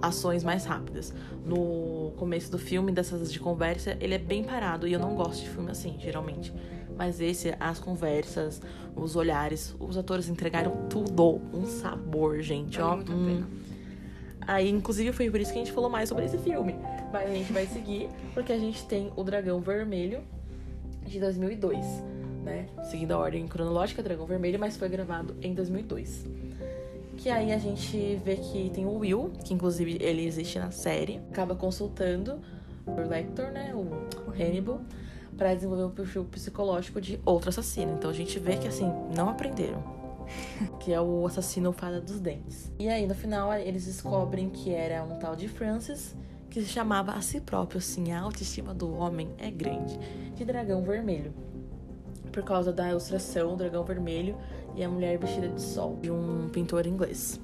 ações 0.01 0.43
mais 0.43 0.65
rápidas. 0.65 1.13
No 1.45 2.13
começo 2.17 2.49
do 2.49 2.57
filme, 2.57 2.91
dessas 2.91 3.31
de 3.31 3.39
conversa, 3.39 3.95
ele 3.99 4.15
é 4.15 4.17
bem 4.17 4.43
parado 4.43 4.87
e 4.87 4.93
eu 4.93 4.99
não 4.99 5.13
gosto 5.15 5.43
de 5.43 5.49
filme 5.49 5.69
assim, 5.69 5.97
geralmente. 5.99 6.51
Mas 6.97 7.19
esse, 7.19 7.55
as 7.59 7.79
conversas, 7.79 8.61
os 8.95 9.15
olhares, 9.15 9.75
os 9.79 9.97
atores 9.97 10.29
entregaram 10.29 10.87
tudo, 10.89 11.41
um 11.53 11.65
sabor, 11.65 12.41
gente, 12.41 12.77
Vale 12.77 12.91
ó. 12.91 12.95
muito 12.95 13.11
hum. 13.11 13.25
pena. 13.25 13.47
Aí, 14.45 14.69
inclusive, 14.69 15.11
foi 15.11 15.29
por 15.29 15.39
isso 15.39 15.51
que 15.51 15.59
a 15.59 15.63
gente 15.63 15.71
falou 15.71 15.89
mais 15.89 16.09
sobre 16.09 16.25
esse 16.25 16.37
filme. 16.37 16.75
Mas 17.11 17.29
a 17.29 17.33
gente 17.33 17.53
vai 17.53 17.65
seguir, 17.67 18.09
porque 18.33 18.51
a 18.51 18.59
gente 18.59 18.85
tem 18.85 19.11
o 19.15 19.23
Dragão 19.23 19.61
Vermelho 19.61 20.21
de 21.05 21.19
2002, 21.19 21.85
né? 22.43 22.67
Seguindo 22.83 23.13
a 23.13 23.17
ordem 23.17 23.47
cronológica, 23.47 24.03
Dragão 24.03 24.25
Vermelho, 24.25 24.59
mas 24.59 24.77
foi 24.77 24.89
gravado 24.89 25.35
em 25.41 25.53
2002. 25.53 26.25
Que 27.17 27.29
aí 27.29 27.51
a 27.51 27.57
gente 27.57 28.19
vê 28.23 28.35
que 28.35 28.69
tem 28.73 28.85
o 28.85 28.97
Will, 28.97 29.31
que 29.43 29.53
inclusive 29.53 29.97
ele 30.01 30.25
existe 30.25 30.59
na 30.59 30.71
série, 30.71 31.21
acaba 31.31 31.55
consultando 31.55 32.39
o 32.85 33.07
Lector, 33.07 33.51
né? 33.51 33.73
O 33.73 34.31
Hannibal, 34.31 34.81
pra 35.37 35.53
desenvolver 35.53 35.83
um 35.83 35.91
perfil 35.91 36.23
psicológico 36.25 37.01
de 37.01 37.19
outro 37.25 37.49
assassino. 37.49 37.93
Então 37.93 38.09
a 38.09 38.13
gente 38.13 38.39
vê 38.39 38.57
que 38.57 38.67
assim, 38.67 38.91
não 39.15 39.29
aprenderam. 39.29 39.83
Que 40.79 40.93
é 40.93 41.01
o 41.01 41.25
assassino 41.25 41.71
Fada 41.71 41.99
dos 41.99 42.19
Dentes. 42.19 42.71
E 42.79 42.87
aí, 42.87 43.05
no 43.05 43.13
final, 43.13 43.53
eles 43.53 43.85
descobrem 43.85 44.49
que 44.49 44.73
era 44.73 45.03
um 45.03 45.17
tal 45.19 45.35
de 45.35 45.47
Francis, 45.47 46.15
que 46.49 46.61
se 46.61 46.67
chamava 46.67 47.13
a 47.13 47.21
si 47.21 47.41
próprio, 47.41 47.79
assim, 47.79 48.11
a 48.11 48.21
autoestima 48.21 48.73
do 48.73 48.93
homem 48.93 49.29
é 49.37 49.49
grande, 49.51 49.99
de 50.35 50.45
dragão 50.45 50.81
vermelho. 50.83 51.33
Por 52.31 52.43
causa 52.43 52.71
da 52.71 52.89
ilustração 52.89 53.55
Dragão 53.55 53.83
Vermelho 53.83 54.35
e 54.75 54.83
a 54.83 54.89
Mulher 54.89 55.17
Vestida 55.17 55.47
de 55.49 55.61
Sol, 55.61 55.97
de 56.01 56.09
um 56.09 56.49
pintor 56.49 56.87
inglês. 56.87 57.39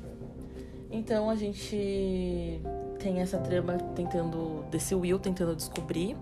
Então 0.92 1.30
a 1.30 1.36
gente 1.36 2.62
tem 3.00 3.20
essa 3.20 3.38
trama 3.38 3.78
tentando, 3.96 4.64
desse 4.72 4.96
Will 4.96 5.20
tentando 5.20 5.56
descobrir 5.56 6.18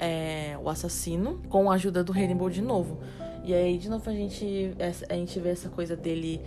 é, 0.00 0.58
o 0.62 0.70
assassino 0.70 1.42
com 1.50 1.70
a 1.70 1.74
ajuda 1.74 2.02
do 2.02 2.10
Hannibal 2.10 2.48
de 2.48 2.62
novo. 2.62 2.98
E 3.44 3.52
aí, 3.52 3.76
de 3.76 3.88
novo, 3.90 4.08
a 4.08 4.12
gente, 4.12 4.74
a 5.08 5.14
gente 5.14 5.38
vê 5.38 5.50
essa 5.50 5.68
coisa 5.68 5.94
dele 5.94 6.40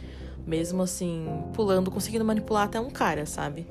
mesmo 0.46 0.82
assim, 0.82 1.28
pulando, 1.54 1.92
conseguindo 1.92 2.26
manipular 2.26 2.64
até 2.64 2.80
um 2.80 2.90
cara, 2.90 3.26
sabe? 3.26 3.68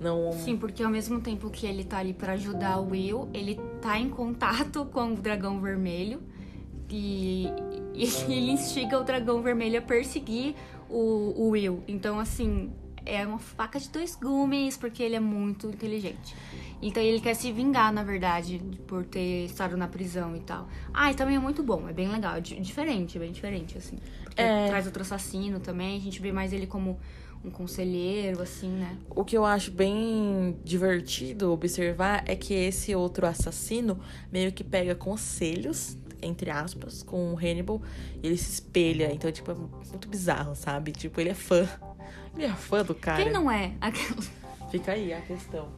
Não. 0.00 0.32
Sim, 0.32 0.56
porque 0.56 0.82
ao 0.82 0.90
mesmo 0.90 1.20
tempo 1.20 1.48
que 1.50 1.66
ele 1.66 1.84
tá 1.84 1.98
ali 1.98 2.12
pra 2.12 2.34
ajudar 2.34 2.78
o 2.78 2.90
Will, 2.90 3.28
ele 3.32 3.58
tá 3.80 3.98
em 3.98 4.10
contato 4.10 4.84
com 4.92 5.14
o 5.14 5.16
dragão 5.16 5.60
vermelho 5.60 6.20
e, 6.90 7.46
e 7.94 8.04
ele 8.30 8.52
instiga 8.52 9.00
o 9.00 9.04
dragão 9.04 9.40
vermelho 9.40 9.78
a 9.78 9.82
perseguir 9.82 10.54
o, 10.88 11.34
o 11.36 11.48
Will. 11.50 11.82
Então, 11.88 12.20
assim, 12.20 12.70
é 13.06 13.26
uma 13.26 13.38
faca 13.38 13.80
de 13.80 13.88
dois 13.88 14.14
gumes, 14.14 14.76
porque 14.76 15.02
ele 15.02 15.16
é 15.16 15.20
muito 15.20 15.66
inteligente. 15.66 16.34
Então 16.86 17.02
ele 17.02 17.18
quer 17.18 17.32
se 17.34 17.50
vingar, 17.50 17.90
na 17.92 18.02
verdade, 18.02 18.60
por 18.86 19.04
ter 19.06 19.46
estado 19.46 19.74
na 19.76 19.88
prisão 19.88 20.36
e 20.36 20.40
tal. 20.40 20.68
Ah, 20.92 21.10
e 21.10 21.14
também 21.14 21.34
é 21.36 21.38
muito 21.38 21.62
bom, 21.62 21.88
é 21.88 21.92
bem 21.94 22.08
legal, 22.08 22.36
é 22.36 22.40
di- 22.42 22.60
diferente, 22.60 23.16
é 23.16 23.20
bem 23.20 23.32
diferente, 23.32 23.78
assim. 23.78 23.98
Porque 24.24 24.42
É. 24.42 24.66
traz 24.68 24.84
outro 24.84 25.00
assassino 25.02 25.60
também, 25.60 25.96
a 25.96 26.00
gente 26.00 26.20
vê 26.20 26.30
mais 26.30 26.52
ele 26.52 26.66
como 26.66 27.00
um 27.42 27.50
conselheiro, 27.50 28.42
assim, 28.42 28.68
né? 28.68 28.96
O 29.10 29.24
que 29.24 29.36
eu 29.36 29.44
acho 29.46 29.70
bem 29.70 30.56
divertido 30.62 31.50
observar 31.52 32.22
é 32.26 32.36
que 32.36 32.52
esse 32.52 32.94
outro 32.94 33.26
assassino 33.26 33.98
meio 34.30 34.52
que 34.52 34.62
pega 34.64 34.94
conselhos, 34.94 35.96
entre 36.20 36.50
aspas, 36.50 37.02
com 37.02 37.32
o 37.32 37.38
Hannibal 37.38 37.80
e 38.22 38.26
ele 38.26 38.36
se 38.36 38.50
espelha. 38.50 39.10
Então, 39.12 39.30
tipo, 39.32 39.50
é 39.50 39.54
muito 39.54 40.06
bizarro, 40.08 40.54
sabe? 40.54 40.92
Tipo, 40.92 41.20
ele 41.20 41.30
é 41.30 41.34
fã. 41.34 41.66
Ele 42.34 42.44
é 42.46 42.52
fã 42.52 42.82
do 42.84 42.94
cara. 42.94 43.22
Quem 43.22 43.32
não 43.32 43.50
é? 43.50 43.72
Aquela... 43.80 44.16
Fica 44.70 44.92
aí 44.92 45.12
a 45.12 45.20
questão. 45.20 45.68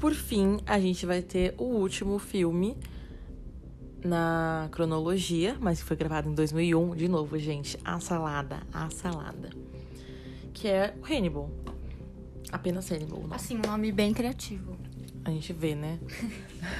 Por 0.00 0.14
fim, 0.14 0.58
a 0.66 0.80
gente 0.80 1.04
vai 1.04 1.20
ter 1.20 1.54
o 1.58 1.64
último 1.64 2.18
filme 2.18 2.74
na 4.02 4.66
cronologia, 4.72 5.56
mas 5.60 5.80
que 5.80 5.84
foi 5.84 5.96
gravado 5.96 6.28
em 6.28 6.34
2001. 6.34 6.96
De 6.96 7.06
novo, 7.06 7.38
gente, 7.38 7.78
a 7.84 8.00
salada, 8.00 8.62
a 8.72 8.88
salada. 8.88 9.50
Que 10.54 10.68
é 10.68 10.94
o 11.00 11.04
Hannibal. 11.04 11.50
Apenas 12.50 12.90
Hannibal, 12.90 13.22
não. 13.28 13.36
Assim, 13.36 13.58
um 13.58 13.70
nome 13.70 13.92
bem 13.92 14.14
criativo. 14.14 14.74
A 15.22 15.30
gente 15.30 15.52
vê, 15.52 15.74
né? 15.74 15.98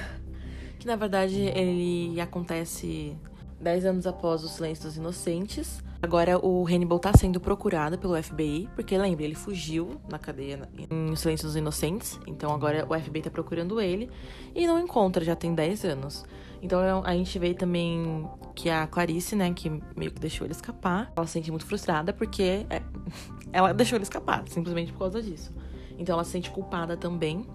que 0.79 0.87
na 0.87 0.95
verdade 0.95 1.39
ele 1.39 2.19
acontece 2.19 3.15
10 3.61 3.85
anos 3.85 4.07
após 4.07 4.43
o 4.43 4.49
Silêncio 4.49 4.85
dos 4.85 4.97
Inocentes. 4.97 5.83
Agora 6.01 6.43
o 6.43 6.65
Hannibal 6.65 6.97
tá 6.97 7.11
sendo 7.15 7.39
procurado 7.39 7.97
pelo 7.97 8.21
FBI, 8.21 8.67
porque 8.75 8.97
lembra, 8.97 9.23
ele 9.23 9.35
fugiu 9.35 10.01
na 10.09 10.17
cadeia 10.17 10.67
em 10.89 11.15
Silêncio 11.15 11.45
dos 11.45 11.55
Inocentes. 11.55 12.19
Então 12.25 12.51
agora 12.51 12.87
o 12.89 12.99
FBI 12.99 13.21
tá 13.21 13.29
procurando 13.29 13.79
ele 13.79 14.09
e 14.55 14.65
não 14.65 14.79
encontra, 14.79 15.23
já 15.23 15.35
tem 15.35 15.53
10 15.53 15.85
anos. 15.85 16.25
Então 16.59 17.03
a 17.03 17.13
gente 17.13 17.37
vê 17.37 17.53
também 17.53 18.27
que 18.55 18.69
a 18.69 18.87
Clarice, 18.87 19.35
né, 19.35 19.53
que 19.53 19.69
meio 19.95 20.11
que 20.11 20.19
deixou 20.19 20.45
ele 20.45 20.53
escapar, 20.53 21.11
ela 21.15 21.27
se 21.27 21.33
sente 21.33 21.51
muito 21.51 21.65
frustrada 21.65 22.11
porque 22.11 22.65
é, 22.69 22.81
ela 23.53 23.71
deixou 23.71 23.95
ele 23.95 24.03
escapar, 24.03 24.43
simplesmente 24.47 24.91
por 24.91 24.99
causa 24.99 25.21
disso. 25.21 25.51
Então 25.99 26.13
ela 26.15 26.23
se 26.23 26.31
sente 26.31 26.49
culpada 26.49 26.97
também. 26.97 27.45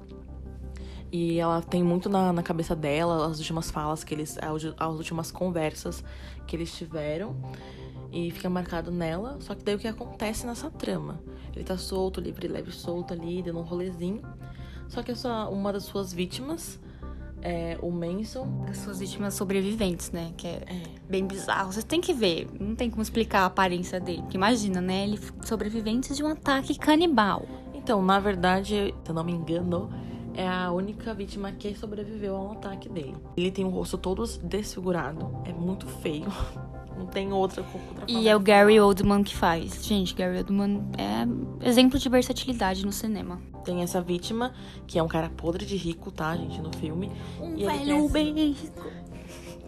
E 1.12 1.38
ela 1.38 1.62
tem 1.62 1.82
muito 1.82 2.08
na, 2.08 2.32
na 2.32 2.42
cabeça 2.42 2.74
dela 2.74 3.26
as 3.26 3.38
últimas 3.38 3.70
falas 3.70 4.02
que 4.02 4.14
eles. 4.14 4.38
As 4.38 4.64
as 4.78 4.94
últimas 4.94 5.30
conversas 5.30 6.02
que 6.46 6.56
eles 6.56 6.74
tiveram. 6.74 7.36
E 8.12 8.30
fica 8.30 8.48
marcado 8.48 8.90
nela. 8.90 9.36
Só 9.40 9.54
que 9.54 9.64
daí 9.64 9.74
o 9.74 9.78
que 9.78 9.88
acontece 9.88 10.46
nessa 10.46 10.70
trama? 10.70 11.20
Ele 11.54 11.64
tá 11.64 11.76
solto, 11.76 12.20
livre, 12.20 12.48
leve, 12.48 12.72
solto 12.72 13.12
ali, 13.12 13.42
dando 13.42 13.58
um 13.58 13.62
rolezinho. 13.62 14.22
Só 14.88 15.02
que 15.02 15.10
essa, 15.10 15.48
uma 15.48 15.72
das 15.72 15.84
suas 15.84 16.12
vítimas 16.12 16.78
é 17.42 17.78
o 17.82 17.90
Manson. 17.90 18.64
As 18.68 18.78
suas 18.78 19.00
vítimas 19.00 19.34
sobreviventes, 19.34 20.10
né? 20.10 20.32
Que 20.36 20.46
é 20.46 20.62
É, 20.66 20.82
bem 21.08 21.26
bizarro. 21.26 21.72
Vocês 21.72 21.84
têm 21.84 22.00
que 22.00 22.12
ver. 22.12 22.48
Não 22.58 22.74
tem 22.74 22.90
como 22.90 23.02
explicar 23.02 23.40
a 23.40 23.46
aparência 23.46 24.00
dele. 24.00 24.22
Porque 24.22 24.36
imagina, 24.36 24.80
né? 24.80 25.04
Ele 25.04 25.18
sobreviventes 25.44 26.16
de 26.16 26.22
um 26.22 26.28
ataque 26.28 26.78
canibal. 26.78 27.46
Então, 27.74 28.02
na 28.02 28.18
verdade, 28.18 28.94
se 29.04 29.10
eu 29.10 29.14
não 29.14 29.24
me 29.24 29.32
engano, 29.32 29.90
é 30.36 30.46
a 30.46 30.70
única 30.70 31.14
vítima 31.14 31.50
que 31.52 31.74
sobreviveu 31.74 32.36
ao 32.36 32.52
ataque 32.52 32.88
dele. 32.88 33.16
Ele 33.36 33.50
tem 33.50 33.64
o 33.64 33.70
rosto 33.70 33.96
todo 33.96 34.24
desfigurado. 34.42 35.40
É 35.44 35.52
muito 35.52 35.86
feio. 35.86 36.26
Não 36.96 37.06
tem 37.06 37.30
outra, 37.30 37.62
outra 37.62 38.06
E 38.08 38.26
é 38.26 38.34
o 38.34 38.40
Gary 38.40 38.80
Oldman 38.80 39.22
que 39.22 39.36
faz. 39.36 39.84
Gente, 39.84 40.14
Gary 40.14 40.38
Oldman 40.38 40.82
é 40.96 41.68
exemplo 41.68 41.98
de 41.98 42.08
versatilidade 42.08 42.86
no 42.86 42.92
cinema. 42.92 43.38
Tem 43.64 43.82
essa 43.82 44.00
vítima, 44.00 44.54
que 44.86 44.98
é 44.98 45.02
um 45.02 45.08
cara 45.08 45.28
podre 45.28 45.66
de 45.66 45.76
rico, 45.76 46.10
tá, 46.10 46.34
gente, 46.36 46.58
no 46.60 46.74
filme. 46.76 47.10
Um 47.38 47.54
E 47.54 47.64
ele 47.64 47.84
velho 47.84 48.08
bem 48.08 48.52
rico. 48.52 48.90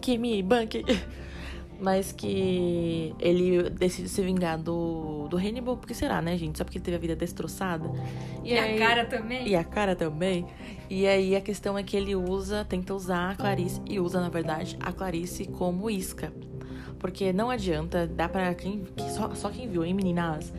Que 0.01 0.17
me 0.17 0.43
banque. 0.43 0.85
Mas 1.81 2.11
que 2.11 3.15
ele 3.21 3.71
decide 3.71 4.09
se 4.09 4.21
vingar 4.21 4.59
do, 4.59 5.29
do 5.29 5.37
Hannibal, 5.37 5.77
porque 5.77 5.95
será, 5.95 6.21
né, 6.21 6.37
gente? 6.37 6.59
Só 6.59 6.65
porque 6.65 6.79
ele 6.79 6.85
teve 6.85 6.97
a 6.97 7.01
vida 7.01 7.15
destroçada. 7.15 7.89
aí- 8.63 8.79
também. 9.05 9.47
E 9.47 9.55
a 9.55 9.63
cara 9.63 9.95
também. 9.95 10.45
E 10.91 11.07
aí 11.07 11.37
a 11.37 11.41
questão 11.41 11.79
é 11.79 11.83
que 11.85 11.97
ele 11.97 12.17
usa, 12.17 12.65
tenta 12.65 12.93
usar 12.95 13.31
a 13.31 13.35
Clarice, 13.37 13.81
e 13.89 14.01
usa, 14.01 14.21
na 14.21 14.29
verdade, 14.29 14.77
a 14.81 14.91
Clarice 14.93 15.45
como 15.47 15.89
isca. 15.89 16.33
Porque 16.99 17.33
não 17.33 17.49
adianta, 17.49 18.09
dá 18.09 18.29
pra 18.29 18.53
quem. 18.55 18.83
que 18.97 19.09
só, 19.13 19.33
só 19.35 19.49
quem 19.49 19.69
viu, 19.69 19.85
hein, 19.85 19.95
meninas? 19.95 20.53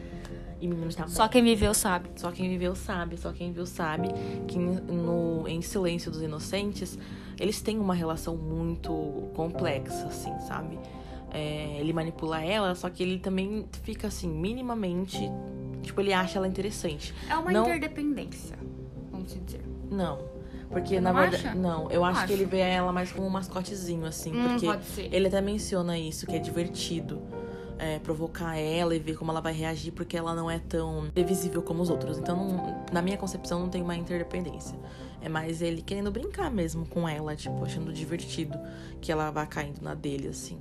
E 0.62 0.68
meninos 0.68 0.96
também. 0.96 1.12
Só 1.12 1.28
quem 1.28 1.44
viveu 1.44 1.74
sabe. 1.74 2.10
Só 2.16 2.32
quem 2.32 2.48
viveu 2.50 2.76
sabe, 2.76 3.18
só 3.18 3.34
quem 3.34 3.52
viu 3.52 3.66
sabe 3.66 4.10
que 4.48 4.58
no, 4.58 5.48
em 5.48 5.62
Silêncio 5.62 6.10
dos 6.10 6.22
Inocentes 6.22 6.98
eles 7.38 7.62
têm 7.62 7.78
uma 7.78 7.94
relação 7.94 8.36
muito 8.38 8.92
complexa, 9.36 10.06
assim, 10.08 10.34
sabe? 10.48 10.78
É, 11.32 11.78
ele 11.80 11.94
manipula 11.94 12.42
ela, 12.44 12.74
só 12.76 12.90
que 12.90 13.04
ele 13.04 13.20
também 13.20 13.66
fica 13.84 14.08
assim, 14.08 14.28
minimamente. 14.30 15.20
Tipo, 15.82 16.02
ele 16.02 16.14
acha 16.14 16.38
ela 16.40 16.48
interessante. 16.48 17.14
É 17.30 17.36
uma 17.36 17.52
Não- 17.52 17.62
interdependência, 17.64 18.58
vamos 19.12 19.34
dizer. 19.46 19.62
Não. 19.90 20.18
Porque, 20.70 20.96
Você 20.96 21.02
na 21.02 21.12
não 21.14 21.20
verdade. 21.22 21.48
acha? 21.48 21.56
Não, 21.56 21.90
eu 21.90 22.04
acho 22.06 22.20
Acho. 22.20 22.28
que 22.28 22.34
ele 22.34 22.46
vê 22.46 22.60
ela 22.60 22.92
mais 22.92 23.12
como 23.12 23.26
um 23.26 23.30
mascotezinho, 23.30 24.06
assim. 24.06 24.32
Hum, 24.36 24.50
porque 24.50 24.66
pode 24.68 24.86
ser. 24.86 25.10
ele 25.14 25.28
até 25.28 25.42
menciona 25.42 25.98
isso, 25.98 26.26
que 26.28 26.36
é 26.36 26.40
divertido. 26.40 27.22
é, 27.82 27.98
provocar 27.98 28.58
ela 28.58 28.94
e 28.94 29.00
ver 29.00 29.16
como 29.18 29.32
ela 29.32 29.40
vai 29.40 29.54
reagir, 29.54 29.94
porque 29.94 30.18
ela 30.18 30.36
não 30.36 30.52
é 30.52 30.60
tão 30.60 31.10
previsível 31.14 31.62
como 31.62 31.82
os 31.82 31.90
outros. 31.90 32.18
Então, 32.18 32.36
não- 32.36 32.84
na 32.92 33.02
minha 33.02 33.16
concepção, 33.18 33.58
não 33.58 33.70
tem 33.70 33.82
uma 33.82 33.96
interdependência. 33.96 34.78
É 35.22 35.30
mais 35.30 35.62
ele 35.62 35.82
querendo 35.82 36.12
brincar 36.12 36.52
mesmo 36.52 36.86
com 36.86 37.08
ela, 37.08 37.38
tipo, 37.38 37.64
achando 37.64 37.94
divertido 37.94 38.60
que 39.00 39.14
ela 39.14 39.32
vá 39.32 39.46
caindo 39.46 39.82
na 39.82 39.94
dele, 39.94 40.28
assim. 40.28 40.60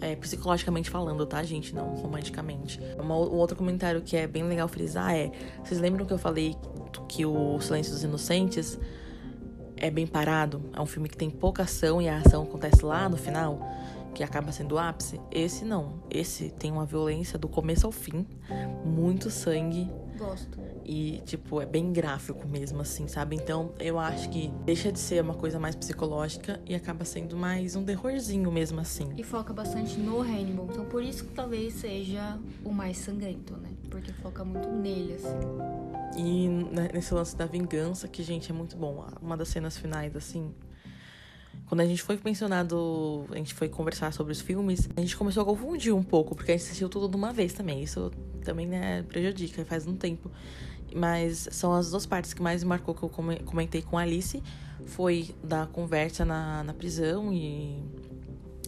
É, 0.00 0.16
psicologicamente 0.16 0.88
falando, 0.88 1.26
tá, 1.26 1.42
gente? 1.42 1.74
Não 1.74 1.94
romanticamente. 1.94 2.80
Uma, 2.98 3.14
um 3.16 3.36
outro 3.36 3.56
comentário 3.56 4.00
que 4.00 4.16
é 4.16 4.26
bem 4.26 4.42
legal 4.42 4.66
frisar 4.66 5.14
é: 5.14 5.30
vocês 5.62 5.78
lembram 5.78 6.06
que 6.06 6.12
eu 6.12 6.18
falei 6.18 6.56
que 7.08 7.26
o 7.26 7.60
Silêncio 7.60 7.92
dos 7.92 8.02
Inocentes 8.02 8.78
é 9.76 9.90
bem 9.90 10.06
parado? 10.06 10.62
É 10.72 10.80
um 10.80 10.86
filme 10.86 11.08
que 11.08 11.16
tem 11.16 11.28
pouca 11.28 11.64
ação 11.64 12.00
e 12.00 12.08
a 12.08 12.18
ação 12.18 12.44
acontece 12.44 12.84
lá 12.84 13.08
no 13.08 13.16
final, 13.16 13.60
que 14.14 14.22
acaba 14.22 14.52
sendo 14.52 14.76
o 14.76 14.78
ápice? 14.78 15.20
Esse 15.30 15.64
não. 15.64 16.02
Esse 16.10 16.50
tem 16.50 16.72
uma 16.72 16.86
violência 16.86 17.38
do 17.38 17.48
começo 17.48 17.86
ao 17.86 17.92
fim, 17.92 18.26
muito 18.84 19.30
sangue. 19.30 19.90
Gosto. 20.20 20.58
E, 20.84 21.22
tipo, 21.24 21.62
é 21.62 21.66
bem 21.66 21.92
gráfico 21.92 22.46
mesmo, 22.46 22.82
assim, 22.82 23.08
sabe? 23.08 23.36
Então, 23.36 23.72
eu 23.78 23.98
acho 23.98 24.28
que 24.28 24.48
deixa 24.66 24.92
de 24.92 24.98
ser 24.98 25.22
uma 25.22 25.32
coisa 25.32 25.58
mais 25.58 25.74
psicológica 25.74 26.60
e 26.66 26.74
acaba 26.74 27.06
sendo 27.06 27.36
mais 27.38 27.74
um 27.74 27.82
terrorzinho 27.82 28.52
mesmo, 28.52 28.78
assim. 28.80 29.08
E 29.16 29.22
foca 29.22 29.54
bastante 29.54 29.98
no 29.98 30.20
Hannibal. 30.20 30.68
Então, 30.70 30.84
por 30.84 31.02
isso 31.02 31.24
que 31.24 31.32
talvez 31.32 31.72
seja 31.74 32.38
o 32.62 32.70
mais 32.70 32.98
sangrento, 32.98 33.56
né? 33.56 33.70
Porque 33.88 34.12
foca 34.12 34.44
muito 34.44 34.68
nele, 34.68 35.14
assim. 35.14 35.38
E 36.18 36.48
nesse 36.92 37.14
lance 37.14 37.34
da 37.34 37.46
vingança, 37.46 38.06
que, 38.06 38.22
gente, 38.22 38.50
é 38.50 38.54
muito 38.54 38.76
bom. 38.76 39.06
Uma 39.22 39.38
das 39.38 39.48
cenas 39.48 39.78
finais, 39.78 40.14
assim, 40.14 40.52
quando 41.70 41.82
a 41.82 41.86
gente 41.86 42.02
foi 42.02 42.18
mencionado, 42.24 43.26
a 43.30 43.36
gente 43.36 43.54
foi 43.54 43.68
conversar 43.68 44.12
sobre 44.12 44.32
os 44.32 44.40
filmes, 44.40 44.88
a 44.96 45.00
gente 45.00 45.16
começou 45.16 45.44
a 45.44 45.46
confundir 45.46 45.94
um 45.94 46.02
pouco, 46.02 46.34
porque 46.34 46.50
a 46.50 46.56
gente 46.56 46.66
assistiu 46.66 46.88
tudo 46.88 47.08
de 47.08 47.14
uma 47.14 47.32
vez 47.32 47.52
também. 47.52 47.80
Isso 47.80 48.10
também 48.44 48.66
né, 48.66 49.04
prejudica, 49.04 49.64
faz 49.64 49.86
um 49.86 49.94
tempo. 49.94 50.28
Mas 50.92 51.48
são 51.52 51.72
as 51.72 51.92
duas 51.92 52.04
partes 52.06 52.34
que 52.34 52.42
mais 52.42 52.64
me 52.64 52.70
marcou 52.70 52.92
que 52.92 53.04
eu 53.04 53.08
comentei 53.08 53.82
com 53.82 53.96
a 53.96 54.02
Alice. 54.02 54.42
Foi 54.84 55.32
da 55.44 55.64
conversa 55.68 56.24
na, 56.24 56.64
na 56.64 56.74
prisão 56.74 57.32
e 57.32 57.80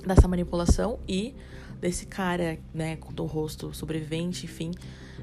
dessa 0.07 0.29
manipulação 0.29 1.01
e 1.09 1.35
desse 1.81 2.07
cara, 2.07 2.57
né, 2.73 2.95
com 2.95 3.21
o 3.21 3.27
rosto 3.27 3.75
sobrevivente, 3.75 4.47
enfim. 4.47 4.71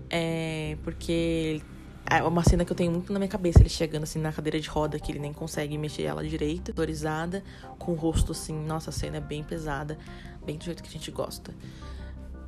É, 0.09 0.77
porque 0.84 1.61
é 2.05 2.23
uma 2.23 2.43
cena 2.43 2.65
que 2.65 2.71
eu 2.71 2.75
tenho 2.75 2.91
muito 2.91 3.11
na 3.13 3.19
minha 3.19 3.29
cabeça, 3.29 3.59
ele 3.59 3.69
chegando 3.69 4.03
assim 4.03 4.19
na 4.19 4.31
cadeira 4.31 4.59
de 4.59 4.67
roda, 4.67 4.99
que 4.99 5.11
ele 5.11 5.19
nem 5.19 5.33
consegue 5.33 5.77
mexer 5.77 6.03
ela 6.03 6.23
direito, 6.23 6.71
autorizada, 6.71 7.43
com 7.77 7.91
o 7.91 7.95
rosto 7.95 8.31
assim, 8.31 8.53
nossa, 8.53 8.89
a 8.89 8.93
cena 8.93 9.17
é 9.17 9.21
bem 9.21 9.43
pesada, 9.43 9.97
bem 10.45 10.57
do 10.57 10.63
jeito 10.63 10.81
que 10.81 10.89
a 10.89 10.91
gente 10.91 11.11
gosta. 11.11 11.53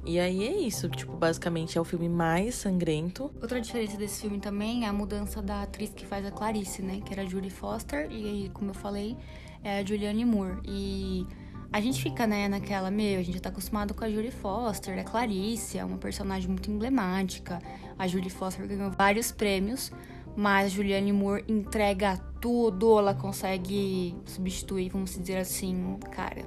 E 0.03 0.19
aí 0.19 0.47
é 0.47 0.57
isso, 0.59 0.89
tipo, 0.89 1.15
basicamente 1.15 1.77
é 1.77 1.81
o 1.81 1.83
filme 1.83 2.09
mais 2.09 2.55
sangrento. 2.55 3.31
Outra 3.39 3.61
diferença 3.61 3.97
desse 3.97 4.21
filme 4.21 4.39
também 4.39 4.83
é 4.85 4.87
a 4.87 4.93
mudança 4.93 5.43
da 5.43 5.61
atriz 5.61 5.91
que 5.91 6.07
faz 6.07 6.25
a 6.25 6.31
Clarice, 6.31 6.81
né? 6.81 7.01
Que 7.05 7.13
era 7.13 7.21
a 7.21 7.25
Julie 7.25 7.51
Foster 7.51 8.11
e, 8.11 8.49
como 8.51 8.71
eu 8.71 8.73
falei, 8.73 9.15
é 9.63 9.79
a 9.79 9.85
Julianne 9.85 10.25
Moore. 10.25 10.59
E 10.65 11.27
a 11.71 11.79
gente 11.79 12.01
fica, 12.01 12.27
né, 12.27 12.49
naquela, 12.49 12.91
meu, 12.91 13.19
a 13.19 13.23
gente 13.23 13.39
tá 13.39 13.49
acostumado 13.49 13.93
com 13.93 14.03
a 14.03 14.09
Julie 14.09 14.31
Foster, 14.31 14.99
a 14.99 15.03
Clarice, 15.03 15.77
é 15.77 15.85
uma 15.85 15.97
personagem 15.97 16.49
muito 16.49 16.69
emblemática. 16.69 17.59
A 17.97 18.07
Julie 18.07 18.29
Foster 18.29 18.67
ganhou 18.67 18.91
vários 18.91 19.31
prêmios, 19.31 19.91
mas 20.35 20.65
a 20.65 20.69
Julianne 20.69 21.13
Moore 21.13 21.45
entrega 21.47 22.17
tudo, 22.41 22.99
ela 22.99 23.13
consegue 23.13 24.15
substituir, 24.25 24.89
vamos 24.89 25.17
dizer 25.17 25.37
assim, 25.37 25.97
cara, 26.11 26.45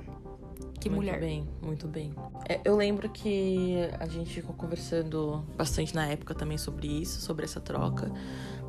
que 0.78 0.90
muito 0.90 0.96
mulher. 0.96 1.20
Muito 1.20 1.24
bem, 1.24 1.48
muito 1.62 1.88
bem. 1.88 2.14
É, 2.46 2.60
eu 2.62 2.76
lembro 2.76 3.08
que 3.08 3.76
a 3.98 4.06
gente 4.06 4.30
ficou 4.30 4.54
conversando 4.54 5.42
bastante 5.56 5.94
na 5.94 6.06
época 6.06 6.34
também 6.34 6.58
sobre 6.58 6.86
isso, 6.86 7.22
sobre 7.22 7.46
essa 7.46 7.60
troca, 7.60 8.12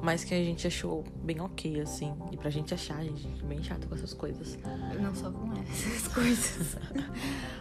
mas 0.02 0.24
que 0.24 0.34
a 0.34 0.38
gente 0.38 0.68
achou 0.68 1.04
bem 1.24 1.41
ok, 1.41 1.82
assim. 1.82 2.14
E 2.32 2.38
pra 2.38 2.50
gente 2.50 2.74
achar, 2.74 2.98
a 2.98 3.04
gente 3.04 3.28
é 3.28 3.46
bem 3.46 3.64
chato 3.64 3.88
com 3.88 3.96
essas 3.96 4.14
coisas. 4.14 4.58
Não 5.00 5.14
só 5.16 5.32
com 5.32 5.52
essas 5.54 6.08
coisas. 6.14 6.78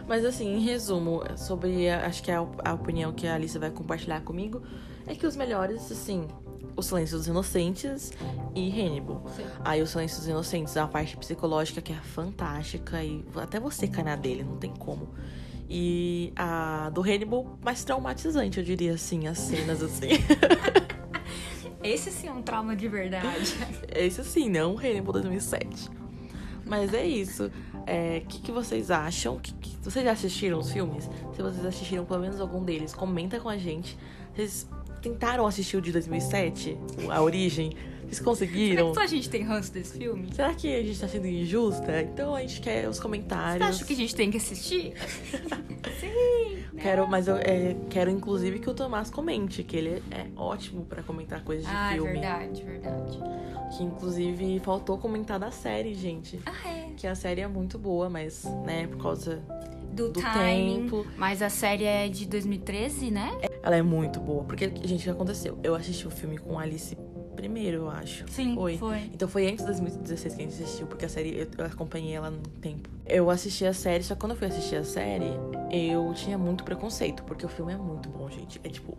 mas 0.07 0.23
assim, 0.23 0.55
em 0.55 0.59
resumo, 0.59 1.23
sobre 1.37 1.89
acho 1.89 2.21
que 2.23 2.31
a, 2.31 2.39
a 2.39 2.73
opinião 2.73 3.11
que 3.13 3.27
a 3.27 3.35
Alice 3.35 3.57
vai 3.57 3.71
compartilhar 3.71 4.21
comigo 4.21 4.61
é 5.07 5.15
que 5.15 5.25
os 5.25 5.35
melhores, 5.35 5.91
assim, 5.91 6.27
o 6.75 6.81
Silêncio 6.81 7.17
dos 7.17 7.27
Inocentes 7.27 8.11
e 8.53 8.69
Hannibal. 8.69 9.23
Sim. 9.35 9.45
Aí 9.63 9.81
o 9.81 9.87
Silêncio 9.87 10.17
dos 10.17 10.27
Inocentes, 10.27 10.75
a 10.77 10.87
parte 10.87 11.15
psicológica 11.17 11.81
que 11.81 11.93
é 11.93 11.95
fantástica 11.95 13.03
e 13.03 13.23
até 13.35 13.59
você 13.59 13.87
cai 13.87 14.03
na 14.03 14.15
dele, 14.15 14.43
não 14.43 14.57
tem 14.57 14.71
como. 14.71 15.09
E 15.69 16.31
a 16.35 16.91
do 16.93 17.01
Hannibal, 17.01 17.57
mais 17.63 17.83
traumatizante, 17.83 18.59
eu 18.59 18.63
diria 18.63 18.93
assim, 18.93 19.27
as 19.27 19.39
cenas 19.39 19.81
assim. 19.81 20.09
Esse 21.85 22.11
sim 22.11 22.27
é 22.27 22.31
um 22.31 22.41
trauma 22.41 22.75
de 22.75 22.87
verdade. 22.87 23.55
Esse 23.95 24.23
sim, 24.23 24.49
não 24.49 24.75
o 24.75 24.79
Hannibal 24.79 25.13
2007. 25.13 25.89
Mas 26.65 26.93
é 26.93 27.05
isso. 27.05 27.45
O 27.45 27.51
é, 27.85 28.21
que, 28.27 28.41
que 28.41 28.51
vocês 28.51 28.89
acham? 28.89 29.39
Que, 29.39 29.53
que, 29.53 29.77
vocês 29.83 30.03
já 30.03 30.11
assistiram 30.11 30.59
os 30.59 30.71
filmes? 30.71 31.09
Se 31.33 31.41
vocês 31.41 31.65
assistiram 31.65 32.03
pelo 32.05 32.21
menos 32.21 32.41
algum 32.41 32.63
deles, 32.63 32.93
comenta 32.93 33.39
com 33.39 33.49
a 33.49 33.57
gente. 33.57 33.97
Vocês 34.33 34.67
tentaram 35.01 35.45
assistir 35.45 35.77
o 35.77 35.81
de 35.81 35.91
2007, 35.91 36.77
A 37.09 37.21
Origem? 37.21 37.71
Vocês 38.05 38.19
conseguiram? 38.19 38.75
Será 38.75 38.89
que 38.89 38.95
só 38.95 39.01
a 39.01 39.07
gente 39.07 39.29
tem 39.29 39.43
ranço 39.43 39.73
desse 39.73 39.97
filme? 39.97 40.33
Será 40.33 40.53
que 40.53 40.73
a 40.73 40.83
gente 40.83 40.99
tá 40.99 41.07
sendo 41.07 41.27
injusta? 41.27 42.01
Então 42.01 42.35
a 42.35 42.41
gente 42.41 42.61
quer 42.61 42.87
os 42.87 42.99
comentários. 42.99 43.57
Você 43.57 43.63
acha 43.63 43.85
que 43.85 43.93
a 43.93 43.95
gente 43.95 44.15
tem 44.15 44.31
que 44.31 44.37
assistir? 44.37 44.93
Sim! 45.99 46.65
Quero, 46.81 47.07
mas 47.07 47.27
eu 47.27 47.37
é, 47.37 47.75
quero 47.89 48.11
inclusive 48.11 48.59
que 48.59 48.69
o 48.69 48.73
Tomás 48.73 49.09
comente, 49.09 49.63
que 49.63 49.77
ele 49.77 50.03
é 50.11 50.27
ótimo 50.35 50.85
para 50.85 51.01
comentar 51.01 51.43
coisas 51.43 51.65
de 51.65 51.71
ah, 51.71 51.91
filme. 51.93 52.09
Ah, 52.09 52.37
verdade, 52.39 52.63
verdade. 52.63 53.19
Que 53.75 53.83
inclusive 53.83 54.59
faltou 54.59 54.97
comentar 54.97 55.39
da 55.39 55.51
série, 55.51 55.93
gente. 55.95 56.39
Ah, 56.45 56.69
é? 56.69 56.93
Que 56.95 57.07
a 57.07 57.15
série 57.15 57.41
é 57.41 57.47
muito 57.47 57.79
boa, 57.79 58.09
mas, 58.09 58.43
né, 58.65 58.87
por 58.87 59.01
causa 59.01 59.41
do, 59.93 60.11
do 60.11 60.21
timing, 60.21 60.83
tempo. 60.83 61.05
Mas 61.17 61.41
a 61.41 61.49
série 61.49 61.85
é 61.85 62.07
de 62.07 62.25
2013, 62.25 63.09
né? 63.09 63.31
Ela 63.63 63.77
é 63.77 63.81
muito 63.81 64.19
boa. 64.19 64.43
Porque, 64.43 64.71
gente, 64.83 65.01
o 65.01 65.03
que 65.03 65.09
aconteceu? 65.09 65.57
Eu 65.63 65.73
assisti 65.73 66.05
o 66.05 66.11
filme 66.11 66.37
com 66.37 66.59
Alice 66.59 66.95
primeiro, 67.35 67.77
eu 67.77 67.89
acho. 67.89 68.25
Sim, 68.29 68.55
foi. 68.55 68.77
foi. 68.77 68.99
Então 69.13 69.27
foi 69.27 69.47
antes 69.47 69.59
de 69.59 69.65
2016 69.65 70.35
que 70.35 70.41
a 70.41 70.45
gente 70.45 70.63
assistiu, 70.63 70.87
porque 70.87 71.05
a 71.05 71.09
série 71.09 71.37
eu, 71.37 71.47
eu 71.57 71.65
acompanhei 71.65 72.13
ela 72.13 72.29
no 72.29 72.41
tempo. 72.61 72.89
Eu 73.05 73.29
assisti 73.29 73.65
a 73.65 73.73
série, 73.73 74.03
só 74.03 74.15
que 74.15 74.21
quando 74.21 74.31
eu 74.31 74.37
fui 74.37 74.47
assistir 74.47 74.75
a 74.77 74.83
série, 74.83 75.31
eu 75.71 76.13
tinha 76.13 76.37
muito 76.37 76.63
preconceito, 76.63 77.23
porque 77.23 77.45
o 77.45 77.49
filme 77.49 77.73
é 77.73 77.77
muito 77.77 78.09
bom, 78.09 78.29
gente. 78.29 78.59
É 78.63 78.69
tipo. 78.69 78.97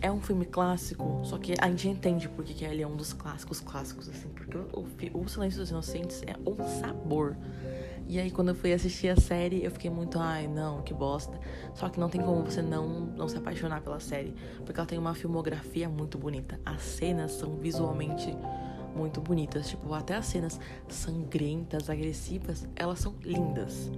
É 0.00 0.12
um 0.12 0.20
filme 0.20 0.44
clássico, 0.44 1.22
só 1.24 1.36
que 1.38 1.54
a 1.58 1.68
gente 1.68 1.88
entende 1.88 2.28
porque 2.28 2.54
que 2.54 2.64
ele 2.64 2.82
é 2.82 2.86
um 2.86 2.94
dos 2.94 3.12
clássicos 3.12 3.58
clássicos, 3.58 4.08
assim. 4.08 4.28
Porque 4.28 4.56
o, 4.56 4.86
o, 5.18 5.22
o 5.24 5.28
Silêncio 5.28 5.58
dos 5.58 5.70
Inocentes 5.70 6.22
é 6.22 6.36
um 6.48 6.56
sabor. 6.80 7.36
E 8.08 8.18
aí, 8.18 8.30
quando 8.30 8.48
eu 8.48 8.54
fui 8.54 8.72
assistir 8.72 9.08
a 9.08 9.16
série, 9.16 9.62
eu 9.62 9.70
fiquei 9.70 9.90
muito, 9.90 10.18
ai, 10.18 10.48
não, 10.48 10.80
que 10.80 10.94
bosta. 10.94 11.38
Só 11.74 11.90
que 11.90 12.00
não 12.00 12.08
tem 12.08 12.22
como 12.22 12.42
você 12.42 12.62
não, 12.62 13.00
não 13.00 13.28
se 13.28 13.36
apaixonar 13.36 13.82
pela 13.82 14.00
série, 14.00 14.34
porque 14.64 14.80
ela 14.80 14.86
tem 14.86 14.98
uma 14.98 15.14
filmografia 15.14 15.90
muito 15.90 16.16
bonita. 16.16 16.58
As 16.64 16.80
cenas 16.80 17.32
são 17.32 17.56
visualmente 17.56 18.34
muito 18.96 19.20
bonitas, 19.20 19.68
tipo, 19.68 19.92
até 19.92 20.16
as 20.16 20.24
cenas 20.24 20.58
sangrentas, 20.88 21.90
agressivas, 21.90 22.66
elas 22.74 22.98
são 22.98 23.14
lindas. 23.22 23.92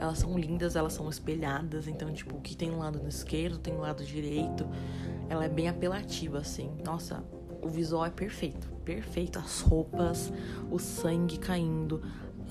Elas 0.00 0.18
são 0.18 0.36
lindas, 0.36 0.74
elas 0.74 0.92
são 0.92 1.08
espelhadas, 1.08 1.86
então, 1.86 2.12
tipo, 2.12 2.36
o 2.36 2.40
que 2.40 2.56
tem 2.56 2.72
um 2.72 2.78
lado 2.78 2.98
no 2.98 3.08
esquerdo, 3.08 3.58
tem 3.58 3.72
um 3.72 3.80
lado 3.80 4.04
direito. 4.04 4.66
Ela 5.28 5.44
é 5.44 5.48
bem 5.48 5.68
apelativa, 5.68 6.38
assim. 6.38 6.72
Nossa, 6.84 7.22
o 7.62 7.68
visual 7.68 8.04
é 8.04 8.10
perfeito, 8.10 8.68
perfeito. 8.84 9.38
As 9.38 9.60
roupas, 9.60 10.32
o 10.70 10.78
sangue 10.78 11.38
caindo, 11.38 12.02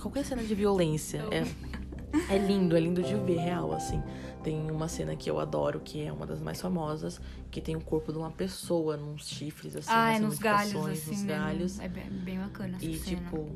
qualquer 0.03 0.25
cena 0.25 0.43
de 0.43 0.53
violência. 0.53 1.23
É, 1.31 2.35
é 2.35 2.37
lindo, 2.37 2.75
é 2.75 2.79
lindo 2.79 3.01
de 3.01 3.15
ver, 3.15 3.37
real, 3.37 3.73
assim. 3.73 4.01
Tem 4.43 4.69
uma 4.69 4.89
cena 4.89 5.15
que 5.15 5.29
eu 5.29 5.39
adoro, 5.39 5.79
que 5.79 6.03
é 6.05 6.11
uma 6.11 6.25
das 6.25 6.41
mais 6.41 6.59
famosas, 6.61 7.19
que 7.49 7.61
tem 7.61 7.77
o 7.77 7.81
corpo 7.81 8.11
de 8.11 8.17
uma 8.17 8.29
pessoa 8.29 8.97
nos 8.97 9.27
chifres, 9.27 9.73
assim, 9.75 9.89
ah, 9.89 10.13
é 10.13 10.19
nos 10.19 10.37
galhos, 10.37 10.85
assim, 10.85 11.11
nos 11.11 11.23
galhos. 11.23 11.79
É 11.79 11.87
bem, 11.87 12.09
bem 12.09 12.37
bacana 12.37 12.75
essa 12.75 12.85
E, 12.85 12.97
cena. 12.97 13.21
tipo, 13.21 13.49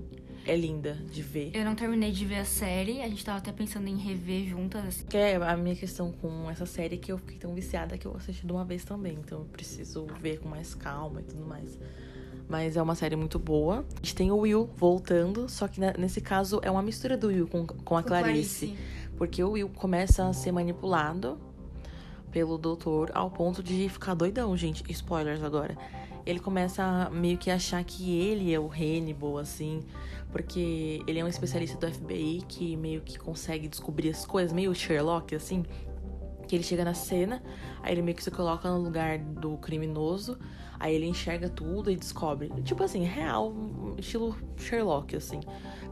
é 0.45 0.55
linda 0.55 0.93
de 0.93 1.21
ver. 1.21 1.51
Eu 1.53 1.65
não 1.65 1.75
terminei 1.75 2.11
de 2.13 2.23
ver 2.23 2.37
a 2.37 2.45
série, 2.45 3.01
a 3.01 3.09
gente 3.09 3.23
tava 3.25 3.39
até 3.39 3.51
pensando 3.51 3.87
em 3.89 3.97
rever 3.97 4.47
juntas. 4.47 4.85
Assim. 4.85 5.05
Que 5.05 5.17
é 5.17 5.35
a 5.35 5.57
minha 5.57 5.75
questão 5.75 6.13
com 6.13 6.49
essa 6.49 6.65
série 6.65 6.97
que 6.97 7.11
eu 7.11 7.17
fiquei 7.17 7.37
tão 7.37 7.53
viciada 7.53 7.97
que 7.97 8.07
eu 8.07 8.15
assisti 8.15 8.45
de 8.45 8.51
uma 8.53 8.63
vez 8.63 8.85
também. 8.85 9.17
Então 9.19 9.39
eu 9.39 9.45
preciso 9.45 10.07
ver 10.21 10.39
com 10.39 10.47
mais 10.47 10.73
calma 10.73 11.19
e 11.19 11.23
tudo 11.25 11.45
mais. 11.45 11.77
Mas 12.47 12.77
é 12.77 12.81
uma 12.81 12.95
série 12.95 13.15
muito 13.15 13.37
boa. 13.37 13.85
A 13.93 13.97
gente 13.97 14.15
tem 14.15 14.31
o 14.31 14.37
Will 14.37 14.69
voltando, 14.77 15.49
só 15.49 15.67
que 15.67 15.81
nesse 15.97 16.21
caso 16.21 16.59
é 16.63 16.71
uma 16.71 16.81
mistura 16.81 17.17
do 17.17 17.27
Will 17.27 17.47
com, 17.47 17.65
com 17.65 17.97
a 17.97 18.03
Clarice. 18.03 18.67
Clarice. 18.67 18.97
Porque 19.17 19.43
o 19.43 19.51
Will 19.51 19.69
começa 19.69 20.27
a 20.27 20.33
ser 20.33 20.51
manipulado 20.51 21.37
pelo 22.31 22.57
doutor 22.57 23.11
ao 23.13 23.31
ponto 23.31 23.63
de 23.63 23.89
ficar 23.89 24.13
doidão, 24.13 24.55
gente. 24.55 24.83
Spoilers 24.91 25.43
agora. 25.43 25.77
Ele 26.25 26.39
começa 26.39 26.83
a 26.83 27.09
meio 27.09 27.37
que 27.37 27.49
achar 27.49 27.83
que 27.83 28.19
ele 28.19 28.53
é 28.53 28.59
o 28.59 28.69
Hannibal, 28.69 29.37
assim, 29.37 29.81
porque 30.31 31.01
ele 31.07 31.19
é 31.19 31.23
um 31.23 31.27
especialista 31.27 31.77
do 31.77 31.91
FBI 31.91 32.43
que 32.47 32.75
meio 32.75 33.01
que 33.01 33.17
consegue 33.17 33.67
descobrir 33.67 34.09
as 34.09 34.25
coisas, 34.25 34.51
meio 34.51 34.75
Sherlock, 34.75 35.33
assim. 35.33 35.63
Que 36.47 36.55
ele 36.55 36.63
chega 36.63 36.83
na 36.83 36.93
cena, 36.93 37.41
aí 37.81 37.93
ele 37.93 38.01
meio 38.01 38.15
que 38.15 38.23
se 38.23 38.31
coloca 38.31 38.69
no 38.69 38.79
lugar 38.79 39.17
do 39.17 39.57
criminoso, 39.57 40.37
aí 40.79 40.95
ele 40.95 41.05
enxerga 41.05 41.49
tudo 41.49 41.89
e 41.91 41.95
descobre. 41.95 42.51
Tipo 42.63 42.83
assim, 42.83 43.03
real, 43.03 43.53
estilo 43.97 44.35
Sherlock, 44.57 45.15
assim. 45.15 45.39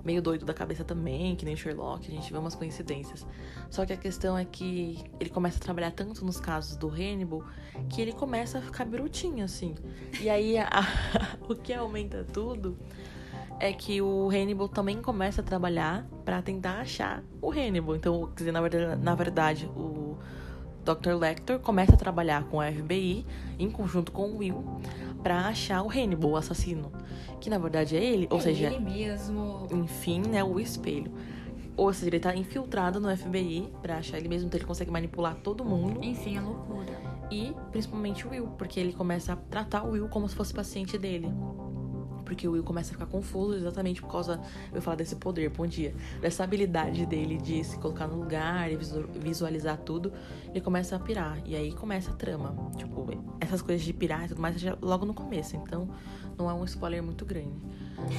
Meio 0.04 0.22
doido 0.22 0.46
da 0.46 0.54
cabeça 0.54 0.84
também, 0.84 1.36
que 1.36 1.46
nem 1.46 1.56
Sherlock, 1.56 2.08
a 2.08 2.12
gente 2.12 2.32
vê 2.32 2.38
umas 2.38 2.56
coincidências. 2.56 3.26
Só 3.70 3.86
que 3.86 3.94
a 3.94 3.98
questão 3.98 4.38
é 4.38 4.46
que 4.46 5.04
ele 5.20 5.30
começa 5.30 5.58
a 5.58 5.62
trabalhar 5.62 5.92
tanto 5.92 6.24
nos 6.24 6.40
casos 6.40 6.76
do 6.78 6.88
Hannibal 6.88 7.44
que 7.90 8.02
ele 8.02 8.14
começa 8.14 8.60
a 8.60 8.62
ficar 8.62 8.86
brutinho, 8.86 9.44
assim. 9.44 9.76
E 10.22 10.30
aí 10.30 10.58
a, 10.58 10.70
o 11.50 11.56
que 11.56 11.74
aumenta 11.74 12.24
tudo 12.24 12.78
é 13.60 13.72
que 13.72 14.02
o 14.02 14.30
Hannibal 14.30 14.68
também 14.68 15.02
começa 15.02 15.42
a 15.42 15.44
trabalhar 15.44 16.06
para 16.24 16.42
tentar 16.42 16.82
achar 16.82 17.24
o 17.42 17.52
Hannibal. 17.52 17.96
Então, 17.96 18.28
quer 18.28 18.44
dizer, 18.44 18.52
na 18.52 18.62
verdade, 18.62 19.02
na 19.02 19.16
verdade 19.16 19.66
o 19.76 20.05
Dr. 20.86 21.14
Lecter 21.20 21.60
começa 21.60 21.94
a 21.94 21.98
trabalhar 21.98 22.44
com 22.46 22.62
a 22.62 22.72
FBI 22.72 23.26
em 23.58 23.70
conjunto 23.72 24.12
com 24.12 24.30
o 24.30 24.38
Will 24.38 24.64
para 25.24 25.48
achar 25.48 25.82
o 25.82 25.90
Hannibal, 25.90 26.32
o 26.32 26.36
assassino, 26.38 26.92
que 27.42 27.50
na 27.50 27.58
verdade 27.58 27.98
é 27.98 28.04
ele, 28.04 28.28
ou 28.30 28.38
é 28.38 28.42
seja, 28.42 28.68
ele 28.68 28.80
mesmo. 28.80 29.68
enfim, 29.72 30.22
né, 30.22 30.44
o 30.44 30.60
espelho. 30.60 31.12
Ou 31.76 31.92
seja, 31.92 32.10
ele 32.10 32.20
tá 32.20 32.36
infiltrado 32.36 33.00
no 33.00 33.16
FBI 33.18 33.74
pra 33.82 33.98
achar 33.98 34.18
ele 34.18 34.30
mesmo, 34.30 34.48
então 34.48 34.58
ele 34.58 34.68
consegue 34.68 34.92
manipular 34.92 35.36
todo 35.36 35.66
mundo. 35.66 36.00
Enfim, 36.04 36.38
a 36.38 36.42
loucura. 36.42 36.94
E 37.32 37.54
principalmente 37.72 38.26
o 38.28 38.30
Will, 38.30 38.48
porque 38.58 38.80
ele 38.80 38.94
começa 38.94 39.34
a 39.34 39.36
tratar 39.36 39.84
o 39.84 39.92
Will 39.92 40.08
como 40.08 40.30
se 40.30 40.36
fosse 40.36 40.54
paciente 40.54 40.98
dele. 40.98 41.28
Porque 42.26 42.48
o 42.48 42.52
Will 42.54 42.64
começa 42.64 42.90
a 42.90 42.94
ficar 42.94 43.06
confuso 43.06 43.56
exatamente 43.56 44.02
por 44.02 44.12
causa, 44.12 44.42
eu 44.74 44.82
falar 44.82 44.98
desse 44.98 45.16
poder, 45.16 45.50
bom 45.52 45.66
dia, 45.68 45.94
dessa 46.20 46.44
habilidade 46.44 47.06
dele 47.06 47.38
de 47.38 47.64
se 47.64 47.78
colocar 47.78 48.08
no 48.08 48.18
lugar 48.18 48.72
e 48.72 48.76
visu- 48.76 49.08
visualizar 49.14 49.78
tudo. 49.78 50.12
Ele 50.50 50.60
começa 50.62 50.96
a 50.96 51.00
pirar. 51.00 51.40
E 51.46 51.56
aí 51.56 51.72
começa 51.72 52.12
a 52.12 52.14
trama. 52.16 52.56
Tipo, 52.76 53.06
essas 53.40 53.62
coisas 53.62 53.86
de 53.86 53.94
pirar 53.94 54.26
e 54.26 54.30
tudo 54.30 54.42
mais 54.42 54.60
já 54.60 54.78
logo 54.82 55.06
no 55.06 55.14
começo. 55.14 55.56
Então 55.56 55.88
não 56.38 56.50
é 56.50 56.54
um 56.54 56.66
spoiler 56.66 57.02
muito 57.04 57.24
grande. 57.26 57.56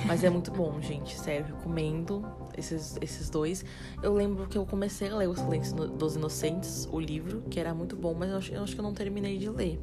Mas 0.06 0.24
é 0.24 0.30
muito 0.30 0.50
bom, 0.50 0.80
gente. 0.80 1.18
Sério, 1.18 1.46
recomendo 1.46 2.24
esses, 2.56 2.96
esses 3.00 3.28
dois. 3.28 3.64
Eu 4.02 4.14
lembro 4.14 4.46
que 4.46 4.56
eu 4.56 4.64
comecei 4.64 5.08
a 5.10 5.16
ler 5.16 5.28
O 5.28 5.34
Silêncio 5.34 5.74
dos 5.88 6.16
Inocentes, 6.16 6.88
o 6.90 6.98
livro, 7.00 7.42
que 7.50 7.58
era 7.60 7.74
muito 7.74 7.96
bom, 7.96 8.14
mas 8.14 8.30
eu 8.30 8.36
acho, 8.38 8.52
eu 8.54 8.62
acho 8.62 8.74
que 8.74 8.80
eu 8.80 8.84
não 8.84 8.94
terminei 8.94 9.36
de 9.36 9.48
ler. 9.50 9.80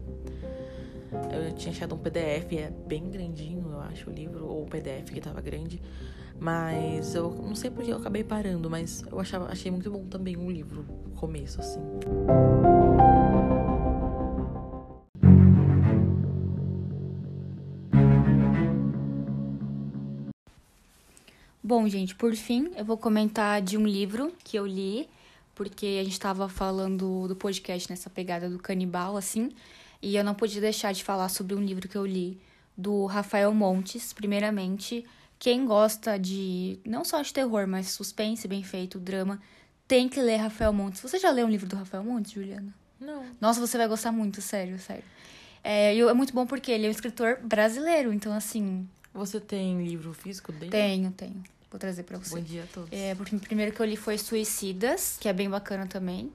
Eu 1.31 1.53
tinha 1.53 1.71
achado 1.71 1.95
um 1.95 1.97
PDF, 1.97 2.53
é 2.53 2.71
bem 2.87 3.09
grandinho, 3.09 3.71
eu 3.71 3.79
acho, 3.81 4.09
o 4.09 4.13
livro, 4.13 4.45
ou 4.45 4.63
o 4.63 4.65
PDF 4.65 5.11
que 5.11 5.21
tava 5.21 5.41
grande. 5.41 5.81
Mas 6.39 7.15
eu 7.15 7.31
não 7.31 7.55
sei 7.55 7.69
porque 7.69 7.91
eu 7.91 7.97
acabei 7.97 8.23
parando, 8.23 8.69
mas 8.69 9.03
eu 9.11 9.19
achava, 9.19 9.51
achei 9.51 9.71
muito 9.71 9.89
bom 9.89 10.05
também 10.05 10.35
o 10.35 10.49
livro, 10.49 10.85
o 11.05 11.11
começo, 11.11 11.59
assim. 11.61 11.79
Bom, 21.65 21.87
gente, 21.87 22.13
por 22.13 22.35
fim, 22.35 22.71
eu 22.75 22.83
vou 22.83 22.97
comentar 22.97 23.61
de 23.61 23.77
um 23.77 23.87
livro 23.87 24.33
que 24.43 24.57
eu 24.57 24.67
li, 24.67 25.07
porque 25.55 25.97
a 26.01 26.03
gente 26.03 26.19
tava 26.19 26.49
falando 26.49 27.27
do 27.27 27.35
podcast 27.35 27.89
nessa 27.89 28.09
pegada 28.09 28.49
do 28.49 28.59
canibal, 28.59 29.15
assim, 29.15 29.49
e 30.03 30.17
eu 30.17 30.23
não 30.23 30.35
podia 30.35 30.59
deixar 30.59 30.91
de 30.91 31.01
falar 31.01 31.29
sobre 31.29 31.55
um 31.55 31.63
livro 31.63 31.87
que 31.87 31.97
eu 31.97 32.05
li 32.05 32.37
do 32.77 33.05
Rafael 33.05 33.53
Montes, 33.53 34.11
primeiramente. 34.11 35.05
Quem 35.39 35.65
gosta 35.65 36.19
de 36.19 36.77
não 36.85 37.05
só 37.05 37.21
de 37.21 37.33
terror, 37.33 37.65
mas 37.65 37.91
suspense, 37.91 38.45
bem 38.45 38.61
feito, 38.63 38.99
drama, 38.99 39.41
tem 39.87 40.09
que 40.09 40.21
ler 40.21 40.37
Rafael 40.37 40.73
Montes. 40.73 41.01
Você 41.01 41.17
já 41.17 41.31
leu 41.31 41.47
um 41.47 41.49
livro 41.49 41.67
do 41.67 41.77
Rafael 41.77 42.03
Montes, 42.03 42.33
Juliana? 42.33 42.73
Não. 42.99 43.25
Nossa, 43.39 43.61
você 43.61 43.77
vai 43.77 43.87
gostar 43.87 44.11
muito, 44.11 44.41
sério, 44.41 44.77
sério. 44.77 45.05
É, 45.63 45.97
é 45.97 46.13
muito 46.13 46.33
bom 46.33 46.45
porque 46.45 46.71
ele 46.71 46.85
é 46.85 46.89
um 46.89 46.91
escritor 46.91 47.39
brasileiro, 47.41 48.11
então 48.11 48.33
assim, 48.33 48.85
Você 49.13 49.39
tem 49.39 49.85
livro 49.85 50.13
físico 50.13 50.51
dele? 50.51 50.69
tenho, 50.69 51.11
tenho. 51.11 51.41
Vou 51.71 51.79
trazer 51.79 52.03
pra 52.03 52.17
você. 52.17 52.35
Bom 52.35 52.41
dia 52.41 52.63
a 52.63 52.67
todos. 52.67 52.89
É, 52.91 53.15
porque 53.15 53.35
o 53.35 53.39
primeiro 53.39 53.71
que 53.71 53.79
eu 53.79 53.85
li 53.85 53.95
foi 53.95 54.17
Suicidas, 54.17 55.17
que 55.19 55.29
é 55.29 55.33
bem 55.33 55.49
bacana 55.49 55.87
também. 55.87 56.29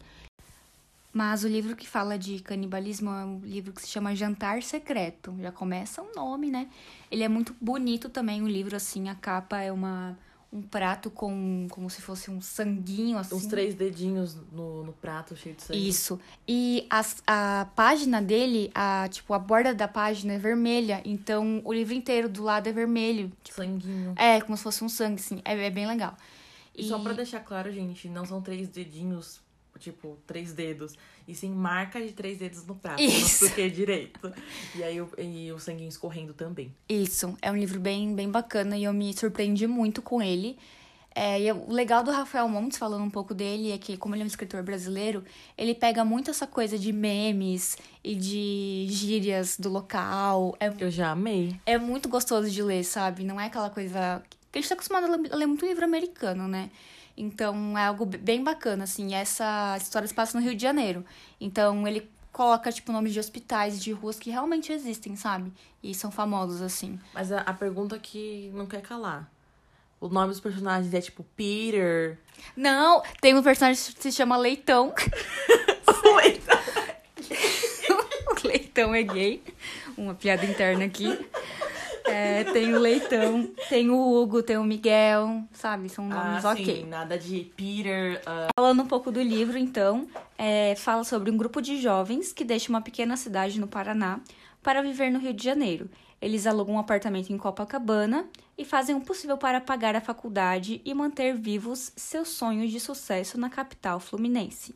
Mas 1.18 1.42
o 1.42 1.48
livro 1.48 1.74
que 1.74 1.84
fala 1.84 2.16
de 2.16 2.38
canibalismo 2.38 3.10
é 3.10 3.24
um 3.24 3.40
livro 3.40 3.72
que 3.72 3.82
se 3.82 3.88
chama 3.88 4.14
Jantar 4.14 4.62
Secreto. 4.62 5.34
Já 5.40 5.50
começa 5.50 6.00
o 6.00 6.14
nome, 6.14 6.48
né? 6.48 6.68
Ele 7.10 7.24
é 7.24 7.28
muito 7.28 7.56
bonito 7.60 8.08
também, 8.08 8.40
o 8.40 8.46
livro, 8.46 8.76
assim. 8.76 9.08
A 9.08 9.16
capa 9.16 9.60
é 9.60 9.72
uma, 9.72 10.16
um 10.52 10.62
prato 10.62 11.10
com 11.10 11.66
como 11.72 11.90
se 11.90 12.00
fosse 12.00 12.30
um 12.30 12.40
sanguinho, 12.40 13.18
assim. 13.18 13.34
Uns 13.34 13.46
três 13.46 13.74
dedinhos 13.74 14.36
no, 14.52 14.84
no 14.84 14.92
prato 14.92 15.34
cheio 15.34 15.56
de 15.56 15.62
sangue. 15.64 15.88
Isso. 15.88 16.20
E 16.46 16.86
as, 16.88 17.20
a 17.26 17.66
página 17.74 18.22
dele, 18.22 18.70
a, 18.72 19.08
tipo, 19.10 19.34
a 19.34 19.40
borda 19.40 19.74
da 19.74 19.88
página 19.88 20.34
é 20.34 20.38
vermelha. 20.38 21.02
Então, 21.04 21.60
o 21.64 21.72
livro 21.72 21.94
inteiro 21.94 22.28
do 22.28 22.44
lado 22.44 22.68
é 22.68 22.72
vermelho. 22.72 23.32
Sanguinho. 23.50 24.14
É, 24.14 24.40
como 24.40 24.56
se 24.56 24.62
fosse 24.62 24.84
um 24.84 24.88
sangue, 24.88 25.20
assim. 25.20 25.42
É, 25.44 25.66
é 25.66 25.68
bem 25.68 25.88
legal. 25.88 26.16
E 26.76 26.84
só 26.84 26.96
pra 27.00 27.12
deixar 27.12 27.40
claro, 27.40 27.72
gente, 27.72 28.08
não 28.08 28.24
são 28.24 28.40
três 28.40 28.68
dedinhos, 28.68 29.40
tipo, 29.78 30.18
três 30.26 30.52
dedos. 30.52 30.94
E 31.26 31.34
sim 31.34 31.50
marca 31.50 32.00
de 32.00 32.12
três 32.12 32.38
dedos 32.38 32.64
no 32.66 32.74
prato. 32.74 33.02
Isso. 33.02 33.46
Porque 33.46 33.62
é 33.62 33.68
direito. 33.68 34.32
E 34.74 34.82
aí 34.82 35.00
o, 35.00 35.08
e 35.18 35.52
o 35.52 35.58
sanguinho 35.58 35.88
escorrendo 35.88 36.32
também. 36.34 36.74
Isso, 36.88 37.36
é 37.42 37.50
um 37.50 37.56
livro 37.56 37.78
bem, 37.78 38.14
bem 38.14 38.30
bacana 38.30 38.76
e 38.76 38.84
eu 38.84 38.92
me 38.92 39.12
surpreendi 39.16 39.66
muito 39.66 40.00
com 40.02 40.22
ele. 40.22 40.58
É, 41.14 41.40
e 41.40 41.50
o 41.50 41.72
legal 41.72 42.04
do 42.04 42.12
Rafael 42.12 42.48
Montes, 42.48 42.78
falando 42.78 43.02
um 43.02 43.10
pouco 43.10 43.34
dele, 43.34 43.72
é 43.72 43.78
que, 43.78 43.96
como 43.96 44.14
ele 44.14 44.22
é 44.22 44.24
um 44.24 44.28
escritor 44.28 44.62
brasileiro, 44.62 45.24
ele 45.56 45.74
pega 45.74 46.04
muito 46.04 46.30
essa 46.30 46.46
coisa 46.46 46.78
de 46.78 46.92
memes 46.92 47.76
e 48.04 48.14
de 48.14 48.86
gírias 48.88 49.56
do 49.58 49.68
local. 49.68 50.56
É, 50.60 50.72
Eu 50.78 50.90
já 50.90 51.10
amei. 51.10 51.56
é 51.66 51.76
muito 51.76 52.08
gostoso 52.08 52.48
de 52.48 52.62
ler, 52.62 52.84
sabe? 52.84 53.24
Não 53.24 53.40
é 53.40 53.46
aquela 53.46 53.68
coisa. 53.68 54.22
que 54.52 54.58
a 54.58 54.60
gente 54.60 54.68
tá 54.68 54.74
acostumado 54.76 55.06
a 55.32 55.36
ler 55.36 55.46
muito 55.46 55.66
livro 55.66 55.84
americano, 55.84 56.46
né? 56.46 56.70
Então 57.18 57.76
é 57.76 57.84
algo 57.84 58.06
bem 58.06 58.44
bacana, 58.44 58.84
assim. 58.84 59.14
Essa 59.14 59.76
história 59.76 60.06
se 60.06 60.14
passa 60.14 60.38
no 60.38 60.44
Rio 60.44 60.54
de 60.54 60.62
Janeiro. 60.62 61.04
Então 61.40 61.86
ele 61.86 62.08
coloca, 62.32 62.70
tipo, 62.70 62.92
nomes 62.92 63.12
de 63.12 63.18
hospitais, 63.18 63.82
de 63.82 63.90
ruas 63.90 64.18
que 64.18 64.30
realmente 64.30 64.72
existem, 64.72 65.16
sabe? 65.16 65.52
E 65.82 65.92
são 65.92 66.12
famosos, 66.12 66.62
assim. 66.62 66.98
Mas 67.12 67.32
a, 67.32 67.40
a 67.40 67.52
pergunta 67.52 67.98
que 67.98 68.50
não 68.54 68.66
quer 68.66 68.80
calar. 68.80 69.28
O 70.00 70.08
nome 70.08 70.28
dos 70.28 70.38
personagens 70.38 70.94
é 70.94 71.00
tipo 71.00 71.26
Peter. 71.36 72.16
Não, 72.56 73.02
tem 73.20 73.34
um 73.34 73.42
personagem 73.42 73.92
que 73.92 74.00
se 74.00 74.12
chama 74.12 74.36
Leitão. 74.36 74.94
o 78.30 78.46
Leitão 78.46 78.94
é 78.94 79.02
gay. 79.02 79.42
Uma 79.96 80.14
piada 80.14 80.46
interna 80.46 80.84
aqui. 80.84 81.18
É, 82.08 82.44
tem 82.44 82.74
o 82.74 82.78
Leitão, 82.78 83.50
tem 83.68 83.90
o 83.90 84.14
Hugo, 84.14 84.42
tem 84.42 84.56
o 84.56 84.64
Miguel, 84.64 85.42
sabe? 85.52 85.88
São 85.88 86.08
nomes 86.08 86.44
ah, 86.44 86.50
ok. 86.52 86.64
sim, 86.64 86.84
nada 86.84 87.18
de 87.18 87.50
Peter. 87.56 88.20
ah, 88.26 88.48
Falando 88.58 88.82
um 88.82 88.86
pouco 88.86 89.10
do 89.10 89.20
livro, 89.20 89.58
então, 89.58 90.08
é, 90.36 90.74
fala 90.76 91.04
sobre 91.04 91.30
um 91.30 91.36
grupo 91.36 91.60
de 91.60 91.80
jovens 91.80 92.32
que 92.32 92.44
deixa 92.44 92.70
uma 92.70 92.80
pequena 92.80 93.16
cidade 93.16 93.60
no 93.60 93.66
Paraná 93.68 94.20
para 94.62 94.82
viver 94.82 95.10
no 95.10 95.18
Rio 95.18 95.32
de 95.32 95.44
Janeiro. 95.44 95.88
Eles 96.20 96.46
alugam 96.46 96.74
um 96.74 96.78
apartamento 96.78 97.32
em 97.32 97.38
Copacabana 97.38 98.26
e 98.56 98.64
fazem 98.64 98.96
o 98.96 99.00
possível 99.00 99.38
para 99.38 99.60
pagar 99.60 99.94
a 99.94 100.00
faculdade 100.00 100.82
e 100.84 100.92
manter 100.92 101.36
vivos 101.36 101.92
seus 101.96 102.28
sonhos 102.28 102.72
de 102.72 102.80
sucesso 102.80 103.38
na 103.38 103.48
capital 103.48 104.00
fluminense. 104.00 104.74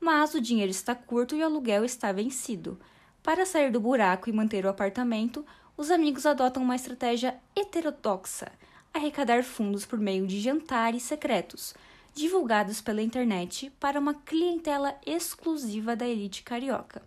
Mas 0.00 0.32
o 0.32 0.40
dinheiro 0.40 0.70
está 0.70 0.94
curto 0.94 1.36
e 1.36 1.42
o 1.42 1.44
aluguel 1.44 1.84
está 1.84 2.10
vencido. 2.10 2.80
Para 3.22 3.44
sair 3.44 3.70
do 3.70 3.78
buraco 3.78 4.30
e 4.30 4.32
manter 4.32 4.64
o 4.64 4.70
apartamento, 4.70 5.44
os 5.80 5.90
amigos 5.90 6.26
adotam 6.26 6.62
uma 6.62 6.76
estratégia 6.76 7.40
heterodoxa: 7.56 8.52
arrecadar 8.92 9.42
fundos 9.42 9.86
por 9.86 9.98
meio 9.98 10.26
de 10.26 10.38
jantares 10.38 11.02
secretos, 11.02 11.72
divulgados 12.14 12.82
pela 12.82 13.00
internet 13.00 13.72
para 13.80 13.98
uma 13.98 14.12
clientela 14.12 14.94
exclusiva 15.06 15.96
da 15.96 16.06
elite 16.06 16.42
carioca. 16.42 17.00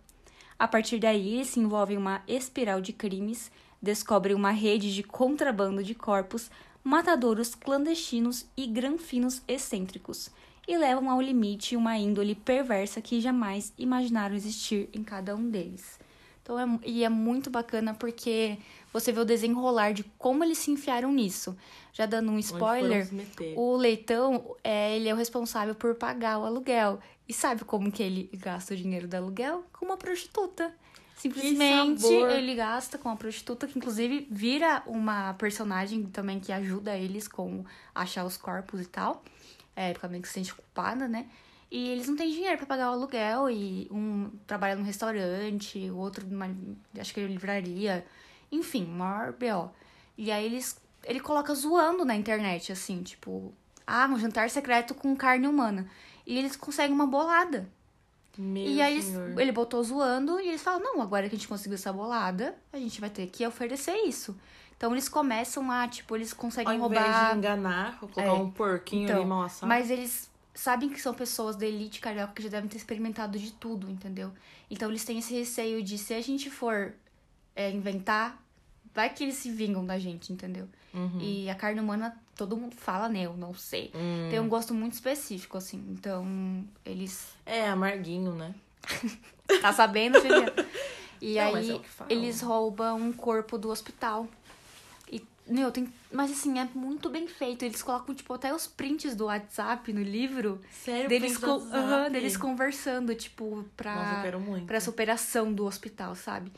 A 0.58 0.66
partir 0.66 0.98
daí, 0.98 1.34
eles 1.34 1.50
se 1.50 1.60
envolvem 1.60 1.94
em 1.94 2.00
uma 2.00 2.20
espiral 2.26 2.80
de 2.80 2.92
crimes, 2.92 3.48
descobrem 3.80 4.34
uma 4.34 4.50
rede 4.50 4.92
de 4.92 5.04
contrabando 5.04 5.84
de 5.84 5.94
corpos, 5.94 6.50
matadouros 6.82 7.54
clandestinos 7.54 8.44
e 8.56 8.66
granfinos 8.66 9.40
excêntricos, 9.46 10.30
e 10.66 10.76
levam 10.76 11.08
ao 11.08 11.20
limite 11.20 11.76
uma 11.76 11.96
índole 11.96 12.34
perversa 12.34 13.00
que 13.00 13.20
jamais 13.20 13.72
imaginaram 13.78 14.34
existir 14.34 14.88
em 14.92 15.04
cada 15.04 15.36
um 15.36 15.48
deles. 15.48 16.02
Então, 16.44 16.60
é, 16.60 16.78
e 16.84 17.02
é 17.02 17.08
muito 17.08 17.48
bacana 17.48 17.94
porque 17.94 18.58
você 18.92 19.10
vê 19.10 19.18
o 19.18 19.24
desenrolar 19.24 19.94
de 19.94 20.04
como 20.18 20.44
eles 20.44 20.58
se 20.58 20.70
enfiaram 20.70 21.10
nisso. 21.10 21.56
Já 21.90 22.04
dando 22.04 22.30
um 22.30 22.38
spoiler, 22.38 23.08
o 23.56 23.76
leitão, 23.76 24.54
é, 24.62 24.94
ele 24.94 25.08
é 25.08 25.14
o 25.14 25.16
responsável 25.16 25.74
por 25.74 25.94
pagar 25.94 26.38
o 26.38 26.44
aluguel. 26.44 27.00
E 27.26 27.32
sabe 27.32 27.64
como 27.64 27.90
que 27.90 28.02
ele 28.02 28.28
gasta 28.34 28.74
o 28.74 28.76
dinheiro 28.76 29.08
do 29.08 29.14
aluguel? 29.14 29.64
Com 29.72 29.86
uma 29.86 29.96
prostituta. 29.96 30.74
Simplesmente 31.16 32.04
ele 32.06 32.54
gasta 32.54 32.98
com 32.98 33.08
a 33.08 33.16
prostituta, 33.16 33.66
que 33.66 33.78
inclusive 33.78 34.26
vira 34.30 34.82
uma 34.86 35.32
personagem 35.34 36.02
também 36.04 36.38
que 36.38 36.52
ajuda 36.52 36.94
eles 36.94 37.26
com 37.26 37.64
achar 37.94 38.26
os 38.26 38.36
corpos 38.36 38.82
e 38.82 38.86
tal. 38.86 39.24
É, 39.74 39.92
porque 39.92 40.04
ela 40.04 40.10
meio 40.10 40.22
que 40.22 40.28
se 40.28 40.34
sente 40.34 40.54
culpada, 40.54 41.08
né? 41.08 41.26
E 41.76 41.88
eles 41.88 42.06
não 42.06 42.14
têm 42.14 42.30
dinheiro 42.30 42.56
para 42.56 42.66
pagar 42.66 42.90
o 42.90 42.92
aluguel 42.92 43.50
e 43.50 43.88
um 43.90 44.30
trabalha 44.46 44.76
num 44.76 44.84
restaurante, 44.84 45.90
o 45.90 45.96
outro 45.96 46.24
numa, 46.24 46.48
acho 47.00 47.12
que 47.12 47.18
é 47.18 47.26
livraria, 47.26 48.06
enfim, 48.52 48.84
maior 48.86 49.32
BO. 49.32 49.70
E 50.16 50.30
aí 50.30 50.44
eles 50.44 50.80
ele 51.02 51.18
coloca 51.18 51.52
zoando 51.52 52.04
na 52.04 52.14
internet 52.14 52.70
assim, 52.70 53.02
tipo, 53.02 53.52
ah, 53.84 54.06
um 54.08 54.16
jantar 54.20 54.48
secreto 54.50 54.94
com 54.94 55.16
carne 55.16 55.48
humana. 55.48 55.88
E 56.24 56.38
eles 56.38 56.54
conseguem 56.54 56.94
uma 56.94 57.08
bolada. 57.08 57.68
Meu 58.38 58.62
e 58.64 58.80
aí 58.80 58.94
eles- 58.94 59.12
ele 59.36 59.50
botou 59.50 59.82
zoando 59.82 60.38
e 60.38 60.46
eles 60.50 60.62
falam: 60.62 60.80
"Não, 60.80 61.02
agora 61.02 61.28
que 61.28 61.34
a 61.34 61.38
gente 61.38 61.48
conseguiu 61.48 61.74
essa 61.74 61.92
bolada, 61.92 62.54
a 62.72 62.78
gente 62.78 63.00
vai 63.00 63.10
ter 63.10 63.26
que 63.26 63.44
oferecer 63.44 63.96
isso". 64.06 64.36
Então 64.76 64.92
eles 64.92 65.08
começam 65.08 65.68
a, 65.72 65.88
tipo, 65.88 66.14
eles 66.14 66.32
conseguem 66.32 66.78
Ao 66.78 66.86
invés 66.86 67.02
roubar 67.04 67.30
de 67.32 67.38
enganar, 67.38 67.98
colocar 67.98 68.22
É. 68.22 68.30
um 68.30 68.48
porquinho 68.50 69.04
Então, 69.04 69.16
ali 69.16 69.24
mal 69.26 69.42
assado. 69.42 69.66
Mas 69.68 69.90
eles 69.90 70.30
sabem 70.54 70.88
que 70.88 71.00
são 71.00 71.12
pessoas 71.12 71.56
da 71.56 71.66
elite 71.66 72.00
carioca 72.00 72.32
que 72.32 72.42
já 72.42 72.48
devem 72.48 72.68
ter 72.68 72.76
experimentado 72.76 73.38
de 73.38 73.52
tudo, 73.52 73.90
entendeu? 73.90 74.32
Então 74.70 74.88
eles 74.88 75.04
têm 75.04 75.18
esse 75.18 75.34
receio 75.34 75.82
de 75.82 75.98
se 75.98 76.14
a 76.14 76.20
gente 76.20 76.48
for 76.48 76.94
é, 77.56 77.70
inventar, 77.70 78.40
vai 78.94 79.10
que 79.10 79.24
eles 79.24 79.34
se 79.34 79.50
vingam 79.50 79.84
da 79.84 79.98
gente, 79.98 80.32
entendeu? 80.32 80.68
Uhum. 80.94 81.18
E 81.20 81.50
a 81.50 81.54
carne 81.54 81.80
humana, 81.80 82.16
todo 82.36 82.56
mundo 82.56 82.76
fala, 82.76 83.08
né? 83.08 83.22
Eu 83.22 83.36
não 83.36 83.52
sei. 83.52 83.90
Hum. 83.94 84.28
Tem 84.30 84.38
um 84.38 84.48
gosto 84.48 84.72
muito 84.72 84.92
específico, 84.92 85.58
assim. 85.58 85.84
Então, 85.90 86.64
eles. 86.84 87.28
É, 87.44 87.68
amarguinho, 87.68 88.34
né? 88.34 88.54
Tá 89.60 89.74
sabendo, 89.74 90.18
Juliana? 90.20 90.52
E 91.20 91.36
Não, 91.36 91.54
aí, 91.54 91.70
é 91.70 91.80
eles 92.12 92.42
roubam 92.42 92.98
um 92.98 93.12
corpo 93.12 93.56
do 93.56 93.70
hospital. 93.70 94.28
Meu, 95.46 95.70
tem. 95.70 95.92
Mas 96.10 96.30
assim, 96.30 96.58
é 96.58 96.66
muito 96.74 97.10
bem 97.10 97.26
feito. 97.28 97.64
Eles 97.64 97.82
colocam, 97.82 98.14
tipo, 98.14 98.32
até 98.32 98.54
os 98.54 98.66
prints 98.66 99.14
do 99.14 99.26
WhatsApp 99.26 99.92
no 99.92 100.02
livro. 100.02 100.60
Sério, 100.70 101.08
deles, 101.08 101.36
print 101.38 101.44
co- 101.44 101.58
do 101.58 101.74
aham, 101.74 101.90
WhatsApp? 101.90 102.10
deles 102.12 102.36
conversando, 102.36 103.14
tipo, 103.14 103.64
pra, 103.76 103.94
Nossa, 103.94 104.14
eu 104.14 104.22
quero 104.22 104.40
muito. 104.40 104.66
pra 104.66 104.76
essa 104.78 104.88
operação 104.90 105.52
do 105.52 105.66
hospital, 105.66 106.14
sabe? 106.14 106.50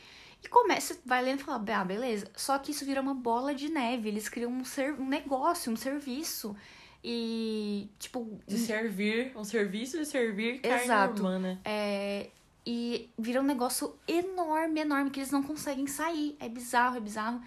E 0.43 0.47
começa, 0.47 0.97
vai 1.05 1.21
lendo 1.23 1.39
e 1.41 1.43
fala, 1.43 1.63
ah, 1.75 1.83
beleza. 1.83 2.31
Só 2.35 2.57
que 2.59 2.71
isso 2.71 2.85
vira 2.85 3.01
uma 3.01 3.13
bola 3.13 3.53
de 3.53 3.69
neve. 3.69 4.07
Eles 4.07 4.29
criam 4.29 4.51
um, 4.51 4.63
ser, 4.63 4.93
um 4.93 5.07
negócio, 5.07 5.71
um 5.71 5.75
serviço. 5.75 6.55
E, 7.03 7.89
tipo, 7.99 8.39
De 8.47 8.57
servir, 8.57 9.31
um 9.35 9.43
serviço 9.43 9.97
de 9.97 10.05
servir 10.05 10.59
carne 10.61 10.83
Exato. 10.83 11.21
humana. 11.21 11.59
é, 11.63 12.29
e 12.65 13.09
vira 13.17 13.39
um 13.39 13.45
negócio 13.45 13.95
enorme, 14.05 14.81
enorme, 14.81 15.09
que 15.09 15.19
eles 15.21 15.31
não 15.31 15.41
conseguem 15.41 15.87
sair. 15.87 16.35
É 16.39 16.49
bizarro, 16.49 16.97
é 16.97 16.99
bizarro. 16.99 17.41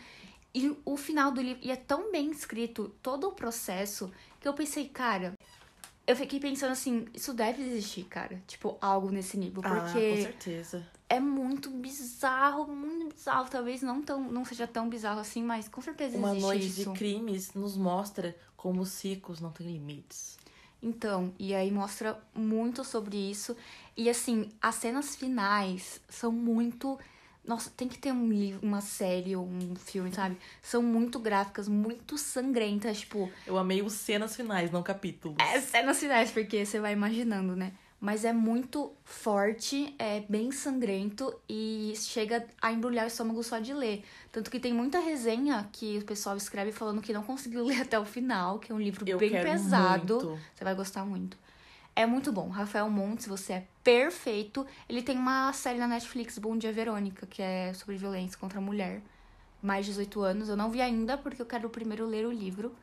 E 0.54 0.76
o 0.84 0.96
final 0.96 1.30
do 1.30 1.40
livro, 1.40 1.60
e 1.62 1.70
é 1.70 1.76
tão 1.76 2.10
bem 2.10 2.30
escrito 2.30 2.92
todo 3.02 3.28
o 3.28 3.32
processo, 3.32 4.10
que 4.40 4.48
eu 4.48 4.54
pensei, 4.54 4.88
cara. 4.88 5.34
Eu 6.06 6.16
fiquei 6.16 6.40
pensando 6.40 6.72
assim, 6.72 7.06
isso 7.14 7.32
deve 7.32 7.62
existir, 7.62 8.04
cara. 8.04 8.42
Tipo, 8.48 8.76
algo 8.80 9.10
nesse 9.12 9.36
nível. 9.36 9.62
Ah, 9.64 9.70
com 9.70 9.80
Porque 9.84 10.22
certeza. 10.22 10.84
é 11.08 11.20
muito 11.20 11.70
bizarro, 11.70 12.66
muito 12.66 13.14
bizarro. 13.14 13.48
Talvez 13.48 13.80
não, 13.80 14.02
tão, 14.02 14.20
não 14.20 14.44
seja 14.44 14.66
tão 14.66 14.88
bizarro 14.88 15.20
assim, 15.20 15.42
mas 15.42 15.68
com 15.68 15.80
certeza 15.80 16.16
Uma 16.18 16.30
existe 16.30 16.42
noite 16.42 16.66
isso. 16.66 16.92
de 16.92 16.98
crimes 16.98 17.54
nos 17.54 17.76
mostra 17.76 18.36
como 18.56 18.80
os 18.82 18.88
ciclos 18.88 19.40
não 19.40 19.52
têm 19.52 19.68
limites. 19.68 20.36
Então, 20.82 21.32
e 21.38 21.54
aí 21.54 21.70
mostra 21.70 22.20
muito 22.34 22.82
sobre 22.82 23.16
isso. 23.16 23.56
E 23.96 24.08
assim, 24.10 24.50
as 24.60 24.74
cenas 24.76 25.14
finais 25.14 26.00
são 26.08 26.32
muito. 26.32 26.98
Nossa, 27.50 27.68
tem 27.76 27.88
que 27.88 27.98
ter 27.98 28.12
um 28.12 28.28
livro, 28.28 28.60
uma 28.62 28.80
série 28.80 29.34
ou 29.34 29.44
um 29.44 29.74
filme, 29.74 30.12
sabe? 30.14 30.36
São 30.62 30.80
muito 30.80 31.18
gráficas, 31.18 31.66
muito 31.66 32.16
sangrentas, 32.16 33.00
tipo, 33.00 33.28
Eu 33.44 33.58
amei 33.58 33.82
os 33.82 33.92
cenas 33.94 34.36
finais, 34.36 34.70
não 34.70 34.84
capítulos. 34.84 35.36
é 35.40 35.60
cenas 35.60 35.98
finais, 35.98 36.30
porque 36.30 36.64
você 36.64 36.78
vai 36.78 36.92
imaginando, 36.92 37.56
né? 37.56 37.72
Mas 38.00 38.24
é 38.24 38.32
muito 38.32 38.92
forte, 39.04 39.92
é 39.98 40.20
bem 40.28 40.52
sangrento 40.52 41.34
e 41.48 41.92
chega 41.96 42.46
a 42.62 42.70
embrulhar 42.70 43.04
o 43.04 43.08
estômago 43.08 43.42
só 43.42 43.58
de 43.58 43.74
ler. 43.74 44.04
Tanto 44.30 44.48
que 44.48 44.60
tem 44.60 44.72
muita 44.72 45.00
resenha 45.00 45.68
que 45.72 45.98
o 45.98 46.04
pessoal 46.04 46.36
escreve 46.36 46.70
falando 46.70 47.02
que 47.02 47.12
não 47.12 47.24
conseguiu 47.24 47.64
ler 47.66 47.80
até 47.82 47.98
o 47.98 48.04
final, 48.04 48.60
que 48.60 48.70
é 48.70 48.74
um 48.74 48.80
livro 48.80 49.04
Eu 49.08 49.18
bem 49.18 49.30
pesado. 49.32 50.14
muito. 50.14 50.38
Você 50.54 50.62
vai 50.62 50.74
gostar 50.76 51.04
muito. 51.04 51.36
É 51.94 52.06
muito 52.06 52.32
bom. 52.32 52.48
Rafael 52.48 52.88
Montes, 52.88 53.26
você 53.26 53.54
é 53.54 53.66
perfeito. 53.82 54.66
Ele 54.88 55.02
tem 55.02 55.16
uma 55.16 55.52
série 55.52 55.78
na 55.78 55.86
Netflix, 55.86 56.38
Bom 56.38 56.56
Dia 56.56 56.72
Verônica, 56.72 57.26
que 57.26 57.42
é 57.42 57.72
sobre 57.74 57.96
violência 57.96 58.38
contra 58.38 58.58
a 58.58 58.62
mulher. 58.62 59.02
Mais 59.62 59.84
de 59.84 59.92
18 59.92 60.20
anos. 60.22 60.48
Eu 60.48 60.56
não 60.56 60.70
vi 60.70 60.80
ainda, 60.80 61.18
porque 61.18 61.42
eu 61.42 61.46
quero 61.46 61.68
primeiro 61.68 62.06
ler 62.06 62.26
o 62.26 62.32
livro. 62.32 62.74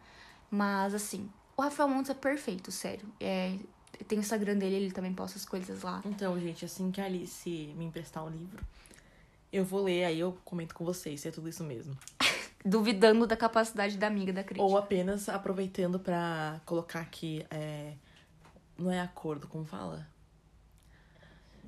Mas, 0.51 0.93
assim, 0.93 1.29
o 1.55 1.61
Rafael 1.61 1.89
Montes 1.89 2.11
é 2.11 2.13
perfeito, 2.13 2.71
sério. 2.71 3.07
É, 3.19 3.55
tem 4.07 4.19
o 4.19 4.21
Instagram 4.21 4.57
dele, 4.57 4.75
ele 4.75 4.91
também 4.91 5.13
posta 5.13 5.37
as 5.37 5.45
coisas 5.45 5.81
lá. 5.81 6.01
Então, 6.05 6.39
gente, 6.39 6.65
assim 6.65 6.91
que 6.91 7.01
a 7.01 7.05
Alice 7.05 7.49
me 7.75 7.85
emprestar 7.85 8.23
o 8.23 8.29
livro, 8.29 8.63
eu 9.51 9.65
vou 9.65 9.83
ler, 9.83 10.05
aí 10.05 10.19
eu 10.19 10.37
comento 10.45 10.75
com 10.75 10.85
vocês 10.85 11.21
se 11.21 11.27
é 11.27 11.31
tudo 11.31 11.49
isso 11.49 11.63
mesmo. 11.63 11.97
Duvidando 12.63 13.25
da 13.25 13.37
capacidade 13.37 13.97
da 13.97 14.07
amiga 14.07 14.31
da 14.33 14.43
crítica. 14.43 14.63
Ou 14.63 14.77
apenas 14.77 15.29
aproveitando 15.29 15.99
pra 15.99 16.59
colocar 16.65 16.99
aqui. 16.99 17.45
é, 17.49 17.93
Não 18.77 18.91
é 18.91 19.01
acordo, 19.01 19.47
como 19.47 19.65
fala? 19.65 20.07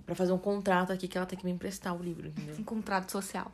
Pra 0.06 0.16
fazer 0.16 0.32
um 0.32 0.38
contrato 0.38 0.92
aqui 0.92 1.08
que 1.08 1.18
ela 1.18 1.26
tem 1.26 1.38
que 1.38 1.46
me 1.46 1.52
emprestar 1.52 1.96
o 1.96 2.04
livro, 2.04 2.28
entendeu? 2.28 2.56
um 2.58 2.64
contrato 2.64 3.12
social. 3.12 3.52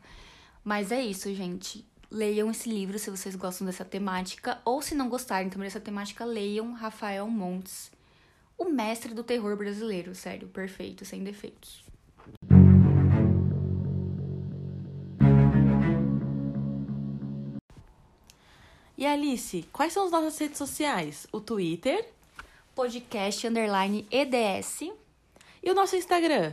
Mas 0.62 0.92
é 0.92 1.00
isso, 1.00 1.32
gente. 1.34 1.86
Leiam 2.10 2.50
esse 2.50 2.68
livro 2.68 2.98
se 2.98 3.10
vocês 3.10 3.34
gostam 3.34 3.66
dessa 3.66 3.84
temática. 3.84 4.60
Ou 4.64 4.82
se 4.82 4.94
não 4.94 5.08
gostarem 5.08 5.48
também 5.48 5.66
dessa 5.66 5.80
temática, 5.80 6.24
leiam 6.24 6.72
Rafael 6.72 7.28
Montes. 7.28 7.90
O 8.58 8.66
mestre 8.66 9.12
do 9.12 9.22
terror 9.22 9.56
brasileiro, 9.56 10.14
sério, 10.14 10.48
perfeito, 10.48 11.04
sem 11.04 11.22
defeitos. 11.22 11.84
E 18.98 19.04
Alice, 19.04 19.68
quais 19.72 19.92
são 19.92 20.06
as 20.06 20.10
nossas 20.10 20.38
redes 20.38 20.56
sociais? 20.56 21.26
O 21.30 21.38
Twitter 21.38 22.15
Podcast 22.76 23.46
underline 23.46 24.06
EDS, 24.10 24.82
e 25.62 25.70
o 25.70 25.74
nosso 25.74 25.96
Instagram. 25.96 26.52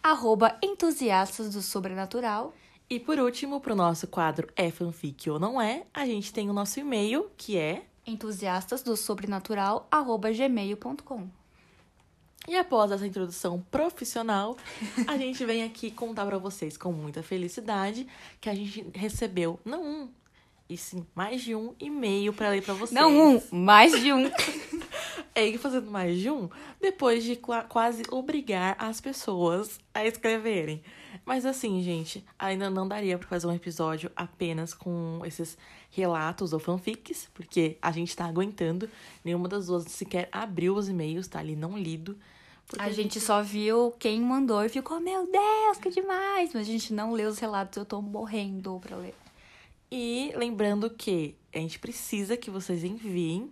arroba 0.00 0.56
entusiastas 0.62 1.52
do 1.52 1.60
sobrenatural. 1.60 2.54
E 2.88 3.00
por 3.00 3.18
último, 3.18 3.60
pro 3.60 3.74
nosso 3.74 4.06
quadro 4.06 4.48
É 4.54 4.70
Fanfic 4.70 5.28
ou 5.28 5.40
Não 5.40 5.60
É, 5.60 5.82
a 5.92 6.06
gente 6.06 6.32
tem 6.32 6.48
o 6.48 6.52
nosso 6.52 6.78
e-mail, 6.78 7.28
que 7.36 7.58
é. 7.58 7.82
entusiastas 8.06 8.80
do 8.80 8.96
sobrenatural, 8.96 9.88
arroba 9.90 10.30
gmail.com. 10.30 11.26
E 12.46 12.56
após 12.56 12.92
essa 12.92 13.04
introdução 13.04 13.60
profissional, 13.68 14.56
a 15.08 15.18
gente 15.18 15.44
vem 15.44 15.64
aqui 15.64 15.90
contar 15.90 16.26
pra 16.26 16.38
vocês 16.38 16.76
com 16.76 16.92
muita 16.92 17.24
felicidade 17.24 18.06
que 18.40 18.48
a 18.48 18.54
gente 18.54 18.86
recebeu 18.94 19.58
não 19.64 19.82
um, 19.82 20.08
e 20.70 20.76
sim 20.76 21.04
mais 21.12 21.42
de 21.42 21.56
um 21.56 21.74
e-mail 21.80 22.32
pra 22.32 22.50
ler 22.50 22.62
pra 22.62 22.72
vocês. 22.74 22.92
Não 22.92 23.34
um, 23.34 23.42
mais 23.50 24.00
de 24.00 24.12
um. 24.12 24.30
É 25.34 25.46
ir 25.46 25.58
fazendo 25.58 25.90
mais 25.90 26.18
de 26.18 26.30
um 26.30 26.48
depois 26.80 27.22
de 27.24 27.36
qua- 27.36 27.62
quase 27.64 28.02
obrigar 28.10 28.76
as 28.78 29.00
pessoas 29.00 29.78
a 29.94 30.04
escreverem. 30.04 30.82
Mas 31.24 31.44
assim, 31.46 31.82
gente, 31.82 32.24
ainda 32.38 32.68
não 32.70 32.86
daria 32.86 33.18
pra 33.18 33.26
fazer 33.28 33.46
um 33.46 33.52
episódio 33.54 34.10
apenas 34.14 34.74
com 34.74 35.20
esses 35.24 35.56
relatos 35.90 36.52
ou 36.52 36.58
fanfics, 36.58 37.28
porque 37.34 37.76
a 37.80 37.90
gente 37.90 38.14
tá 38.14 38.26
aguentando. 38.26 38.88
Nenhuma 39.24 39.48
das 39.48 39.66
duas 39.66 39.84
sequer 39.84 40.28
abriu 40.30 40.74
os 40.74 40.88
e-mails, 40.88 41.26
tá 41.26 41.38
ali 41.38 41.56
não 41.56 41.76
lido. 41.78 42.18
porque 42.66 42.84
A 42.84 42.90
gente 42.90 43.18
só 43.20 43.42
viu 43.42 43.92
quem 43.98 44.20
mandou 44.20 44.62
e 44.64 44.68
ficou, 44.68 45.00
meu 45.00 45.26
Deus, 45.30 45.78
que 45.80 45.88
demais! 45.90 46.50
Mas 46.52 46.62
a 46.68 46.70
gente 46.70 46.92
não 46.92 47.12
leu 47.12 47.28
os 47.30 47.38
relatos, 47.38 47.76
eu 47.78 47.84
tô 47.84 48.02
morrendo 48.02 48.78
pra 48.80 48.96
ler. 48.96 49.14
E 49.90 50.32
lembrando 50.36 50.90
que 50.90 51.34
a 51.54 51.58
gente 51.58 51.78
precisa 51.78 52.36
que 52.36 52.50
vocês 52.50 52.82
enviem 52.84 53.50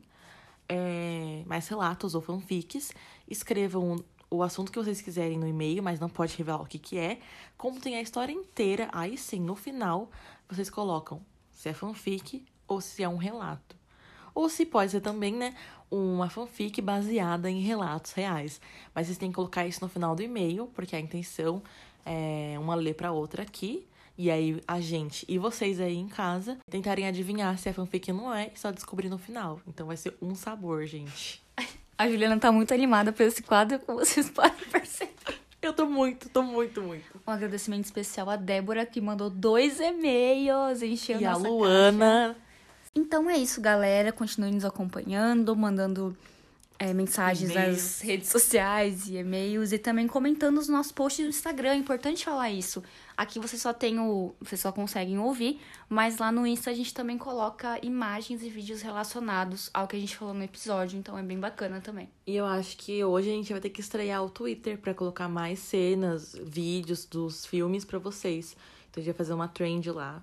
é, 0.68 1.42
mais 1.46 1.68
relatos 1.68 2.14
ou 2.14 2.20
fanfics. 2.20 2.92
Escrevam 3.28 4.02
o 4.30 4.42
assunto 4.42 4.72
que 4.72 4.78
vocês 4.78 5.00
quiserem 5.00 5.38
no 5.38 5.46
e-mail, 5.46 5.82
mas 5.82 6.00
não 6.00 6.08
pode 6.08 6.36
revelar 6.36 6.62
o 6.62 6.66
que, 6.66 6.78
que 6.78 6.98
é. 6.98 7.18
Como 7.56 7.80
tem 7.80 7.96
a 7.96 8.02
história 8.02 8.32
inteira, 8.32 8.88
aí 8.92 9.16
sim, 9.16 9.40
no 9.40 9.54
final, 9.54 10.10
vocês 10.48 10.68
colocam 10.68 11.20
se 11.52 11.68
é 11.68 11.72
fanfic 11.72 12.44
ou 12.66 12.80
se 12.80 13.02
é 13.02 13.08
um 13.08 13.16
relato. 13.16 13.76
Ou 14.34 14.48
se 14.48 14.66
pode 14.66 14.90
ser 14.90 15.00
também, 15.00 15.32
né, 15.32 15.54
uma 15.90 16.28
fanfic 16.28 16.82
baseada 16.82 17.48
em 17.48 17.60
relatos 17.60 18.12
reais. 18.12 18.60
Mas 18.92 19.06
vocês 19.06 19.18
têm 19.18 19.30
que 19.30 19.36
colocar 19.36 19.66
isso 19.66 19.80
no 19.80 19.88
final 19.88 20.16
do 20.16 20.22
e-mail, 20.22 20.66
porque 20.74 20.96
a 20.96 21.00
intenção 21.00 21.62
é 22.04 22.56
uma 22.58 22.74
ler 22.74 22.94
pra 22.94 23.12
outra 23.12 23.42
aqui. 23.42 23.86
E 24.16 24.30
aí 24.30 24.62
a 24.66 24.80
gente 24.80 25.24
e 25.28 25.38
vocês 25.38 25.80
aí 25.80 25.96
em 25.96 26.08
casa 26.08 26.56
tentarem 26.70 27.06
adivinhar 27.06 27.58
se 27.58 27.68
é 27.68 27.72
fanfic 27.72 28.10
ou 28.12 28.16
não 28.16 28.34
é 28.34 28.50
e 28.54 28.58
só 28.58 28.70
descobrir 28.70 29.08
no 29.08 29.18
final. 29.18 29.60
Então 29.66 29.86
vai 29.86 29.96
ser 29.96 30.16
um 30.22 30.34
sabor, 30.34 30.86
gente. 30.86 31.42
A 31.98 32.08
Juliana 32.08 32.38
tá 32.38 32.50
muito 32.50 32.74
animada 32.74 33.12
por 33.12 33.22
esse 33.22 33.42
quadro, 33.42 33.78
como 33.80 34.00
vocês 34.00 34.28
podem 34.28 34.66
perceber. 34.70 35.12
Eu 35.62 35.72
tô 35.72 35.86
muito, 35.86 36.28
tô 36.28 36.42
muito, 36.42 36.82
muito. 36.82 37.04
Um 37.26 37.30
agradecimento 37.30 37.84
especial 37.84 38.28
à 38.28 38.36
Débora, 38.36 38.84
que 38.84 39.00
mandou 39.00 39.30
dois 39.30 39.80
e-mails, 39.80 40.82
encheu 40.82 41.20
e 41.20 41.24
a 41.24 41.36
Luana. 41.36 42.34
caixa. 42.34 42.44
Então 42.94 43.30
é 43.30 43.38
isso, 43.38 43.60
galera. 43.60 44.12
Continue 44.12 44.50
nos 44.50 44.64
acompanhando, 44.64 45.56
mandando 45.56 46.16
é, 46.78 46.92
mensagens 46.92 47.54
nas 47.54 48.00
redes 48.00 48.28
sociais 48.28 49.08
e 49.08 49.16
e-mails 49.16 49.72
e 49.72 49.78
também 49.78 50.06
comentando 50.06 50.58
os 50.58 50.68
nossos 50.68 50.92
posts 50.92 51.24
no 51.24 51.30
Instagram. 51.30 51.70
É 51.70 51.76
importante 51.76 52.24
falar 52.24 52.50
isso. 52.50 52.82
Aqui 53.16 53.38
você 53.38 53.56
só 53.56 53.72
tem 53.72 54.00
o. 54.00 54.34
Vocês 54.40 54.60
só 54.60 54.72
conseguem 54.72 55.18
ouvir, 55.18 55.60
mas 55.88 56.18
lá 56.18 56.32
no 56.32 56.44
Insta 56.44 56.70
a 56.70 56.74
gente 56.74 56.92
também 56.92 57.16
coloca 57.16 57.78
imagens 57.84 58.42
e 58.42 58.48
vídeos 58.48 58.82
relacionados 58.82 59.70
ao 59.72 59.86
que 59.86 59.94
a 59.94 60.00
gente 60.00 60.16
falou 60.16 60.34
no 60.34 60.42
episódio, 60.42 60.98
então 60.98 61.16
é 61.16 61.22
bem 61.22 61.38
bacana 61.38 61.80
também. 61.80 62.08
E 62.26 62.34
eu 62.34 62.44
acho 62.44 62.76
que 62.76 63.04
hoje 63.04 63.30
a 63.30 63.32
gente 63.32 63.52
vai 63.52 63.60
ter 63.60 63.70
que 63.70 63.80
estrear 63.80 64.24
o 64.24 64.28
Twitter 64.30 64.78
pra 64.78 64.92
colocar 64.92 65.28
mais 65.28 65.60
cenas, 65.60 66.34
vídeos 66.42 67.04
dos 67.04 67.46
filmes 67.46 67.84
pra 67.84 68.00
vocês. 68.00 68.56
Então 68.90 69.00
a 69.00 69.04
gente 69.04 69.12
vai 69.12 69.18
fazer 69.18 69.32
uma 69.32 69.46
trend 69.46 69.90
lá 69.92 70.22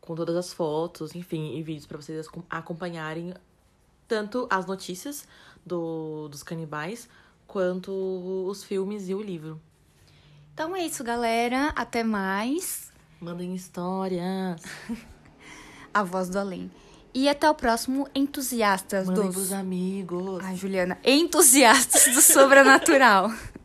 com 0.00 0.14
todas 0.14 0.36
as 0.36 0.52
fotos, 0.52 1.14
enfim, 1.14 1.56
e 1.56 1.62
vídeos 1.62 1.86
pra 1.86 2.00
vocês 2.00 2.26
acom- 2.26 2.44
acompanharem 2.48 3.34
tanto 4.06 4.46
as 4.50 4.66
notícias 4.66 5.26
do, 5.66 6.28
dos 6.28 6.42
canibais 6.42 7.08
quanto 7.46 7.92
os 8.46 8.62
filmes 8.62 9.08
e 9.08 9.14
o 9.14 9.20
livro. 9.20 9.60
Então 10.60 10.76
é 10.76 10.84
isso, 10.84 11.02
galera. 11.02 11.72
Até 11.74 12.04
mais. 12.04 12.92
Mandem 13.18 13.54
histórias. 13.54 14.60
A 15.94 16.02
voz 16.02 16.28
do 16.28 16.38
além. 16.38 16.70
E 17.14 17.30
até 17.30 17.48
o 17.48 17.54
próximo 17.54 18.06
Entusiastas 18.14 19.06
Mandem 19.06 19.24
dos. 19.24 19.34
pros 19.34 19.52
amigos. 19.54 20.44
Ai, 20.44 20.56
Juliana. 20.56 20.98
Entusiastas 21.02 22.14
do 22.14 22.20
sobrenatural. 22.20 23.32